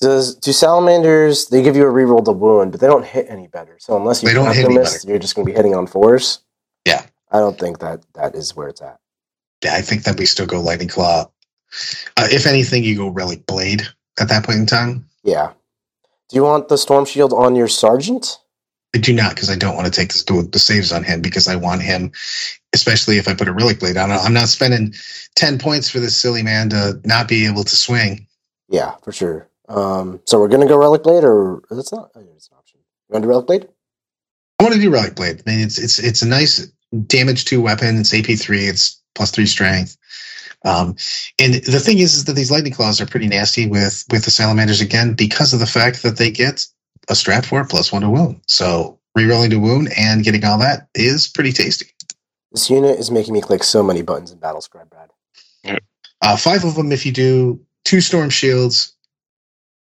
Does 0.00 0.34
do 0.36 0.52
salamanders? 0.52 1.46
They 1.46 1.62
give 1.62 1.76
you 1.76 1.86
a 1.86 1.92
reroll 1.92 2.24
to 2.24 2.32
wound, 2.32 2.72
but 2.72 2.80
they 2.80 2.86
don't 2.86 3.04
hit 3.04 3.26
any 3.28 3.46
better. 3.46 3.76
So 3.78 3.96
unless 3.96 4.22
you 4.22 4.28
they 4.28 4.34
don't 4.34 4.54
hit 4.54 4.64
any 4.64 4.74
miss, 4.78 4.98
better. 4.98 5.12
you're 5.12 5.18
just 5.18 5.34
going 5.34 5.46
to 5.46 5.52
be 5.52 5.56
hitting 5.56 5.74
on 5.74 5.86
fours. 5.86 6.40
Yeah. 6.84 7.06
I 7.30 7.38
don't 7.38 7.58
think 7.58 7.78
that 7.78 8.04
that 8.14 8.34
is 8.34 8.54
where 8.54 8.68
it's 8.68 8.82
at. 8.82 8.98
yeah, 9.64 9.74
I 9.74 9.80
think 9.80 10.04
that 10.04 10.18
we 10.18 10.26
still 10.26 10.46
go 10.46 10.60
Lightning 10.60 10.88
Claw. 10.88 11.30
Uh, 12.16 12.28
if 12.30 12.46
anything, 12.46 12.84
you 12.84 12.96
go 12.96 13.08
Relic 13.08 13.46
Blade 13.46 13.82
at 14.20 14.28
that 14.28 14.44
point 14.44 14.58
in 14.58 14.66
time. 14.66 15.08
Yeah. 15.22 15.52
Do 16.28 16.36
you 16.36 16.42
want 16.42 16.68
the 16.68 16.78
storm 16.78 17.04
shield 17.04 17.32
on 17.32 17.54
your 17.54 17.68
sergeant? 17.68 18.38
I 18.94 18.98
do 18.98 19.12
not 19.12 19.34
because 19.34 19.48
I 19.50 19.56
don't 19.56 19.74
want 19.76 19.86
to 19.86 19.92
take 19.92 20.12
the, 20.12 20.48
the 20.52 20.58
saves 20.58 20.92
on 20.92 21.02
him 21.04 21.22
because 21.22 21.48
I 21.48 21.56
want 21.56 21.82
him, 21.82 22.12
especially 22.74 23.16
if 23.18 23.26
I 23.26 23.34
put 23.34 23.48
a 23.48 23.52
Relic 23.52 23.80
Blade 23.80 23.96
on. 23.96 24.10
I'm 24.10 24.34
not 24.34 24.48
spending 24.48 24.94
10 25.36 25.58
points 25.58 25.88
for 25.88 25.98
this 25.98 26.16
silly 26.16 26.42
man 26.42 26.68
to 26.70 27.00
not 27.04 27.26
be 27.28 27.46
able 27.46 27.64
to 27.64 27.76
swing. 27.76 28.26
Yeah, 28.68 28.94
for 29.02 29.12
sure. 29.12 29.48
Um, 29.68 30.20
so 30.26 30.38
we're 30.38 30.48
gonna 30.48 30.66
go 30.66 30.76
relic 30.76 31.02
blade, 31.02 31.24
or 31.24 31.62
that's 31.70 31.92
not. 31.92 32.10
oh, 32.14 32.20
It's 32.36 32.48
an 32.50 32.58
option. 32.58 32.80
You 33.08 33.14
want 33.14 33.22
to 33.22 33.26
do 33.26 33.30
relic 33.30 33.46
blade? 33.46 33.68
I 34.58 34.64
want 34.64 34.74
to 34.74 34.80
do 34.80 34.90
Relic 34.90 35.16
Blade. 35.16 35.42
I 35.44 35.50
mean, 35.50 35.60
it's 35.60 35.78
it's 35.78 35.98
it's 35.98 36.22
a 36.22 36.28
nice 36.28 36.70
damage 37.06 37.46
two 37.46 37.60
weapon. 37.60 37.98
It's 37.98 38.14
AP 38.14 38.38
three. 38.38 38.66
It's 38.66 39.00
plus 39.14 39.30
three 39.32 39.46
strength. 39.46 39.96
Um, 40.64 40.94
and 41.40 41.54
the 41.54 41.80
thing 41.80 41.98
is, 41.98 42.14
is 42.14 42.24
that 42.26 42.34
these 42.34 42.50
lightning 42.50 42.72
claws 42.72 43.00
are 43.00 43.06
pretty 43.06 43.26
nasty 43.26 43.66
with 43.66 44.04
with 44.12 44.24
the 44.24 44.30
salamanders 44.30 44.80
again 44.80 45.14
because 45.14 45.52
of 45.52 45.58
the 45.60 45.66
fact 45.66 46.02
that 46.04 46.16
they 46.18 46.30
get 46.30 46.64
a 47.08 47.14
strat 47.14 47.44
for 47.44 47.64
plus 47.64 47.92
one 47.92 48.02
to 48.02 48.10
wound. 48.10 48.40
So 48.46 48.98
rerolling 49.16 49.50
to 49.50 49.58
wound 49.58 49.90
and 49.96 50.24
getting 50.24 50.44
all 50.44 50.58
that 50.58 50.88
is 50.94 51.28
pretty 51.28 51.52
tasty. 51.52 51.86
This 52.52 52.68
unit 52.68 52.98
is 52.98 53.10
making 53.10 53.34
me 53.34 53.40
click 53.40 53.62
so 53.64 53.82
many 53.82 54.02
buttons 54.02 54.30
in 54.30 54.38
BattleScribe, 54.38 54.90
Brad. 54.90 55.80
Uh, 56.20 56.36
five 56.36 56.64
of 56.64 56.74
them 56.74 56.92
if 56.92 57.04
you 57.04 57.12
do 57.12 57.60
two 57.84 58.00
storm 58.00 58.30
shields, 58.30 58.94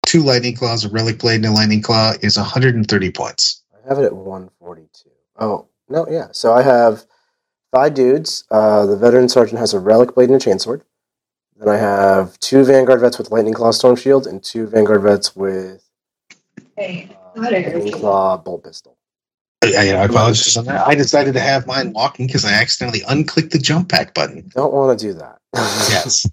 two 0.06 0.22
lightning 0.22 0.56
claws, 0.56 0.84
a 0.84 0.88
relic 0.88 1.18
blade, 1.18 1.36
and 1.36 1.46
a 1.46 1.50
lightning 1.52 1.82
claw 1.82 2.12
is 2.22 2.36
130 2.36 3.10
points. 3.12 3.62
I 3.72 3.88
have 3.88 3.98
it 3.98 4.04
at 4.04 4.16
142. 4.16 5.10
Oh, 5.38 5.68
no, 5.88 6.06
yeah. 6.08 6.28
So 6.32 6.52
I 6.52 6.62
have 6.62 7.04
five 7.70 7.94
dudes. 7.94 8.44
Uh, 8.50 8.86
the 8.86 8.96
veteran 8.96 9.28
sergeant 9.28 9.60
has 9.60 9.74
a 9.74 9.80
relic 9.80 10.14
blade 10.14 10.30
and 10.30 10.40
a 10.40 10.44
chainsword. 10.44 10.82
Then 11.56 11.68
I 11.68 11.76
have 11.76 12.38
two 12.40 12.64
Vanguard 12.64 13.00
vets 13.00 13.18
with 13.18 13.30
lightning 13.30 13.54
claw 13.54 13.70
storm 13.70 13.94
shield 13.96 14.26
and 14.26 14.42
two 14.42 14.66
Vanguard 14.66 15.02
vets 15.02 15.36
with 15.36 15.88
Hey, 16.76 17.08
uh, 17.36 17.40
Got 17.40 17.52
it. 17.52 17.74
lightning 17.74 18.00
bolt 18.00 18.64
pistol. 18.64 18.96
I, 19.62 19.74
I, 19.76 19.80
I 19.80 20.04
apologize 20.04 20.56
on 20.56 20.66
that. 20.66 20.86
I 20.86 20.94
decided 20.94 21.34
to 21.34 21.40
have 21.40 21.66
mine 21.66 21.92
walking 21.92 22.26
because 22.26 22.44
I 22.44 22.52
accidentally 22.52 23.00
unclicked 23.00 23.50
the 23.50 23.58
jump 23.58 23.88
pack 23.88 24.12
button. 24.14 24.50
Don't 24.54 24.72
want 24.72 24.98
to 24.98 25.06
do 25.06 25.12
that. 25.14 25.38
Yes. 25.90 26.26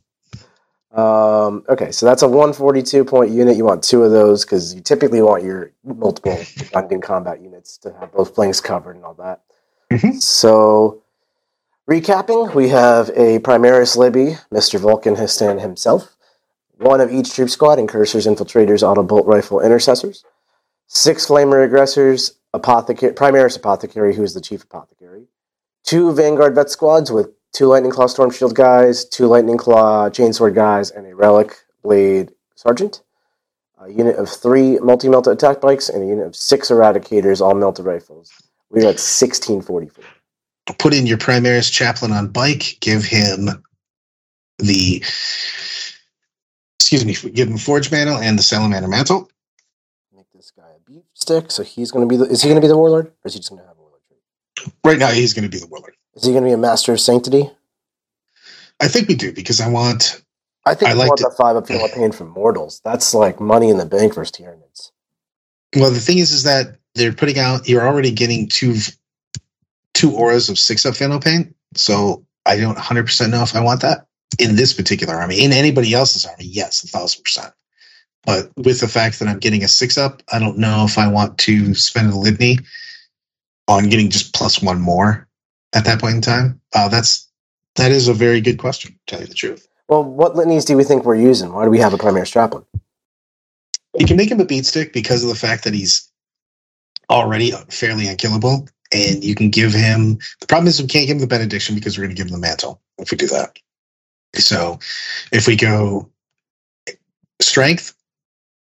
Um, 0.93 1.63
okay, 1.69 1.91
so 1.93 2.05
that's 2.05 2.21
a 2.21 2.27
142 2.27 3.05
point 3.05 3.31
unit. 3.31 3.55
You 3.55 3.63
want 3.63 3.81
two 3.81 4.03
of 4.03 4.11
those 4.11 4.43
because 4.43 4.75
you 4.75 4.81
typically 4.81 5.21
want 5.21 5.41
your 5.43 5.71
multiple 5.85 6.33
Gungan 6.35 7.01
combat 7.01 7.39
units 7.41 7.77
to 7.79 7.93
have 7.99 8.11
both 8.11 8.35
flanks 8.35 8.59
covered 8.59 8.97
and 8.97 9.05
all 9.05 9.13
that. 9.13 9.41
Mhm. 9.89 10.21
So, 10.21 11.01
recapping, 11.89 12.53
we 12.53 12.67
have 12.69 13.07
a 13.15 13.39
Primaris 13.39 13.95
Libby, 13.95 14.37
Mr. 14.53 14.79
Vulkan 14.81 15.17
He'stan 15.17 15.59
himself, 15.59 16.17
one 16.77 16.99
of 16.99 17.09
each 17.09 17.33
troop 17.33 17.49
squad, 17.49 17.79
incursors, 17.79 18.25
infiltrators, 18.27 18.83
auto 18.83 19.03
bolt 19.03 19.25
rifle 19.25 19.61
intercessors, 19.61 20.25
six 20.93 21.25
flamer 21.25 21.63
aggressors, 21.65 22.33
apothecary, 22.53 23.13
Primaris 23.13 23.55
Apothecary, 23.55 24.13
who 24.13 24.23
is 24.23 24.33
the 24.33 24.41
chief 24.41 24.63
apothecary, 24.63 25.27
two 25.83 26.13
Vanguard 26.13 26.53
vet 26.53 26.69
squads 26.69 27.11
with 27.11 27.29
two 27.53 27.67
Lightning 27.67 27.91
Claw 27.91 28.07
Storm 28.07 28.29
Shield 28.29 28.55
guys, 28.55 29.05
two 29.05 29.27
Lightning 29.27 29.57
Claw 29.57 30.09
Chainsword 30.09 30.53
guys, 30.53 30.91
and 30.91 31.07
a 31.07 31.15
Relic 31.15 31.55
Blade 31.81 32.31
Sergeant. 32.55 33.01
A 33.79 33.89
unit 33.89 34.17
of 34.17 34.29
three 34.29 34.77
multi 34.79 35.07
melta 35.07 35.31
attack 35.31 35.61
bikes 35.61 35.89
and 35.89 36.03
a 36.03 36.05
unit 36.05 36.27
of 36.27 36.35
six 36.35 36.69
Eradicators, 36.69 37.41
all 37.41 37.55
melta 37.55 37.83
rifles. 37.83 38.31
We're 38.69 38.81
at 38.81 38.99
1644. 38.99 40.03
Put 40.77 40.93
in 40.93 41.07
your 41.07 41.17
Primaris 41.17 41.71
chaplain 41.71 42.11
on 42.11 42.27
bike. 42.27 42.77
Give 42.79 43.03
him 43.03 43.49
the 44.59 45.03
excuse 46.79 47.05
me. 47.05 47.31
Give 47.31 47.47
him 47.47 47.57
Forge 47.57 47.91
Mantle 47.91 48.17
and 48.17 48.37
the 48.37 48.43
Salamander 48.43 48.87
Mantle. 48.87 49.31
Make 50.15 50.31
this 50.33 50.51
guy 50.51 50.69
a 50.75 50.79
beef 50.89 51.03
stick, 51.21 51.51
so 51.51 51.63
he's 51.63 51.91
going 51.91 52.07
to 52.07 52.11
be 52.11 52.17
the. 52.17 52.25
Is 52.25 52.41
he 52.41 52.49
going 52.49 52.59
to 52.59 52.65
be 52.65 52.67
the 52.67 52.77
Warlord? 52.77 53.07
Or 53.07 53.13
is 53.25 53.33
he 53.33 53.39
just 53.39 53.49
going 53.49 53.61
to 53.61 53.67
have 53.67 53.77
a 53.77 53.81
Warlord 53.81 54.01
trait? 54.07 54.73
Right 54.83 54.99
now, 54.99 55.09
he's 55.09 55.33
going 55.33 55.43
to 55.43 55.49
be 55.49 55.59
the 55.59 55.67
Warlord. 55.67 55.95
Is 56.15 56.25
he 56.25 56.31
going 56.31 56.43
to 56.43 56.49
be 56.49 56.53
a 56.53 56.57
Master 56.57 56.91
of 56.93 56.99
Sanctity? 56.99 57.49
I 58.81 58.87
think 58.87 59.07
we 59.07 59.15
do 59.15 59.31
because 59.31 59.61
I 59.61 59.69
want. 59.69 60.23
I 60.65 60.75
think 60.75 60.91
I 60.91 60.93
like 60.93 61.15
the 61.15 61.33
five 61.37 61.55
up 61.55 61.67
feel 61.67 61.87
pain 61.89 62.11
from 62.11 62.29
mortals. 62.29 62.81
That's 62.83 63.13
like 63.13 63.39
money 63.39 63.69
in 63.69 63.77
the 63.77 63.85
bank 63.85 64.13
versus 64.15 64.31
Tyranids. 64.31 64.91
Well, 65.75 65.91
the 65.91 65.99
thing 65.99 66.19
is, 66.19 66.31
is 66.31 66.43
that 66.43 66.77
they're 66.95 67.13
putting 67.13 67.39
out. 67.39 67.67
You're 67.67 67.87
already 67.87 68.11
getting 68.11 68.47
two 68.47 68.75
two 69.93 70.15
auras 70.15 70.49
of 70.49 70.59
six 70.59 70.85
up 70.85 70.95
Feel 70.95 71.09
No 71.09 71.19
Pain. 71.19 71.53
So 71.75 72.25
I 72.45 72.57
don't 72.57 72.75
100 72.75 73.05
percent 73.05 73.31
know 73.31 73.43
if 73.43 73.55
I 73.55 73.61
want 73.61 73.81
that 73.81 74.07
in 74.39 74.55
this 74.55 74.73
particular 74.73 75.15
army. 75.15 75.43
In 75.43 75.51
anybody 75.51 75.93
else's 75.93 76.25
army, 76.25 76.45
yes, 76.45 76.83
a 76.83 76.87
thousand 76.87 77.23
percent. 77.23 77.53
But 78.25 78.51
with 78.57 78.79
the 78.81 78.87
fact 78.87 79.19
that 79.19 79.27
I'm 79.27 79.39
getting 79.39 79.63
a 79.63 79.67
six 79.67 79.97
up, 79.97 80.21
I 80.31 80.39
don't 80.39 80.57
know 80.57 80.85
if 80.85 80.97
I 80.97 81.07
want 81.07 81.37
to 81.39 81.73
spend 81.75 82.11
a 82.13 82.17
litany 82.17 82.59
on 83.67 83.89
getting 83.89 84.09
just 84.09 84.33
plus 84.33 84.61
one 84.61 84.81
more 84.81 85.27
at 85.73 85.85
that 85.85 85.99
point 86.01 86.15
in 86.15 86.21
time. 86.21 86.61
Uh, 86.75 86.89
that's 86.89 87.27
that 87.75 87.91
is 87.91 88.07
a 88.07 88.13
very 88.13 88.41
good 88.41 88.59
question. 88.59 88.91
To 88.91 88.99
tell 89.07 89.21
you 89.21 89.27
the 89.27 89.33
truth, 89.33 89.67
Well, 89.87 90.03
what 90.03 90.35
litanies 90.35 90.65
do 90.65 90.77
we 90.77 90.83
think 90.83 91.05
we're 91.05 91.15
using? 91.15 91.53
Why 91.53 91.65
do 91.65 91.71
we 91.71 91.79
have 91.79 91.93
a 91.93 91.97
Primaris 91.97 92.31
chaplain? 92.31 92.65
you 93.99 94.05
can 94.05 94.17
make 94.17 94.31
him 94.31 94.39
a 94.39 94.45
beat 94.45 94.65
stick 94.65 94.93
because 94.93 95.23
of 95.23 95.29
the 95.29 95.35
fact 95.35 95.65
that 95.65 95.73
he's 95.73 96.09
already 97.09 97.51
fairly 97.69 98.07
unkillable. 98.07 98.67
and 98.93 99.23
you 99.23 99.35
can 99.35 99.49
give 99.49 99.73
him. 99.73 100.19
The 100.41 100.47
problem 100.47 100.67
is 100.67 100.81
we 100.81 100.87
can't 100.87 101.07
give 101.07 101.15
him 101.17 101.21
the 101.21 101.27
benediction 101.27 101.75
because 101.75 101.97
we're 101.97 102.05
going 102.05 102.15
to 102.15 102.21
give 102.21 102.27
him 102.27 102.33
the 102.33 102.39
mantle 102.47 102.81
if 102.99 103.11
we 103.11 103.17
do 103.17 103.27
that. 103.27 103.57
So 104.35 104.79
if 105.31 105.47
we 105.47 105.55
go 105.57 106.09
strength, 107.41 107.93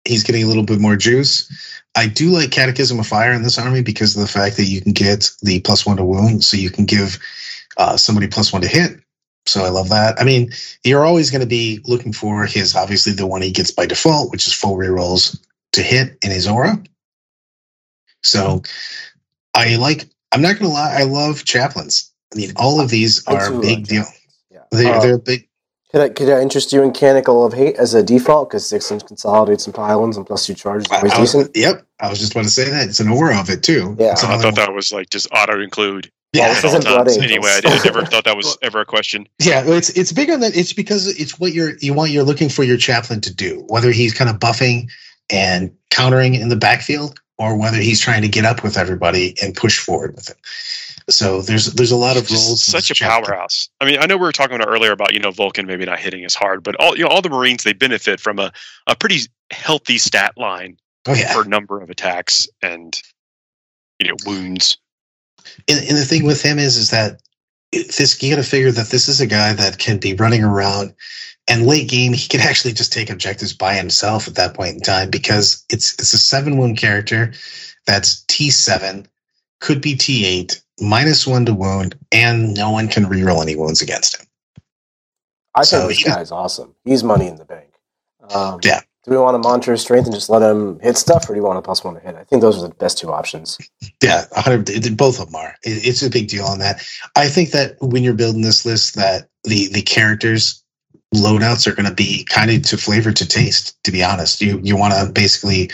he's 0.04 0.22
getting 0.24 0.44
a 0.44 0.46
little 0.46 0.64
bit 0.64 0.80
more 0.80 0.96
juice. 0.96 1.50
I 1.96 2.08
do 2.08 2.30
like 2.30 2.50
Catechism 2.50 2.98
of 2.98 3.06
Fire 3.06 3.32
in 3.32 3.42
this 3.42 3.58
army 3.58 3.82
because 3.82 4.16
of 4.16 4.22
the 4.22 4.28
fact 4.28 4.56
that 4.56 4.64
you 4.64 4.80
can 4.80 4.92
get 4.92 5.30
the 5.42 5.60
plus 5.60 5.86
one 5.86 5.96
to 5.96 6.04
wound, 6.04 6.42
so 6.42 6.56
you 6.56 6.70
can 6.70 6.86
give 6.86 7.18
uh, 7.76 7.96
somebody 7.96 8.26
plus 8.26 8.52
one 8.52 8.62
to 8.62 8.68
hit. 8.68 9.00
So 9.46 9.64
I 9.64 9.68
love 9.68 9.90
that. 9.90 10.20
I 10.20 10.24
mean, 10.24 10.50
you're 10.84 11.04
always 11.04 11.30
going 11.30 11.42
to 11.42 11.46
be 11.46 11.80
looking 11.84 12.12
for 12.12 12.46
his 12.46 12.74
obviously 12.74 13.12
the 13.12 13.26
one 13.26 13.42
he 13.42 13.52
gets 13.52 13.70
by 13.70 13.86
default, 13.86 14.30
which 14.32 14.46
is 14.46 14.54
full 14.54 14.76
rerolls 14.76 15.38
to 15.72 15.82
hit 15.82 16.16
in 16.22 16.30
his 16.30 16.48
aura. 16.48 16.82
So 18.22 18.62
I 19.54 19.76
like. 19.76 20.08
I'm 20.32 20.42
not 20.42 20.58
going 20.58 20.68
to 20.68 20.74
lie. 20.74 20.96
I 20.98 21.04
love 21.04 21.44
chaplains. 21.44 22.10
I 22.32 22.36
mean, 22.36 22.52
all 22.56 22.80
of 22.80 22.90
these 22.90 23.24
are 23.28 23.60
big 23.60 23.86
deal. 23.86 24.04
Yeah. 24.50 24.64
They're, 24.72 24.94
Uh, 24.94 25.00
they're 25.00 25.18
big. 25.18 25.48
Could 25.94 26.02
I, 26.02 26.08
could 26.08 26.28
I 26.28 26.42
interest 26.42 26.72
you 26.72 26.82
in 26.82 26.90
Canticle 26.90 27.46
of 27.46 27.52
Hate 27.52 27.76
as 27.76 27.94
a 27.94 28.02
default? 28.02 28.48
Because 28.48 28.66
six 28.66 28.90
inch 28.90 29.06
consolidates 29.06 29.64
and 29.64 29.72
pile-ins 29.72 30.16
and 30.16 30.26
plus 30.26 30.44
two 30.44 30.52
charges 30.52 30.86
is 30.86 30.92
I, 30.92 30.96
always 30.96 31.12
I 31.12 31.20
was, 31.20 31.32
decent. 31.32 31.56
yep, 31.56 31.86
I 32.00 32.10
was 32.10 32.18
just 32.18 32.32
about 32.32 32.42
to 32.42 32.50
say 32.50 32.68
that 32.68 32.88
it's 32.88 32.98
an 32.98 33.08
aura 33.08 33.38
of 33.38 33.48
it 33.48 33.62
too. 33.62 33.94
Yeah. 33.96 34.10
It's 34.10 34.24
I 34.24 34.36
thought 34.38 34.56
that 34.56 34.74
was 34.74 34.92
like 34.92 35.10
just 35.10 35.28
auto 35.30 35.60
include 35.60 36.10
Well, 36.34 36.42
yeah, 36.42 36.48
this 36.48 36.58
at 36.58 36.64
all 36.64 36.70
isn't 36.70 36.90
Blood 36.90 37.06
times. 37.06 37.18
Anyway, 37.18 37.48
I, 37.48 37.60
did, 37.60 37.70
I 37.70 37.84
never 37.84 38.04
thought 38.04 38.24
that 38.24 38.36
was 38.36 38.58
ever 38.60 38.80
a 38.80 38.84
question. 38.84 39.28
Yeah, 39.38 39.62
it's 39.64 39.90
it's 39.90 40.10
big 40.10 40.30
on 40.30 40.40
that. 40.40 40.56
It's 40.56 40.72
because 40.72 41.16
it's 41.16 41.38
what 41.38 41.52
you're 41.52 41.76
you 41.76 41.94
want 41.94 42.10
you're 42.10 42.24
looking 42.24 42.48
for 42.48 42.64
your 42.64 42.76
chaplain 42.76 43.20
to 43.20 43.32
do, 43.32 43.64
whether 43.68 43.92
he's 43.92 44.12
kind 44.12 44.28
of 44.28 44.40
buffing 44.40 44.90
and 45.30 45.72
countering 45.90 46.34
in 46.34 46.48
the 46.48 46.56
backfield, 46.56 47.20
or 47.38 47.56
whether 47.56 47.78
he's 47.78 48.00
trying 48.00 48.22
to 48.22 48.28
get 48.28 48.44
up 48.44 48.64
with 48.64 48.76
everybody 48.76 49.36
and 49.40 49.54
push 49.54 49.78
forward 49.78 50.16
with 50.16 50.28
it. 50.28 50.36
So 51.10 51.42
there's 51.42 51.66
there's 51.74 51.90
a 51.90 51.96
lot 51.96 52.16
of 52.16 52.30
roles. 52.30 52.64
such 52.64 52.90
a 52.90 52.94
powerhouse. 52.94 53.68
I 53.80 53.84
mean, 53.84 53.98
I 54.00 54.06
know 54.06 54.16
we 54.16 54.22
were 54.22 54.32
talking 54.32 54.56
about 54.56 54.68
earlier 54.68 54.92
about 54.92 55.12
you 55.12 55.20
know 55.20 55.30
Vulkan 55.30 55.66
maybe 55.66 55.84
not 55.84 55.98
hitting 55.98 56.24
as 56.24 56.34
hard, 56.34 56.62
but 56.62 56.76
all 56.76 56.96
you 56.96 57.04
know 57.04 57.10
all 57.10 57.20
the 57.20 57.28
Marines 57.28 57.62
they 57.62 57.74
benefit 57.74 58.20
from 58.20 58.38
a 58.38 58.52
a 58.86 58.96
pretty 58.96 59.20
healthy 59.50 59.98
stat 59.98 60.32
line 60.36 60.78
Oh 61.06 61.14
yeah, 61.14 61.32
for 61.32 61.44
number 61.44 61.80
of 61.80 61.90
attacks 61.90 62.48
and 62.62 62.98
you 63.98 64.08
know 64.08 64.16
wounds. 64.24 64.78
and, 65.68 65.78
and 65.86 65.98
the 65.98 66.06
thing 66.06 66.24
with 66.24 66.40
him 66.42 66.58
is 66.58 66.76
is 66.76 66.90
that 66.90 67.20
this 67.72 68.22
you 68.22 68.30
got 68.30 68.42
to 68.42 68.48
figure 68.48 68.70
that 68.70 68.88
this 68.88 69.08
is 69.08 69.20
a 69.20 69.26
guy 69.26 69.52
that 69.52 69.78
can 69.78 69.98
be 69.98 70.14
running 70.14 70.42
around 70.42 70.94
and 71.48 71.66
late 71.66 71.90
game 71.90 72.14
he 72.14 72.28
can 72.28 72.40
actually 72.40 72.72
just 72.72 72.92
take 72.92 73.10
objectives 73.10 73.52
by 73.52 73.74
himself 73.74 74.26
at 74.26 74.36
that 74.36 74.54
point 74.54 74.74
in 74.76 74.80
time 74.80 75.10
because 75.10 75.64
it's 75.70 75.92
it's 75.94 76.14
a 76.14 76.18
seven 76.18 76.56
wound 76.56 76.78
character 76.78 77.34
that's 77.86 78.22
T 78.22 78.50
seven 78.50 79.06
could 79.60 79.82
be 79.82 79.94
T 79.96 80.24
eight 80.24 80.62
minus 80.80 81.26
one 81.26 81.46
to 81.46 81.54
wound 81.54 81.96
and 82.12 82.54
no 82.54 82.70
one 82.70 82.88
can 82.88 83.04
reroll 83.04 83.42
any 83.42 83.56
wounds 83.56 83.80
against 83.82 84.20
him. 84.20 84.26
I 85.54 85.60
think 85.60 85.66
So 85.66 85.88
this 85.88 85.98
he- 85.98 86.04
guy's 86.04 86.32
awesome. 86.32 86.74
He's 86.84 87.04
money 87.04 87.26
in 87.28 87.36
the 87.36 87.44
bank. 87.44 87.74
Um, 88.30 88.60
Yeah. 88.62 88.80
Do 89.04 89.10
we 89.10 89.18
want 89.18 89.34
to 89.34 89.46
monitor 89.46 89.72
his 89.72 89.82
strength 89.82 90.06
and 90.06 90.14
just 90.14 90.30
let 90.30 90.40
him 90.40 90.80
hit 90.80 90.96
stuff, 90.96 91.28
or 91.28 91.34
do 91.34 91.38
you 91.38 91.44
want 91.44 91.58
a 91.58 91.62
plus 91.62 91.84
one 91.84 91.92
to 91.92 92.00
hit? 92.00 92.14
I 92.14 92.24
think 92.24 92.40
those 92.40 92.56
are 92.56 92.66
the 92.66 92.74
best 92.74 92.96
two 92.96 93.12
options. 93.12 93.58
Yeah, 94.02 94.24
100, 94.32 94.96
both 94.96 95.20
of 95.20 95.26
them 95.26 95.34
are. 95.34 95.54
It- 95.62 95.86
It's 95.86 96.02
a 96.02 96.08
big 96.08 96.28
deal 96.28 96.46
on 96.46 96.58
that. 96.60 96.82
I 97.14 97.28
think 97.28 97.50
that 97.50 97.76
when 97.80 98.02
you're 98.02 98.14
building 98.14 98.40
this 98.40 98.64
list, 98.64 98.94
that 98.94 99.28
the 99.44 99.68
the 99.68 99.82
characters 99.82 100.62
loadouts 101.14 101.66
are 101.66 101.74
going 101.74 101.86
to 101.88 101.94
be 101.94 102.24
kind 102.24 102.50
of 102.50 102.62
to 102.62 102.78
flavor 102.78 103.12
to 103.12 103.26
taste. 103.26 103.76
To 103.84 103.92
be 103.92 104.02
honest, 104.02 104.40
you 104.40 104.58
you 104.64 104.74
want 104.74 104.94
to 104.94 105.12
basically 105.12 105.70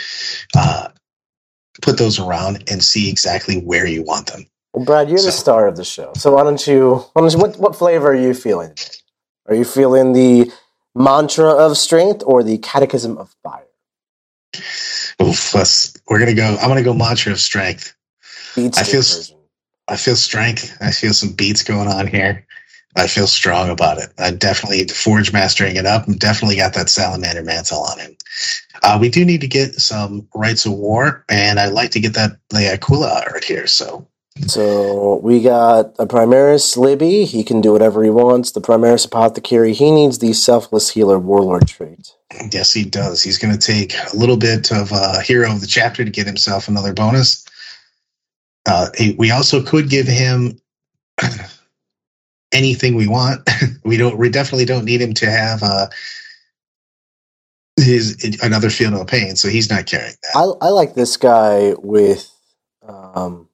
uh, 0.57 0.89
put 1.83 1.99
those 1.99 2.19
around 2.19 2.65
and 2.69 2.83
see 2.83 3.09
exactly 3.09 3.59
where 3.61 3.87
you 3.87 4.03
want 4.03 4.27
them. 4.27 4.45
Well, 4.73 4.85
Brad, 4.85 5.09
you're 5.11 5.23
the 5.23 5.33
star 5.33 5.67
of 5.67 5.77
the 5.77 5.85
show, 5.85 6.13
so 6.15 6.35
why 6.35 6.45
don't 6.45 6.65
you? 6.67 6.97
Why 7.13 7.23
don't 7.23 7.33
you 7.33 7.39
what 7.39 7.59
what 7.59 7.77
flavor 7.77 8.09
are 8.13 8.15
you 8.15 8.35
feeling 8.35 8.75
today? 8.75 8.97
Are 9.49 9.55
you 9.55 9.65
feeling 9.65 10.13
the 10.13 10.53
mantra 10.95 11.51
of 11.51 11.77
strength 11.77 12.23
or 12.25 12.45
the 12.45 12.59
catechism 12.59 13.19
of 13.19 13.35
fire? 13.43 13.67
Oof, 15.23 15.55
let's, 15.55 15.97
we're 16.09 16.19
gonna 16.21 16.35
go. 16.35 16.57
I'm 16.61 16.69
gonna 16.69 16.85
go 16.85 16.95
mantra 16.95 17.33
of 17.33 17.41
strength. 17.41 17.95
Beat 18.55 18.79
I 18.79 18.85
feel 18.85 19.03
version. 19.03 19.37
I 19.89 19.97
feel 19.97 20.17
strength. 20.17 20.77
I 20.81 20.93
feel 20.93 21.13
some 21.13 21.33
beats 21.33 21.65
going 21.65 21.89
on 21.89 22.07
here. 22.07 22.47
I 22.97 23.07
feel 23.07 23.27
strong 23.27 23.71
about 23.71 23.99
it. 23.99 24.11
I 24.19 24.31
definitely 24.31 24.87
forge 24.89 25.33
mastering 25.33 25.77
it 25.77 25.87
up. 25.87 26.07
and 26.07 26.19
Definitely 26.19 26.57
got 26.57 26.75
that 26.75 26.89
salamander 26.89 27.43
mantle 27.43 27.83
on 27.83 27.99
him. 27.99 28.17
Uh, 28.83 28.99
we 29.01 29.09
do 29.09 29.25
need 29.25 29.41
to 29.43 29.49
get 29.49 29.75
some 29.75 30.27
Rites 30.35 30.67
of 30.67 30.73
War, 30.73 31.25
and 31.29 31.61
I'd 31.61 31.73
like 31.73 31.91
to 31.93 32.01
get 32.01 32.15
that 32.15 32.39
the 32.51 32.73
Aquila 32.73 33.23
art 33.27 33.45
here. 33.45 33.67
So 33.67 34.07
So 34.49 35.17
we 35.23 35.43
got 35.43 35.95
a 35.99 36.07
Primaris 36.07 36.77
Libby. 36.77 37.25
He 37.25 37.45
can 37.45 37.61
do 37.61 37.73
whatever 37.73 38.05
he 38.05 38.11
wants. 38.11 38.53
The 38.53 38.61
Primaris 38.61 39.07
Apothecary. 39.07 39.75
He 39.75 39.91
needs 39.91 40.19
the 40.19 40.33
selfless 40.35 40.91
healer 40.91 41.19
warlord 41.19 41.69
trait. 41.69 42.15
yes, 42.53 42.73
he 42.73 42.85
does. 42.85 43.23
He's 43.23 43.39
going 43.39 43.57
to 43.57 43.61
take 43.67 43.95
a 44.13 44.17
little 44.17 44.37
bit 44.37 44.73
of 44.73 44.93
uh, 44.93 45.21
hero 45.21 45.53
of 45.53 45.61
the 45.61 45.67
chapter 45.69 46.05
to 46.05 46.11
get 46.11 46.27
himself 46.27 46.69
another 46.69 46.93
bonus. 46.95 47.45
Uh, 48.67 48.89
he- 48.97 49.15
we 49.19 49.31
also 49.31 49.63
could 49.63 49.91
give 49.91 50.07
him 50.07 50.61
anything 52.53 52.97
we 52.97 53.09
want. 53.09 53.49
we 53.85 53.97
don't. 53.97 54.19
We 54.19 54.31
definitely 54.31 54.67
don't 54.67 54.85
need 54.87 55.03
him 55.03 55.15
to 55.15 55.31
have 55.31 55.63
uh, 55.63 55.89
his 57.77 58.39
another 58.43 58.71
field 58.71 58.95
of 58.95 59.07
pain. 59.09 59.37
So 59.37 59.49
he's 59.49 59.71
not 59.71 59.87
carrying 59.87 60.15
that. 60.23 60.37
I, 60.37 60.67
I 60.67 60.71
like 60.71 60.95
this 60.95 61.17
guy 61.19 61.75
with. 61.79 62.31
Um, 62.87 63.50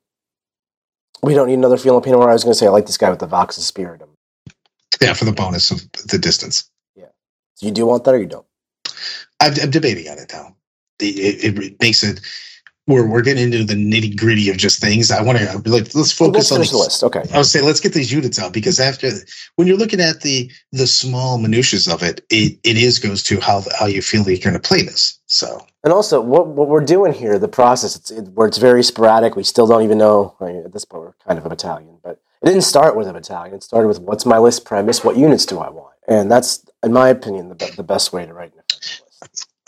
we 1.26 1.34
don't 1.34 1.48
need 1.48 1.54
another 1.54 1.76
Filipino. 1.76 2.18
Or 2.18 2.30
I 2.30 2.32
was 2.32 2.44
going 2.44 2.52
to 2.52 2.58
say 2.58 2.66
I 2.66 2.70
like 2.70 2.86
this 2.86 2.96
guy 2.96 3.10
with 3.10 3.18
the 3.18 3.26
Vox 3.26 3.58
Espernum. 3.58 4.08
Yeah, 5.00 5.12
for 5.12 5.26
the 5.26 5.32
bonus 5.32 5.70
of 5.70 5.80
the 6.08 6.18
distance. 6.18 6.70
Yeah. 6.94 7.06
So 7.54 7.66
you 7.66 7.72
do 7.72 7.84
want 7.84 8.04
that 8.04 8.14
or 8.14 8.18
you 8.18 8.26
don't? 8.26 8.46
I'm, 9.40 9.52
I'm 9.62 9.70
debating 9.70 10.08
on 10.08 10.18
it 10.18 10.30
now. 10.32 10.56
It, 11.00 11.44
it, 11.44 11.58
it 11.58 11.80
makes 11.82 12.02
it. 12.02 12.20
We're 12.86 13.06
we're 13.06 13.22
getting 13.22 13.52
into 13.52 13.64
the 13.64 13.74
nitty 13.74 14.16
gritty 14.16 14.48
of 14.48 14.56
just 14.56 14.80
things. 14.80 15.10
I 15.10 15.20
want 15.20 15.38
to 15.38 15.44
like 15.68 15.92
let's 15.92 15.94
Let's 15.96 16.12
focus 16.12 16.52
on 16.52 16.58
finish 16.58 16.70
the 16.70 16.76
the 16.76 16.82
list. 16.84 17.02
Okay. 17.02 17.22
I 17.34 17.38
would 17.38 17.46
say 17.46 17.60
let's 17.60 17.80
get 17.80 17.94
these 17.94 18.12
units 18.12 18.38
out 18.38 18.52
because 18.52 18.78
after 18.78 19.10
when 19.56 19.66
you're 19.66 19.76
looking 19.76 20.00
at 20.00 20.20
the 20.20 20.50
the 20.70 20.86
small 20.86 21.36
minutiae 21.38 21.92
of 21.92 22.04
it, 22.04 22.24
it 22.30 22.58
it 22.62 22.76
is 22.76 23.00
goes 23.00 23.24
to 23.24 23.40
how 23.40 23.64
how 23.76 23.86
you 23.86 24.02
feel 24.02 24.22
that 24.22 24.30
you're 24.30 24.40
going 24.40 24.54
to 24.54 24.68
play 24.68 24.82
this. 24.82 25.18
So 25.26 25.66
And 25.86 25.92
also, 25.92 26.20
what 26.20 26.48
what 26.48 26.66
we're 26.66 26.84
doing 26.84 27.12
here, 27.12 27.38
the 27.38 27.46
process, 27.46 27.94
it's 27.94 28.10
it, 28.10 28.30
where 28.30 28.48
it's 28.48 28.58
very 28.58 28.82
sporadic. 28.82 29.36
We 29.36 29.44
still 29.44 29.68
don't 29.68 29.84
even 29.84 29.98
know. 29.98 30.34
I 30.40 30.46
mean, 30.46 30.56
at 30.64 30.72
this 30.72 30.84
point, 30.84 31.04
we're 31.04 31.12
kind 31.24 31.38
of 31.38 31.46
a 31.46 31.48
battalion, 31.48 31.98
but 32.02 32.20
it 32.42 32.46
didn't 32.46 32.62
start 32.62 32.96
with 32.96 33.06
a 33.06 33.12
battalion. 33.12 33.54
It 33.54 33.62
started 33.62 33.86
with 33.86 34.00
what's 34.00 34.26
my 34.26 34.38
list 34.38 34.64
premise, 34.64 35.04
what 35.04 35.16
units 35.16 35.46
do 35.46 35.60
I 35.60 35.70
want, 35.70 35.94
and 36.08 36.28
that's, 36.28 36.66
in 36.82 36.92
my 36.92 37.08
opinion, 37.10 37.50
the, 37.50 37.72
the 37.76 37.84
best 37.84 38.12
way 38.12 38.26
to 38.26 38.34
write 38.34 38.52
an 38.52 38.62
list. 38.68 39.04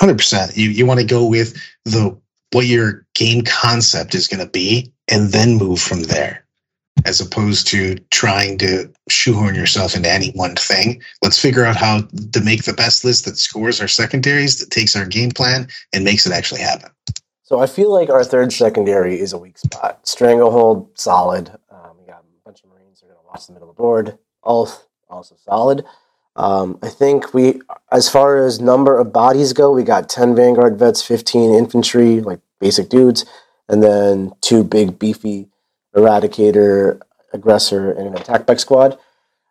hundred 0.01 0.17
percent, 0.17 0.57
you 0.57 0.71
you 0.71 0.87
want 0.87 0.99
to 0.99 1.07
go 1.07 1.25
with 1.25 1.57
the 1.85 2.21
what 2.51 2.67
your 2.67 3.07
game 3.15 3.43
concept 3.45 4.17
is 4.17 4.27
going 4.27 4.45
to 4.45 4.51
be, 4.51 4.93
and 5.07 5.31
then 5.31 5.57
move 5.57 5.81
from 5.81 6.03
there, 6.03 6.45
as 7.05 7.21
opposed 7.21 7.67
to 7.69 7.97
trying 8.11 8.59
to 8.59 8.91
shoehorn 9.09 9.55
yourself 9.55 9.95
into 9.95 10.11
any 10.11 10.31
one 10.33 10.55
thing. 10.57 11.03
Let's 11.23 11.39
figure 11.39 11.65
out 11.65 11.77
how 11.77 12.03
to 12.33 12.41
make 12.41 12.65
the 12.65 12.73
best 12.73 13.05
list 13.05 13.25
that 13.25 13.39
scores 13.39 13.81
our 13.81 13.89
secondaries, 13.89 14.59
that 14.59 14.71
takes 14.71 14.97
our 14.97 15.07
game 15.07 15.31
plan, 15.31 15.69
and 15.93 16.05
makes 16.05 16.27
it 16.27 16.33
actually 16.33 16.61
happen. 16.61 16.91
So 17.43 17.61
I 17.61 17.67
feel 17.67 17.93
like 17.93 18.11
our 18.11 18.25
third 18.25 18.53
secondary 18.53 19.19
is 19.19 19.33
a 19.33 19.39
weak 19.39 19.59
spot. 19.59 20.07
Stranglehold, 20.07 20.91
solid. 20.99 21.51
Um, 21.71 21.97
we 21.99 22.07
got 22.07 22.21
a 22.21 22.45
bunch 22.45 22.63
of 22.63 22.71
Marines 22.71 23.01
who 23.01 23.07
are 23.07 23.15
going 23.15 23.23
to 23.25 23.27
watch 23.27 23.47
the 23.47 23.55
middle 23.55 23.71
of 23.71 23.77
the 23.77 23.81
board. 23.81 24.19
Ulf, 24.45 24.87
also 25.09 25.35
solid. 25.43 25.85
Um, 26.37 26.79
I 26.83 26.89
think 26.89 27.35
we, 27.35 27.61
as 27.91 28.09
far 28.09 28.45
as 28.45 28.61
number 28.61 28.99
of 28.99 29.13
bodies 29.13 29.53
go, 29.53 29.73
we 29.73 29.83
got 29.83 30.09
10 30.09 30.37
Vanguard 30.37 30.79
vets, 30.79 31.03
15 31.03 31.55
infantry, 31.55 32.21
like 32.21 32.41
basic 32.61 32.91
dudes, 32.91 33.25
and 33.69 33.83
then 33.83 34.33
two 34.41 34.63
big, 34.63 34.99
beefy 34.99 35.49
Eradicator, 35.99 37.01
Aggressor, 37.33 37.93
and 37.93 38.09
an 38.09 38.17
attack 38.17 38.47
bike 38.47 38.61
squad. 38.61 38.99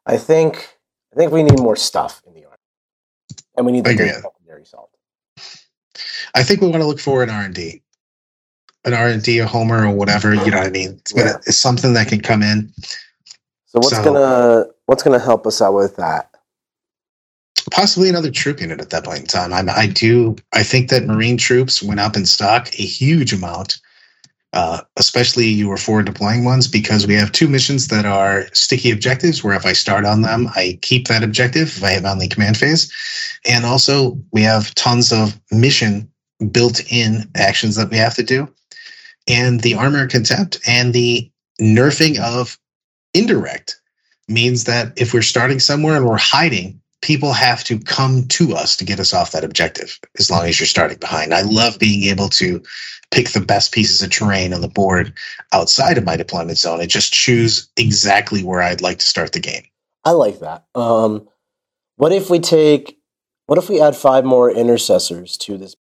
I 0.05 0.17
think 0.17 0.77
I 1.13 1.15
think 1.17 1.31
we 1.31 1.43
need 1.43 1.59
more 1.59 1.75
stuff 1.75 2.21
in 2.25 2.33
the 2.33 2.45
army. 2.45 2.57
And 3.55 3.65
we 3.65 3.71
need 3.71 3.83
the 3.85 3.89
I 3.89 3.93
agree. 3.93 4.05
big 4.07 4.15
secondary 4.15 4.65
solved. 4.65 4.93
I 6.35 6.43
think 6.43 6.61
we 6.61 6.67
want 6.67 6.81
to 6.81 6.87
look 6.87 6.99
for 6.99 7.23
an 7.23 7.29
R 7.29 7.41
and 7.41 7.53
D, 7.53 7.81
an 8.85 8.93
R 8.93 9.07
and 9.07 9.21
D, 9.21 9.39
a 9.39 9.47
Homer 9.47 9.85
or 9.87 9.91
whatever. 9.95 10.33
You 10.33 10.51
know 10.51 10.57
what 10.57 10.67
I 10.67 10.69
mean? 10.69 10.91
It's, 10.93 11.11
gonna- 11.13 11.29
Yeah. 11.31 11.37
it's 11.47 11.57
something 11.57 11.93
that 11.93 12.07
can 12.07 12.21
come 12.21 12.41
in. 12.43 12.71
So 13.65 13.79
what's 13.79 13.89
So- 13.95 14.03
gonna 14.03 14.65
what's 14.85 15.03
gonna 15.03 15.19
help 15.19 15.45
us 15.47 15.61
out 15.61 15.73
with 15.73 15.95
that? 15.97 16.29
Possibly 17.71 18.07
another 18.07 18.31
troop 18.31 18.61
unit 18.61 18.79
at 18.79 18.91
that 18.91 19.03
point 19.03 19.19
in 19.19 19.25
time. 19.27 19.51
I'm, 19.51 19.69
I 19.69 19.87
do. 19.87 20.37
I 20.53 20.63
think 20.63 20.89
that 20.89 21.03
Marine 21.05 21.35
troops 21.35 21.83
went 21.83 21.99
up 21.99 22.15
in 22.15 22.25
stock 22.25 22.67
a 22.79 22.83
huge 22.83 23.33
amount, 23.33 23.79
uh, 24.57 24.81
especially 24.95 25.63
were 25.63 25.77
forward 25.77 26.07
deploying 26.07 26.43
ones, 26.43 26.67
because 26.67 27.05
we 27.05 27.13
have 27.13 27.31
two 27.31 27.47
missions 27.47 27.87
that 27.87 28.05
are 28.05 28.47
sticky 28.53 28.89
objectives. 28.91 29.43
Where 29.43 29.55
if 29.55 29.65
I 29.65 29.73
start 29.73 30.03
on 30.03 30.23
them, 30.23 30.47
I 30.55 30.79
keep 30.81 31.07
that 31.07 31.23
objective 31.23 31.67
if 31.77 31.83
I 31.83 31.91
have 31.91 32.05
on 32.05 32.17
the 32.17 32.27
command 32.27 32.57
phase, 32.57 32.91
and 33.45 33.65
also 33.65 34.17
we 34.31 34.41
have 34.41 34.73
tons 34.73 35.13
of 35.13 35.39
mission 35.51 36.09
built-in 36.51 37.29
actions 37.35 37.75
that 37.75 37.91
we 37.91 37.97
have 37.97 38.15
to 38.15 38.23
do, 38.23 38.47
and 39.27 39.61
the 39.61 39.75
armor 39.75 40.07
contempt 40.07 40.59
and 40.67 40.93
the 40.93 41.31
nerfing 41.61 42.19
of 42.19 42.57
indirect 43.13 43.79
means 44.27 44.63
that 44.65 44.93
if 44.97 45.13
we're 45.13 45.21
starting 45.21 45.59
somewhere 45.59 45.95
and 45.97 46.05
we're 46.05 46.17
hiding, 46.17 46.81
people 47.07 47.31
have 47.31 47.63
to 47.63 47.79
come 47.79 48.27
to 48.27 48.53
us 48.53 48.75
to 48.75 48.83
get 48.83 48.99
us 48.99 49.13
off 49.13 49.31
that 49.31 49.45
objective 49.45 49.97
as 50.19 50.29
long 50.29 50.45
as 50.45 50.59
you're 50.59 50.67
starting 50.67 50.97
behind. 50.97 51.33
I 51.33 51.41
love 51.41 51.79
being 51.79 52.03
able 52.09 52.27
to 52.31 52.61
pick 53.11 53.29
the 53.29 53.39
best 53.39 53.73
pieces 53.73 54.01
of 54.01 54.09
terrain 54.09 54.53
on 54.53 54.59
the 54.59 54.67
board 54.67 55.13
outside 55.53 55.97
of 55.97 56.03
my 56.03 56.17
deployment 56.17 56.57
zone 56.57 56.81
and 56.81 56.89
just 56.89 57.13
choose 57.13 57.69
exactly 57.77 58.43
where 58.43 58.61
I'd 58.61 58.81
like 58.81 58.99
to 58.99 59.05
start 59.05 59.31
the 59.31 59.39
game. 59.39 59.63
I 60.03 60.11
like 60.11 60.41
that. 60.41 60.65
Um, 60.75 61.25
what 61.95 62.11
if 62.11 62.29
we 62.29 62.39
take? 62.39 62.97
What 63.45 63.57
if 63.57 63.69
we 63.69 63.81
add 63.81 63.95
five 63.95 64.25
more 64.25 64.51
intercessors 64.51 65.37
to 65.37 65.57
this? 65.57 65.77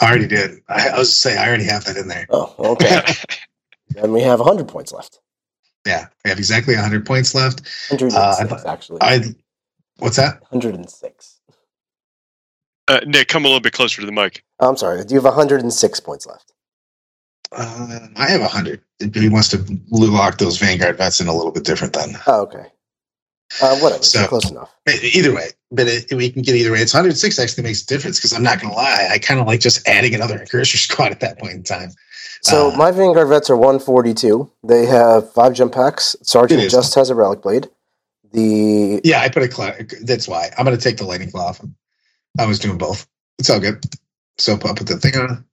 I 0.00 0.08
already 0.08 0.26
did. 0.26 0.60
I, 0.68 0.88
I 0.88 0.98
was 0.98 1.16
say 1.16 1.36
I 1.36 1.46
already 1.46 1.66
have 1.66 1.84
that 1.84 1.96
in 1.96 2.08
there. 2.08 2.26
Oh, 2.30 2.52
okay. 2.58 3.00
then 3.90 4.12
we 4.12 4.22
have 4.22 4.40
hundred 4.40 4.66
points 4.66 4.90
left. 4.90 5.20
Yeah, 5.86 6.06
we 6.24 6.30
have 6.30 6.38
exactly 6.38 6.74
100 6.74 7.04
points 7.04 7.34
left. 7.34 7.60
106, 7.90 8.14
uh, 8.16 8.66
actually. 8.66 8.98
I, 9.02 9.34
what's 9.98 10.16
that? 10.16 10.40
106. 10.50 11.40
Uh, 12.86 13.00
Nick, 13.06 13.28
come 13.28 13.44
a 13.44 13.48
little 13.48 13.60
bit 13.60 13.72
closer 13.72 14.00
to 14.00 14.06
the 14.06 14.12
mic. 14.12 14.44
Oh, 14.60 14.68
I'm 14.68 14.76
sorry. 14.76 15.02
Do 15.04 15.14
you 15.14 15.18
have 15.18 15.24
106 15.24 16.00
points 16.00 16.26
left? 16.26 16.52
Uh, 17.52 18.08
I 18.16 18.28
have 18.28 18.40
100. 18.40 18.82
He 19.14 19.28
wants 19.28 19.48
to 19.50 19.64
lock 19.90 20.38
those 20.38 20.58
Vanguard 20.58 20.98
vets 20.98 21.20
in 21.20 21.28
a 21.28 21.34
little 21.34 21.52
bit 21.52 21.64
different 21.64 21.92
then. 21.92 22.10
Oh, 22.26 22.42
okay. 22.42 22.66
Uh, 23.62 23.78
whatever. 23.78 24.02
So, 24.02 24.26
close 24.26 24.50
enough. 24.50 24.74
Either 24.86 25.32
way, 25.34 25.50
but 25.70 25.86
it, 25.86 26.12
we 26.12 26.30
can 26.30 26.42
get 26.42 26.56
either 26.56 26.72
way. 26.72 26.78
It's 26.80 26.92
106 26.92 27.38
actually 27.38 27.62
makes 27.62 27.82
a 27.82 27.86
difference 27.86 28.18
because 28.18 28.32
I'm 28.32 28.42
not 28.42 28.60
going 28.60 28.70
to 28.70 28.76
lie. 28.76 29.08
I 29.10 29.18
kind 29.18 29.38
of 29.38 29.46
like 29.46 29.60
just 29.60 29.86
adding 29.86 30.14
another 30.14 30.38
Incursor 30.38 30.76
squad 30.78 31.12
at 31.12 31.20
that 31.20 31.38
point 31.38 31.52
in 31.54 31.62
time. 31.62 31.90
So 32.42 32.70
uh, 32.72 32.76
my 32.76 32.90
Vanguard 32.90 33.28
vets 33.28 33.48
are 33.48 33.56
142. 33.56 34.50
They 34.64 34.86
have 34.86 35.32
five 35.32 35.54
jump 35.54 35.72
packs. 35.72 36.16
Sergeant 36.22 36.68
just 36.70 36.94
has 36.94 37.08
a 37.08 37.14
relic 37.14 37.42
blade. 37.42 37.68
The 38.34 39.00
yeah, 39.04 39.20
I 39.20 39.28
put 39.28 39.44
a 39.44 39.48
claw. 39.48 39.70
That's 40.02 40.28
why 40.28 40.50
I'm 40.58 40.64
going 40.64 40.76
to 40.76 40.82
take 40.82 40.98
the 40.98 41.04
lightning 41.04 41.30
claw 41.30 41.48
off. 41.48 41.60
I 42.38 42.46
was 42.46 42.58
doing 42.58 42.78
both. 42.78 43.06
It's 43.38 43.48
all 43.48 43.60
good. 43.60 43.84
So 44.38 44.52
I'll 44.52 44.74
put 44.74 44.88
the 44.88 44.98
thing 44.98 45.16
on. 45.16 45.44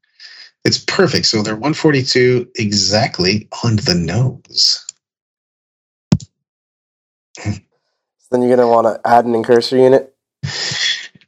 It's 0.65 0.79
perfect. 0.79 1.27
So 1.27 1.41
they're 1.41 1.53
142 1.53 2.49
exactly 2.55 3.47
on 3.63 3.77
the 3.77 3.93
nose. 3.95 4.85
So 7.37 7.51
then 8.31 8.41
you're 8.41 8.55
going 8.55 8.67
to 8.67 8.67
want 8.67 8.87
to 8.87 9.07
add 9.07 9.25
an 9.25 9.35
incursor 9.35 9.77
unit. 9.77 10.15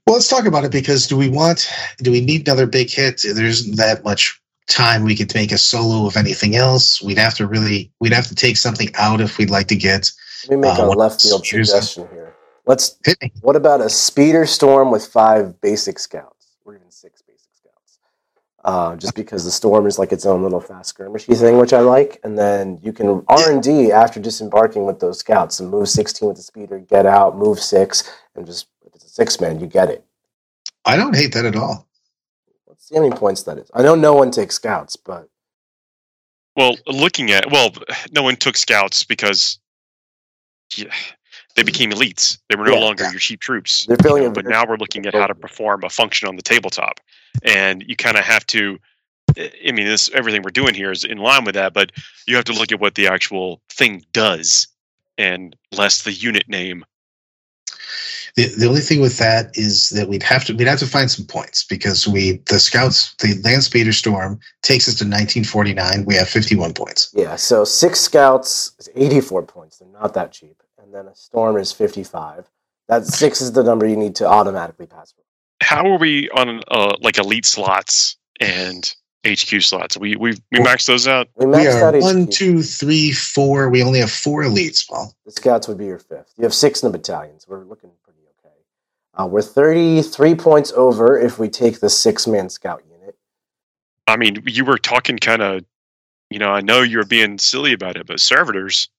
Well, 0.05 0.15
let's 0.15 0.27
talk 0.27 0.45
about 0.45 0.65
it 0.65 0.71
because 0.71 1.07
do 1.07 1.17
we 1.17 1.29
want, 1.29 1.69
do 1.99 2.11
we 2.11 2.21
need 2.21 2.47
another 2.47 2.65
big 2.65 2.89
hit? 2.89 3.21
There 3.23 3.45
isn't 3.45 3.77
that 3.77 4.03
much 4.03 4.39
time 4.69 5.03
we 5.03 5.15
could 5.15 5.33
make 5.33 5.51
a 5.51 5.57
solo 5.57 6.05
of 6.07 6.17
anything 6.17 6.55
else. 6.55 7.01
We'd 7.01 7.17
have 7.17 7.35
to 7.35 7.47
really, 7.47 7.91
we'd 7.99 8.13
have 8.13 8.27
to 8.27 8.35
take 8.35 8.57
something 8.57 8.89
out 8.95 9.21
if 9.21 9.37
we'd 9.37 9.49
like 9.49 9.67
to 9.67 9.75
get. 9.75 10.11
Let 10.47 10.57
me 10.57 10.61
make 10.61 10.79
uh, 10.79 10.85
a 10.85 10.87
left 10.87 11.21
field 11.21 11.45
suggestion 11.45 12.07
here. 12.11 12.35
Let's. 12.65 12.97
What 13.41 13.55
about 13.55 13.81
a 13.81 13.89
speeder 13.89 14.45
storm 14.45 14.91
with 14.91 15.05
five 15.05 15.59
basic 15.61 15.99
scouts, 15.99 16.57
or 16.65 16.75
even 16.75 16.89
six 16.91 17.21
basic 17.21 17.49
scouts? 17.53 17.99
Uh, 18.63 18.95
just 18.95 19.15
because 19.15 19.43
the 19.43 19.51
storm 19.51 19.85
is 19.85 19.99
like 19.99 20.11
its 20.11 20.25
own 20.25 20.43
little 20.43 20.61
fast 20.61 20.97
skirmishy 20.97 21.37
thing, 21.37 21.57
which 21.57 21.73
I 21.73 21.79
like, 21.79 22.19
and 22.23 22.37
then 22.37 22.79
you 22.81 22.93
can 22.93 23.23
R 23.27 23.51
and 23.51 23.61
D 23.61 23.91
after 23.91 24.19
disembarking 24.19 24.85
with 24.85 24.99
those 24.99 25.19
scouts 25.19 25.59
and 25.59 25.69
move 25.69 25.89
sixteen 25.89 26.27
with 26.27 26.37
the 26.37 26.43
speeder, 26.43 26.79
get 26.79 27.05
out, 27.05 27.37
move 27.37 27.59
six, 27.59 28.09
and 28.35 28.45
just 28.45 28.67
if 28.85 28.95
it's 28.95 29.05
a 29.05 29.09
six 29.09 29.39
man, 29.39 29.59
you 29.59 29.67
get 29.67 29.89
it. 29.89 30.05
I 30.85 30.97
don't 30.97 31.15
hate 31.15 31.33
that 31.33 31.45
at 31.45 31.55
all. 31.55 31.87
Let's 32.67 32.87
see 32.87 32.95
how 32.95 33.01
many 33.01 33.15
points 33.15 33.43
that 33.43 33.57
is. 33.57 33.69
I 33.73 33.81
know 33.81 33.95
no 33.95 34.13
one 34.13 34.31
takes 34.31 34.55
scouts, 34.55 34.95
but 34.95 35.29
well, 36.55 36.75
looking 36.87 37.31
at 37.31 37.49
well, 37.51 37.73
no 38.11 38.23
one 38.23 38.35
took 38.35 38.57
scouts 38.57 39.03
because 39.03 39.57
yeah, 39.57 39.62
they 41.55 41.63
became 41.63 41.91
elites. 41.91 42.37
They 42.49 42.55
were 42.55 42.65
no 42.65 42.73
yeah, 42.73 42.79
longer 42.79 43.03
yeah. 43.03 43.11
your 43.11 43.19
cheap 43.19 43.39
troops. 43.39 43.85
They're 43.85 43.97
filling 43.97 44.23
you 44.23 44.29
know, 44.29 44.33
but 44.33 44.45
now 44.45 44.65
we're 44.67 44.77
looking 44.77 45.05
at 45.05 45.13
how 45.13 45.27
to 45.27 45.35
perform 45.35 45.83
a 45.83 45.89
function 45.89 46.27
on 46.27 46.35
the 46.35 46.41
tabletop, 46.41 46.99
and 47.43 47.83
you 47.87 47.95
kind 47.95 48.17
of 48.17 48.23
have 48.23 48.45
to. 48.47 48.79
I 49.37 49.71
mean, 49.71 49.85
this 49.85 50.11
everything 50.13 50.43
we're 50.43 50.51
doing 50.51 50.75
here 50.75 50.91
is 50.91 51.03
in 51.03 51.17
line 51.17 51.45
with 51.45 51.55
that, 51.55 51.73
but 51.73 51.91
you 52.27 52.35
have 52.35 52.45
to 52.45 52.53
look 52.53 52.71
at 52.71 52.79
what 52.79 52.95
the 52.95 53.07
actual 53.07 53.61
thing 53.69 54.05
does, 54.13 54.67
and 55.17 55.55
less 55.71 56.03
the 56.03 56.13
unit 56.13 56.47
name 56.47 56.85
the, 58.35 58.47
the 58.47 58.67
only 58.67 58.81
thing 58.81 58.99
with 58.99 59.19
that 59.19 59.55
is 59.55 59.89
that 59.89 60.09
we'd 60.09 60.23
have 60.23 60.43
to 60.45 60.55
we'd 60.55 60.67
have 60.67 60.79
to 60.79 60.87
find 60.87 61.11
some 61.11 61.25
points 61.25 61.63
because 61.63 62.07
we 62.07 62.41
the 62.49 62.59
scouts 62.59 63.13
the 63.15 63.39
land 63.43 63.63
speeder 63.63 63.93
storm 63.93 64.39
takes 64.63 64.87
us 64.87 64.95
to 64.95 65.03
1949. 65.03 66.05
We 66.05 66.15
have 66.15 66.27
51 66.27 66.73
points. 66.73 67.11
Yeah, 67.13 67.35
so 67.35 67.63
six 67.63 67.99
scouts 67.99 68.73
is 68.79 68.89
84 68.95 69.43
points. 69.43 69.77
They're 69.77 69.87
not 69.89 70.15
that 70.15 70.31
cheap, 70.31 70.62
and 70.93 71.07
then 71.07 71.11
a 71.11 71.15
storm 71.15 71.57
is 71.57 71.71
55. 71.71 72.49
That 72.87 73.05
six 73.05 73.41
is 73.41 73.53
the 73.53 73.63
number 73.63 73.87
you 73.87 73.95
need 73.95 74.15
to 74.15 74.27
automatically 74.27 74.85
pass. 74.85 75.13
How 75.61 75.89
are 75.91 75.97
we 75.97 76.29
on 76.29 76.61
uh, 76.69 76.95
like 77.01 77.17
elite 77.17 77.45
slots 77.45 78.17
and 78.39 78.93
HQ 79.25 79.61
slots. 79.61 79.97
We 79.97 80.17
we 80.17 80.33
we 80.51 80.59
maxed 80.59 80.87
those 80.87 81.07
out. 81.07 81.29
We, 81.37 81.45
we 81.45 81.65
are 81.65 81.97
one, 81.99 82.27
two, 82.27 82.61
three, 82.61 83.13
four. 83.13 83.69
We 83.69 83.81
only 83.81 83.99
have 83.99 84.11
four 84.11 84.43
elites, 84.43 84.85
Paul. 84.85 85.13
The 85.25 85.31
scouts 85.31 85.65
would 85.69 85.77
be 85.77 85.85
your 85.85 85.99
fifth. 85.99 86.33
You 86.37 86.43
have 86.43 86.53
six 86.53 86.83
in 86.83 86.91
the 86.91 86.97
battalions. 86.97 87.47
We're 87.47 87.63
looking 87.63 87.91
pretty 88.03 88.19
okay. 88.39 88.53
Uh, 89.13 89.27
we're 89.27 89.41
thirty-three 89.41 90.35
points 90.35 90.73
over 90.73 91.17
if 91.17 91.39
we 91.39 91.47
take 91.47 91.79
the 91.79 91.89
six-man 91.89 92.49
scout 92.49 92.83
unit. 92.91 93.15
I 94.05 94.17
mean, 94.17 94.43
you 94.45 94.65
were 94.65 94.77
talking 94.77 95.17
kind 95.17 95.41
of, 95.41 95.63
you 96.29 96.39
know, 96.39 96.51
I 96.51 96.59
know 96.59 96.81
you're 96.81 97.05
being 97.05 97.37
silly 97.37 97.71
about 97.71 97.95
it, 97.95 98.05
but 98.05 98.19
servitors. 98.19 98.89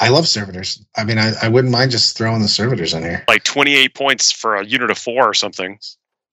I 0.00 0.08
love 0.08 0.28
servitors. 0.28 0.84
I 0.96 1.04
mean, 1.04 1.18
I, 1.18 1.32
I 1.42 1.48
wouldn't 1.48 1.72
mind 1.72 1.90
just 1.90 2.16
throwing 2.16 2.42
the 2.42 2.48
servitors 2.48 2.94
in 2.94 3.02
here. 3.02 3.24
Like 3.28 3.44
twenty-eight 3.44 3.94
points 3.94 4.30
for 4.30 4.56
a 4.56 4.64
unit 4.64 4.90
of 4.90 4.98
four 4.98 5.24
or 5.28 5.34
something. 5.34 5.78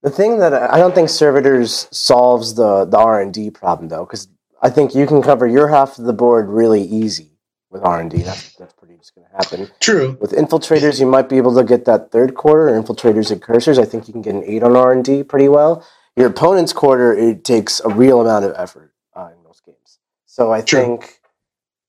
The 0.04 0.12
thing 0.12 0.40
that 0.40 0.54
I 0.54 0.78
don't 0.78 0.94
think 0.94 1.10
servitors 1.10 1.88
solves 1.92 2.56
the 2.56 2.86
the 2.86 2.98
R 2.98 3.22
and 3.22 3.34
D 3.34 3.50
problem 3.50 3.90
though, 3.90 4.06
because 4.06 4.28
I 4.62 4.70
think 4.70 4.94
you 4.94 5.08
can 5.08 5.22
cover 5.22 5.48
your 5.48 5.68
half 5.68 5.98
of 5.98 6.06
the 6.06 6.14
board 6.14 6.48
really 6.48 6.84
easy 6.84 7.32
with 7.72 7.84
R 7.84 8.00
and 8.00 8.12
D. 8.12 8.22
That's 8.22 8.56
that's 8.56 8.74
pretty 8.74 8.98
just 8.98 9.16
going 9.16 9.28
to 9.28 9.36
happen. 9.36 9.72
True. 9.80 10.18
With 10.22 10.32
infiltrators, 10.32 11.00
you 11.00 11.08
might 11.08 11.28
be 11.28 11.38
able 11.38 11.56
to 11.56 11.64
get 11.64 11.86
that 11.86 12.12
third 12.12 12.36
quarter. 12.36 12.72
Infiltrators 12.80 13.32
and 13.32 13.42
Incursors, 13.42 13.80
I 13.80 13.86
think 13.86 14.08
you 14.08 14.14
can 14.14 14.22
get 14.22 14.36
an 14.36 14.44
eight 14.46 14.62
on 14.62 14.76
R 14.76 14.92
and 14.92 15.04
D 15.04 15.24
pretty 15.24 15.50
well. 15.50 15.86
Your 16.16 16.28
opponent's 16.28 16.72
quarter, 16.72 17.14
it 17.14 17.44
takes 17.44 17.80
a 17.82 17.90
real 17.90 18.22
amount 18.22 18.46
of 18.46 18.54
effort 18.56 18.94
uh, 19.16 19.30
in 19.36 19.44
most 19.44 19.66
games. 19.66 20.00
So 20.26 20.54
I 20.54 20.62
True. 20.62 20.82
think 20.82 21.20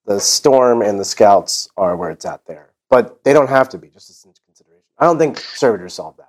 the 0.06 0.20
storm 0.20 0.82
and 0.82 0.98
the 0.98 1.04
scouts 1.04 1.68
are 1.76 1.96
where 1.96 2.10
it's 2.10 2.24
at 2.24 2.46
there, 2.46 2.72
but 2.88 3.22
they 3.24 3.32
don't 3.32 3.48
have 3.48 3.68
to 3.70 3.78
be. 3.78 3.88
Just 3.88 4.10
as 4.10 4.24
consideration, 4.46 4.84
I 4.98 5.04
don't 5.04 5.18
think 5.18 5.38
servitors 5.38 5.94
solve 5.94 6.16
that. 6.18 6.28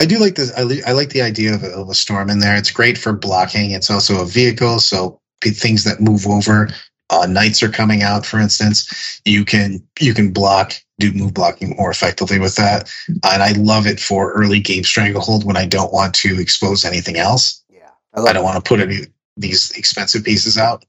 I 0.00 0.06
do 0.06 0.18
like 0.18 0.36
this. 0.36 0.52
I, 0.56 0.62
li- 0.62 0.82
I 0.86 0.92
like 0.92 1.10
the 1.10 1.22
idea 1.22 1.54
of 1.54 1.64
a, 1.64 1.68
of 1.68 1.88
a, 1.88 1.94
storm 1.94 2.30
in 2.30 2.38
there. 2.38 2.56
It's 2.56 2.70
great 2.70 2.96
for 2.96 3.12
blocking. 3.12 3.72
It's 3.72 3.90
also 3.90 4.22
a 4.22 4.26
vehicle, 4.26 4.78
so 4.78 5.20
things 5.42 5.84
that 5.84 6.00
move 6.00 6.26
over. 6.26 6.68
Uh, 7.10 7.26
knights 7.26 7.62
are 7.62 7.70
coming 7.70 8.02
out, 8.02 8.24
for 8.24 8.38
instance. 8.38 9.20
You 9.24 9.44
can 9.44 9.82
you 9.98 10.14
can 10.14 10.30
block, 10.30 10.74
do 10.98 11.10
move 11.12 11.34
blocking 11.34 11.74
more 11.76 11.90
effectively 11.90 12.38
with 12.38 12.54
that. 12.56 12.92
And 13.08 13.42
I 13.42 13.52
love 13.52 13.86
it 13.86 13.98
for 13.98 14.32
early 14.32 14.60
game 14.60 14.84
stranglehold 14.84 15.44
when 15.44 15.56
I 15.56 15.64
don't 15.64 15.92
want 15.92 16.14
to 16.16 16.38
expose 16.38 16.84
anything 16.84 17.16
else. 17.16 17.64
Yeah, 17.70 17.90
I, 18.14 18.20
I 18.20 18.32
don't 18.34 18.44
want 18.44 18.62
to 18.62 18.68
put 18.68 18.80
any 18.80 19.06
these 19.36 19.70
expensive 19.72 20.22
pieces 20.22 20.58
out. 20.58 20.84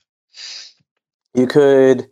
You 1.34 1.48
could, 1.48 2.10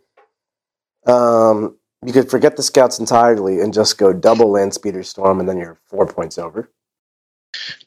um, 1.06 1.76
you 2.04 2.12
could 2.12 2.30
forget 2.30 2.56
the 2.56 2.62
scouts 2.62 2.98
entirely 2.98 3.60
and 3.60 3.74
just 3.74 3.98
go 3.98 4.12
double 4.12 4.50
land 4.50 4.74
speeder 4.74 5.02
storm, 5.02 5.40
and 5.40 5.48
then 5.48 5.58
you're 5.58 5.78
four 5.86 6.06
points 6.06 6.38
over. 6.38 6.70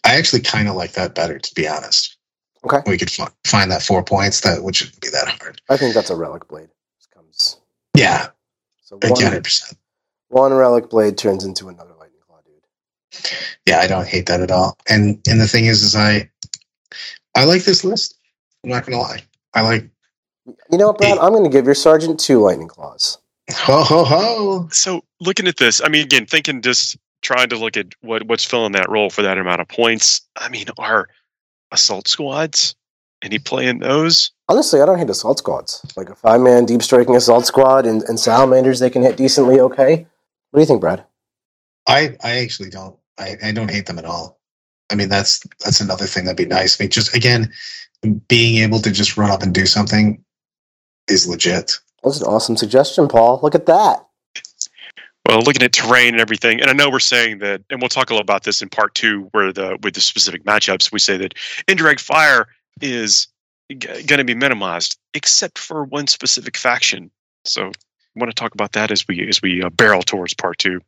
I 0.03 0.15
actually 0.17 0.41
kind 0.41 0.67
of 0.67 0.75
like 0.75 0.93
that 0.93 1.15
better, 1.15 1.39
to 1.39 1.55
be 1.55 1.67
honest. 1.67 2.17
Okay. 2.63 2.79
We 2.85 2.97
could 2.97 3.11
f- 3.17 3.33
find 3.45 3.71
that 3.71 3.81
four 3.81 4.03
points. 4.03 4.41
That 4.41 4.63
which 4.63 4.77
shouldn't 4.77 5.01
be 5.01 5.09
that 5.09 5.27
hard. 5.27 5.61
I 5.69 5.77
think 5.77 5.93
that's 5.93 6.09
a 6.09 6.15
relic 6.15 6.47
blade. 6.47 6.69
comes. 7.13 7.57
Yeah. 7.95 8.27
So 8.83 8.97
one, 9.01 9.41
percent. 9.41 9.77
One 10.29 10.53
relic 10.53 10.89
blade 10.89 11.17
turns 11.17 11.43
into 11.43 11.69
another 11.69 11.93
lightning 11.97 12.21
claw, 12.27 12.39
dude. 12.45 13.31
Yeah, 13.65 13.79
I 13.79 13.87
don't 13.87 14.07
hate 14.07 14.27
that 14.27 14.41
at 14.41 14.51
all. 14.51 14.77
And 14.89 15.19
and 15.27 15.39
the 15.39 15.47
thing 15.47 15.65
is, 15.65 15.81
is 15.83 15.95
I 15.95 16.29
I 17.35 17.45
like 17.45 17.63
this 17.63 17.83
list. 17.83 18.15
I'm 18.63 18.69
not 18.69 18.85
gonna 18.85 19.01
lie. 19.01 19.23
I 19.53 19.61
like. 19.61 19.89
You 20.71 20.77
know 20.77 20.87
what, 20.87 20.97
Brad? 20.97 21.17
I'm 21.17 21.31
going 21.31 21.43
to 21.43 21.49
give 21.49 21.65
your 21.65 21.75
sergeant 21.75 22.19
two 22.19 22.39
lightning 22.39 22.67
claws. 22.67 23.17
Ho 23.51 23.83
ho 23.83 24.03
ho! 24.03 24.69
So 24.71 25.01
looking 25.19 25.47
at 25.47 25.57
this, 25.57 25.81
I 25.83 25.89
mean, 25.89 26.03
again, 26.03 26.25
thinking 26.25 26.61
just 26.61 26.97
trying 27.21 27.49
to 27.49 27.57
look 27.57 27.77
at 27.77 27.87
what 28.01 28.23
what's 28.27 28.45
filling 28.45 28.71
that 28.73 28.89
role 28.89 29.09
for 29.09 29.21
that 29.21 29.37
amount 29.37 29.61
of 29.61 29.67
points. 29.67 30.21
I 30.37 30.49
mean, 30.49 30.67
are 30.77 31.09
assault 31.71 32.07
squads 32.07 32.75
any 33.21 33.39
play 33.39 33.67
in 33.67 33.79
those? 33.79 34.31
Honestly, 34.49 34.81
I 34.81 34.85
don't 34.85 34.97
hate 34.97 35.09
assault 35.09 35.39
squads. 35.39 35.85
Like 35.95 36.09
a 36.09 36.15
five 36.15 36.41
man 36.41 36.65
deep 36.65 36.81
striking 36.81 37.15
assault 37.15 37.45
squad 37.45 37.85
and, 37.85 38.03
and 38.03 38.19
salamanders, 38.19 38.79
they 38.79 38.89
can 38.89 39.01
hit 39.01 39.17
decently 39.17 39.59
okay. 39.59 40.07
What 40.51 40.57
do 40.57 40.61
you 40.61 40.65
think, 40.65 40.81
Brad? 40.81 41.03
I 41.87 42.15
I 42.23 42.37
actually 42.39 42.69
don't. 42.69 42.97
I, 43.17 43.37
I 43.43 43.51
don't 43.51 43.71
hate 43.71 43.85
them 43.85 43.99
at 43.99 44.05
all. 44.05 44.39
I 44.89 44.95
mean, 44.95 45.09
that's 45.09 45.41
that's 45.63 45.81
another 45.81 46.05
thing 46.05 46.25
that'd 46.25 46.37
be 46.37 46.45
nice. 46.45 46.79
I 46.79 46.83
mean, 46.83 46.91
just 46.91 47.15
again, 47.15 47.51
being 48.27 48.63
able 48.63 48.79
to 48.79 48.91
just 48.91 49.17
run 49.17 49.31
up 49.31 49.41
and 49.41 49.53
do 49.53 49.65
something 49.65 50.23
is 51.07 51.27
legit. 51.27 51.79
That's 52.03 52.19
an 52.21 52.27
awesome 52.27 52.57
suggestion, 52.57 53.07
Paul. 53.07 53.39
Look 53.43 53.55
at 53.55 53.65
that. 53.67 54.05
Well, 55.27 55.41
looking 55.43 55.61
at 55.63 55.71
terrain 55.71 56.09
and 56.09 56.19
everything, 56.19 56.59
and 56.59 56.69
I 56.69 56.73
know 56.73 56.89
we're 56.89 56.99
saying 56.99 57.39
that, 57.39 57.61
and 57.69 57.79
we'll 57.79 57.89
talk 57.89 58.09
a 58.09 58.13
little 58.13 58.23
about 58.23 58.43
this 58.43 58.61
in 58.61 58.69
part 58.69 58.95
two, 58.95 59.29
where 59.31 59.53
the 59.53 59.77
with 59.83 59.93
the 59.93 60.01
specific 60.01 60.43
matchups, 60.43 60.91
we 60.91 60.99
say 60.99 61.15
that 61.17 61.35
indirect 61.67 62.01
fire 62.01 62.47
is 62.81 63.27
g- 63.69 63.77
going 63.77 64.17
to 64.17 64.23
be 64.23 64.33
minimized, 64.33 64.97
except 65.13 65.59
for 65.59 65.85
one 65.85 66.07
specific 66.07 66.57
faction. 66.57 67.11
So, 67.45 67.67
I 67.67 67.71
want 68.19 68.29
to 68.29 68.35
talk 68.35 68.53
about 68.53 68.73
that 68.73 68.91
as 68.91 69.07
we 69.07 69.27
as 69.27 69.41
we 69.41 69.61
uh, 69.61 69.69
barrel 69.69 70.01
towards 70.01 70.33
part 70.33 70.57
two. 70.57 70.81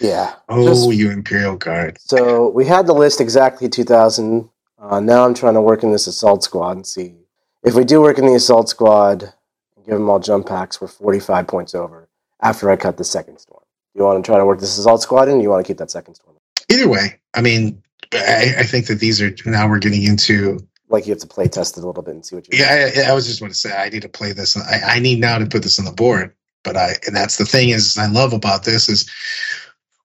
Yeah. 0.00 0.34
Oh, 0.48 0.66
Just- 0.66 0.90
you 0.92 1.10
Imperial 1.10 1.56
Guard. 1.56 1.98
So 2.00 2.48
we 2.50 2.64
had 2.66 2.86
the 2.86 2.94
list 2.94 3.20
exactly 3.20 3.68
2,000. 3.68 4.48
Uh, 4.78 5.00
now 5.00 5.24
I'm 5.24 5.34
trying 5.34 5.54
to 5.54 5.62
work 5.62 5.82
in 5.82 5.92
this 5.92 6.06
assault 6.06 6.42
squad 6.42 6.72
and 6.72 6.86
see 6.86 7.14
if 7.64 7.74
we 7.74 7.84
do 7.84 8.00
work 8.00 8.18
in 8.18 8.26
the 8.26 8.34
assault 8.34 8.68
squad. 8.68 9.32
Give 9.86 9.94
them 9.94 10.08
all 10.08 10.18
jump 10.18 10.46
packs. 10.46 10.80
We're 10.80 10.88
45 10.88 11.46
points 11.46 11.74
over 11.74 12.08
after 12.40 12.70
I 12.70 12.76
cut 12.76 12.96
the 12.96 13.04
second 13.04 13.38
storm. 13.38 13.62
You 13.94 14.02
want 14.04 14.24
to 14.24 14.28
try 14.28 14.38
to 14.38 14.46
work 14.46 14.60
this 14.60 14.76
assault 14.78 15.02
squad 15.02 15.28
in? 15.28 15.38
Or 15.38 15.42
you 15.42 15.50
want 15.50 15.64
to 15.64 15.70
keep 15.70 15.78
that 15.78 15.90
second 15.90 16.14
storm? 16.14 16.36
Either 16.70 16.88
way, 16.88 17.20
I 17.34 17.42
mean, 17.42 17.82
I, 18.12 18.54
I 18.58 18.62
think 18.64 18.86
that 18.86 18.96
these 18.96 19.20
are 19.20 19.34
now 19.46 19.68
we're 19.68 19.78
getting 19.78 20.02
into. 20.02 20.58
Like 20.88 21.06
you 21.06 21.12
have 21.12 21.20
to 21.20 21.26
play 21.26 21.48
test 21.48 21.76
it 21.76 21.84
a 21.84 21.86
little 21.86 22.02
bit 22.02 22.14
and 22.14 22.24
see 22.24 22.36
what 22.36 22.50
you. 22.52 22.58
Yeah, 22.58 22.90
I, 23.06 23.10
I 23.10 23.14
was 23.14 23.26
just 23.26 23.40
going 23.40 23.50
to 23.50 23.58
say 23.58 23.74
I 23.74 23.88
need 23.88 24.02
to 24.02 24.08
play 24.08 24.32
this. 24.32 24.56
I, 24.56 24.96
I 24.96 24.98
need 25.00 25.20
now 25.20 25.38
to 25.38 25.46
put 25.46 25.62
this 25.62 25.78
on 25.78 25.84
the 25.84 25.92
board. 25.92 26.34
But 26.62 26.76
I 26.76 26.94
and 27.06 27.14
that's 27.14 27.36
the 27.36 27.44
thing 27.44 27.68
is 27.68 27.96
I 27.98 28.06
love 28.06 28.32
about 28.32 28.64
this 28.64 28.88
is 28.88 29.08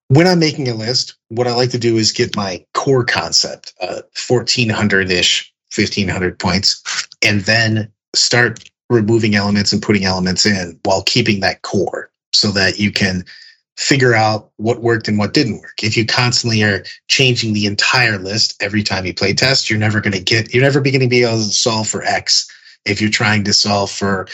when 0.10 0.28
I'm 0.28 0.40
making 0.40 0.68
a 0.68 0.74
list, 0.74 1.16
what 1.30 1.48
I 1.48 1.54
like 1.54 1.70
to 1.72 1.80
do 1.80 1.98
is 1.98 2.12
get 2.12 2.36
my 2.36 2.66
core 2.74 3.06
concept, 3.06 3.74
uh, 3.80 4.02
1400 4.28 5.12
ish, 5.12 5.54
1500 5.74 6.38
points, 6.40 7.08
and 7.24 7.42
then 7.42 7.92
start 8.16 8.69
removing 8.90 9.36
elements 9.36 9.72
and 9.72 9.82
putting 9.82 10.06
elements 10.06 10.46
in 10.46 10.80
while 10.84 11.04
keeping 11.04 11.40
that 11.42 11.62
core 11.62 12.10
so 12.34 12.52
that 12.52 12.80
you 12.80 12.92
can 12.92 13.24
figure 13.78 14.14
out 14.14 14.52
what 14.58 14.82
worked 14.82 15.08
and 15.08 15.18
what 15.18 15.34
didn't 15.34 15.62
work. 15.62 15.82
If 15.82 15.96
you 15.96 16.06
constantly 16.06 16.64
are 16.64 16.84
changing 17.08 17.54
the 17.54 17.66
entire 17.66 18.18
list 18.18 18.62
every 18.62 18.84
time 18.84 19.06
you 19.06 19.14
play 19.14 19.34
test, 19.34 19.70
you're 19.70 19.80
never 19.80 20.02
going 20.02 20.14
to 20.14 20.20
get, 20.20 20.54
you're 20.54 20.64
never 20.64 20.82
going 20.82 21.00
to 21.00 21.08
be 21.08 21.24
able 21.24 21.38
to 21.38 21.44
solve 21.44 21.88
for 21.88 22.04
X 22.04 22.50
if 22.86 23.00
you're 23.00 23.10
trying 23.10 23.44
to 23.46 23.54
solve 23.54 23.90
for 23.90 24.28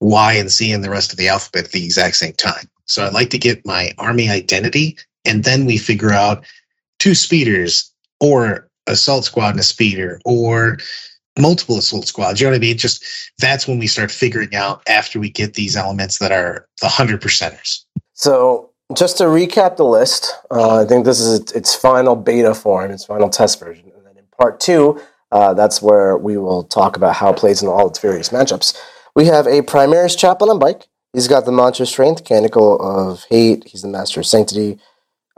Y 0.00 0.34
and 0.34 0.50
Z 0.50 0.70
and 0.70 0.84
the 0.84 0.90
rest 0.90 1.10
of 1.10 1.18
the 1.18 1.28
alphabet 1.28 1.64
at 1.64 1.72
the 1.72 1.84
exact 1.84 2.16
same 2.16 2.34
time. 2.34 2.68
So 2.84 3.04
I'd 3.04 3.12
like 3.12 3.30
to 3.30 3.38
get 3.38 3.66
my 3.66 3.92
army 3.98 4.28
identity 4.28 4.96
and 5.24 5.44
then 5.44 5.66
we 5.66 5.78
figure 5.78 6.12
out 6.12 6.44
two 6.98 7.14
speeders 7.14 7.90
or 8.20 8.68
assault 8.86 9.24
squad 9.24 9.50
and 9.50 9.60
a 9.60 9.64
speeder 9.64 10.20
or 10.24 10.78
multiple 11.38 11.78
assault 11.78 12.06
squads. 12.06 12.40
You 12.40 12.46
know 12.46 12.52
what 12.52 12.56
I 12.56 12.60
mean? 12.60 12.78
Just 12.78 13.04
that's 13.38 13.66
when 13.66 13.78
we 13.78 13.86
start 13.86 14.10
figuring 14.10 14.54
out 14.54 14.82
after 14.88 15.18
we 15.18 15.30
get 15.30 15.54
these 15.54 15.76
elements 15.76 16.18
that 16.18 16.32
are 16.32 16.66
the 16.80 16.88
hundred 16.88 17.20
percenters. 17.20 17.84
So 18.12 18.70
just 18.94 19.18
to 19.18 19.24
recap 19.24 19.76
the 19.76 19.84
list, 19.84 20.34
uh, 20.50 20.82
I 20.82 20.84
think 20.84 21.04
this 21.04 21.20
is 21.20 21.52
its, 21.52 21.74
final 21.74 22.14
beta 22.14 22.54
form, 22.54 22.90
its 22.90 23.04
final 23.04 23.28
test 23.28 23.58
version, 23.58 23.90
and 23.96 24.06
then 24.06 24.16
in 24.18 24.24
part 24.38 24.60
two, 24.60 25.00
uh, 25.30 25.54
that's 25.54 25.80
where 25.80 26.18
we 26.18 26.36
will 26.36 26.64
talk 26.64 26.96
about 26.96 27.16
how 27.16 27.30
it 27.30 27.38
plays 27.38 27.62
in 27.62 27.68
all 27.68 27.88
its 27.88 27.98
various 27.98 28.28
matchups. 28.28 28.76
We 29.14 29.26
have 29.26 29.46
a 29.46 29.62
Primaris 29.62 30.18
chaplain 30.18 30.50
on 30.50 30.58
bike. 30.58 30.86
He's 31.12 31.28
got 31.28 31.44
the 31.44 31.52
mantra 31.52 31.86
strength, 31.86 32.24
canticle 32.24 32.80
of 32.80 33.24
hate. 33.24 33.64
He's 33.66 33.82
the 33.82 33.88
master 33.88 34.20
of 34.20 34.26
sanctity. 34.26 34.78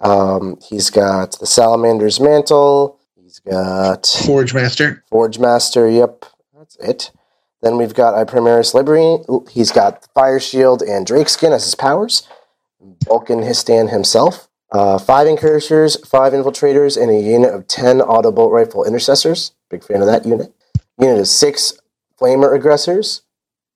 Um, 0.01 0.59
he's 0.69 0.91
got 0.91 1.39
the 1.39 1.47
salamander's 1.47 2.21
mantle. 2.21 2.99
Got 3.49 4.07
Forge 4.25 4.55
Master. 4.55 5.05
Forge 5.09 5.39
Master, 5.39 5.89
yep, 5.89 6.25
that's 6.57 6.77
it. 6.77 7.11
Then 7.63 7.77
we've 7.79 7.95
got 7.95 8.15
I 8.15 8.25
Primaris 8.25 8.75
Liberty. 8.75 9.25
He's 9.51 9.73
got 9.73 10.07
Fire 10.15 10.39
Shield 10.41 10.83
and 10.83 11.07
Drake 11.07 11.29
Skin 11.29 11.53
as 11.53 11.65
his 11.65 11.75
powers. 11.75 12.27
Vulkan 13.07 13.47
He'stan 13.47 13.89
himself. 13.89 14.49
Uh, 14.71 14.99
five 14.99 15.27
Incursors, 15.27 15.97
five 16.07 16.33
Infiltrators, 16.33 17.01
and 17.01 17.11
a 17.11 17.21
unit 17.21 17.55
of 17.55 17.67
10 17.69 18.01
Auto 18.01 18.33
Bolt 18.33 18.53
Rifle 18.53 18.85
Intercessors. 18.85 19.53
Big 19.71 19.85
fan 19.85 20.01
of 20.01 20.07
that 20.07 20.27
unit. 20.27 20.53
Unit 20.99 21.21
of 21.21 21.29
six 21.29 21.73
Flamer 22.21 22.55
Aggressors. 22.55 23.23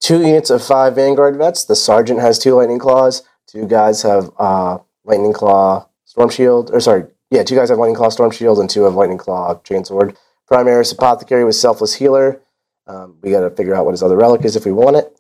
Two 0.00 0.20
units 0.20 0.50
of 0.50 0.62
five 0.62 0.94
Vanguard 0.94 1.36
Vets. 1.36 1.64
The 1.64 1.76
Sergeant 1.76 2.20
has 2.20 2.38
two 2.38 2.54
Lightning 2.54 2.78
Claws. 2.78 3.22
Two 3.46 3.66
guys 3.66 4.02
have 4.02 4.30
uh, 4.38 4.78
Lightning 5.04 5.32
Claw 5.32 5.88
Storm 6.04 6.30
Shield. 6.30 6.70
Or 6.72 6.80
sorry, 6.80 7.04
yeah, 7.30 7.42
two 7.42 7.56
guys 7.56 7.68
have 7.68 7.78
Lightning 7.78 7.96
Claw 7.96 8.08
Storm 8.08 8.30
Shield 8.30 8.58
and 8.58 8.70
two 8.70 8.84
have 8.84 8.94
Lightning 8.94 9.18
Claw 9.18 9.54
Chainsword. 9.56 10.16
Primaris 10.50 10.92
Apothecary 10.92 11.44
with 11.44 11.56
Selfless 11.56 11.94
Healer. 11.94 12.40
Um, 12.86 13.16
we 13.22 13.30
got 13.30 13.40
to 13.40 13.50
figure 13.50 13.74
out 13.74 13.84
what 13.84 13.92
his 13.92 14.02
other 14.02 14.16
relic 14.16 14.44
is 14.44 14.56
if 14.56 14.64
we 14.64 14.72
want 14.72 14.96
it. 14.96 15.12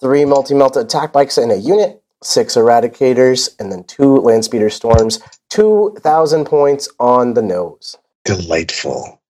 Three 0.00 0.24
multi 0.24 0.54
melta 0.54 0.82
attack 0.82 1.12
bikes 1.12 1.36
in 1.36 1.50
a 1.50 1.56
unit, 1.56 2.02
six 2.22 2.54
eradicators, 2.54 3.50
and 3.58 3.70
then 3.72 3.84
two 3.84 4.16
land 4.18 4.44
speeder 4.44 4.70
storms. 4.70 5.18
2,000 5.50 6.44
points 6.44 6.88
on 7.00 7.34
the 7.34 7.42
nose. 7.42 7.96
Delightful. 8.24 9.20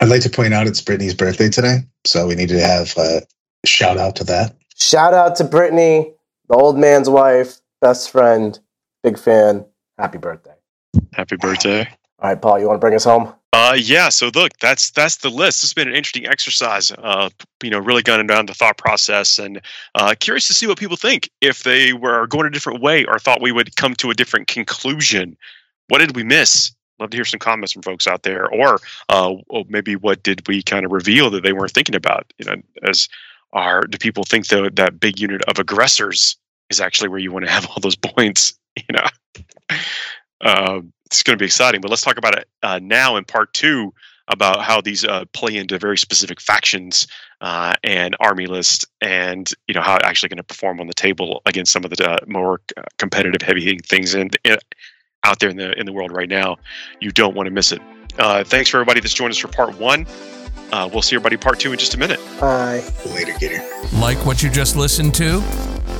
I'd 0.00 0.08
like 0.08 0.22
to 0.22 0.30
point 0.30 0.54
out 0.54 0.66
it's 0.66 0.80
Brittany's 0.80 1.14
birthday 1.14 1.48
today, 1.48 1.78
so 2.04 2.26
we 2.28 2.34
need 2.34 2.50
to 2.50 2.60
have 2.60 2.94
a 2.96 3.22
shout 3.64 3.98
out 3.98 4.14
to 4.16 4.24
that. 4.24 4.54
Shout 4.76 5.14
out 5.14 5.36
to 5.36 5.44
Brittany, 5.44 6.12
the 6.48 6.54
old 6.54 6.78
man's 6.78 7.08
wife, 7.08 7.58
best 7.80 8.10
friend, 8.10 8.58
big 9.02 9.18
fan. 9.18 9.64
Happy 9.98 10.18
birthday. 10.18 10.55
Happy 11.12 11.36
birthday. 11.36 11.88
All 12.18 12.30
right, 12.30 12.40
Paul, 12.40 12.58
you 12.58 12.66
want 12.66 12.76
to 12.76 12.80
bring 12.80 12.94
us 12.94 13.04
home? 13.04 13.32
Uh, 13.52 13.74
yeah. 13.78 14.10
So 14.10 14.30
look, 14.34 14.52
that's 14.58 14.90
that's 14.90 15.16
the 15.16 15.30
list. 15.30 15.64
It's 15.64 15.72
been 15.72 15.88
an 15.88 15.94
interesting 15.94 16.26
exercise. 16.26 16.92
Uh, 16.92 17.30
you 17.62 17.70
know, 17.70 17.78
really 17.78 18.02
gunning 18.02 18.26
down 18.26 18.46
the 18.46 18.54
thought 18.54 18.76
process, 18.76 19.38
and 19.38 19.62
uh, 19.94 20.14
curious 20.18 20.46
to 20.48 20.54
see 20.54 20.66
what 20.66 20.78
people 20.78 20.96
think 20.96 21.30
if 21.40 21.62
they 21.62 21.94
were 21.94 22.26
going 22.26 22.46
a 22.46 22.50
different 22.50 22.82
way 22.82 23.04
or 23.06 23.18
thought 23.18 23.40
we 23.40 23.52
would 23.52 23.74
come 23.76 23.94
to 23.94 24.10
a 24.10 24.14
different 24.14 24.46
conclusion. 24.46 25.36
What 25.88 25.98
did 25.98 26.16
we 26.16 26.22
miss? 26.22 26.74
Love 26.98 27.10
to 27.10 27.16
hear 27.16 27.24
some 27.24 27.38
comments 27.38 27.72
from 27.72 27.82
folks 27.82 28.06
out 28.06 28.24
there, 28.24 28.46
or 28.50 28.78
uh, 29.08 29.34
or 29.48 29.64
maybe 29.68 29.96
what 29.96 30.22
did 30.22 30.46
we 30.48 30.62
kind 30.62 30.84
of 30.84 30.92
reveal 30.92 31.30
that 31.30 31.42
they 31.42 31.52
weren't 31.52 31.72
thinking 31.72 31.94
about? 31.94 32.32
You 32.38 32.46
know, 32.46 32.62
as 32.82 33.08
are 33.52 33.82
do 33.82 33.96
people 33.96 34.24
think 34.24 34.48
that 34.48 34.76
that 34.76 35.00
big 35.00 35.18
unit 35.18 35.42
of 35.44 35.58
aggressors 35.58 36.36
is 36.68 36.80
actually 36.80 37.08
where 37.08 37.18
you 37.18 37.32
want 37.32 37.46
to 37.46 37.50
have 37.50 37.66
all 37.66 37.80
those 37.80 37.96
points? 37.96 38.54
You 38.76 38.92
know. 38.92 39.76
Um, 40.40 40.92
it's 41.06 41.22
going 41.22 41.36
to 41.36 41.42
be 41.42 41.46
exciting. 41.46 41.80
But 41.80 41.90
let's 41.90 42.02
talk 42.02 42.18
about 42.18 42.36
it 42.36 42.48
uh, 42.62 42.80
now 42.82 43.16
in 43.16 43.24
part 43.24 43.52
two 43.54 43.92
about 44.28 44.62
how 44.62 44.80
these 44.80 45.04
uh, 45.04 45.24
play 45.32 45.56
into 45.56 45.78
very 45.78 45.96
specific 45.96 46.40
factions 46.40 47.06
uh, 47.40 47.74
and 47.84 48.16
army 48.18 48.46
list, 48.46 48.84
and 49.00 49.50
you 49.68 49.74
know 49.74 49.82
how 49.82 49.96
it's 49.96 50.04
actually 50.04 50.28
going 50.28 50.38
to 50.38 50.42
perform 50.42 50.80
on 50.80 50.88
the 50.88 50.94
table 50.94 51.42
against 51.46 51.72
some 51.72 51.84
of 51.84 51.90
the 51.90 52.10
uh, 52.10 52.18
more 52.26 52.60
uh, 52.76 52.82
competitive, 52.98 53.40
heavy 53.42 53.62
hitting 53.62 53.80
things 53.80 54.14
in, 54.14 54.30
in, 54.44 54.58
out 55.22 55.38
there 55.38 55.50
in 55.50 55.56
the 55.56 55.78
in 55.78 55.86
the 55.86 55.92
world 55.92 56.10
right 56.12 56.28
now. 56.28 56.56
You 57.00 57.10
don't 57.12 57.36
want 57.36 57.46
to 57.46 57.52
miss 57.52 57.72
it. 57.72 57.80
Uh, 58.18 58.44
thanks 58.44 58.70
for 58.70 58.78
everybody 58.78 59.00
that's 59.00 59.14
joined 59.14 59.30
us 59.32 59.38
for 59.38 59.48
part 59.48 59.78
one. 59.78 60.06
Uh, 60.72 60.88
we'll 60.92 61.02
see 61.02 61.14
everybody 61.16 61.36
part 61.36 61.60
two 61.60 61.72
in 61.72 61.78
just 61.78 61.94
a 61.94 61.98
minute. 61.98 62.18
Bye. 62.40 62.82
Later, 63.06 63.34
Gator. 63.38 63.62
Like 63.94 64.24
what 64.26 64.42
you 64.42 64.50
just 64.50 64.76
listened 64.76 65.14
to? 65.16 65.42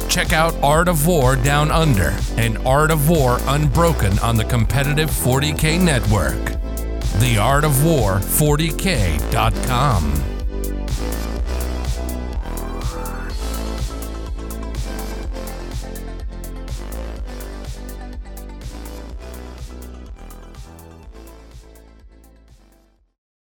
Check 0.08 0.32
out 0.32 0.54
Art 0.62 0.88
of 0.88 1.06
War 1.06 1.36
Down 1.36 1.70
Under 1.70 2.16
and 2.36 2.58
Art 2.58 2.90
of 2.90 3.08
War 3.08 3.38
Unbroken 3.42 4.18
on 4.20 4.36
the 4.36 4.44
competitive 4.44 5.10
40K 5.10 5.80
network. 5.80 6.60
The 7.20 7.38
Art 7.38 7.64
of 7.64 7.84
War 7.84 8.18
40K.com. 8.18 10.12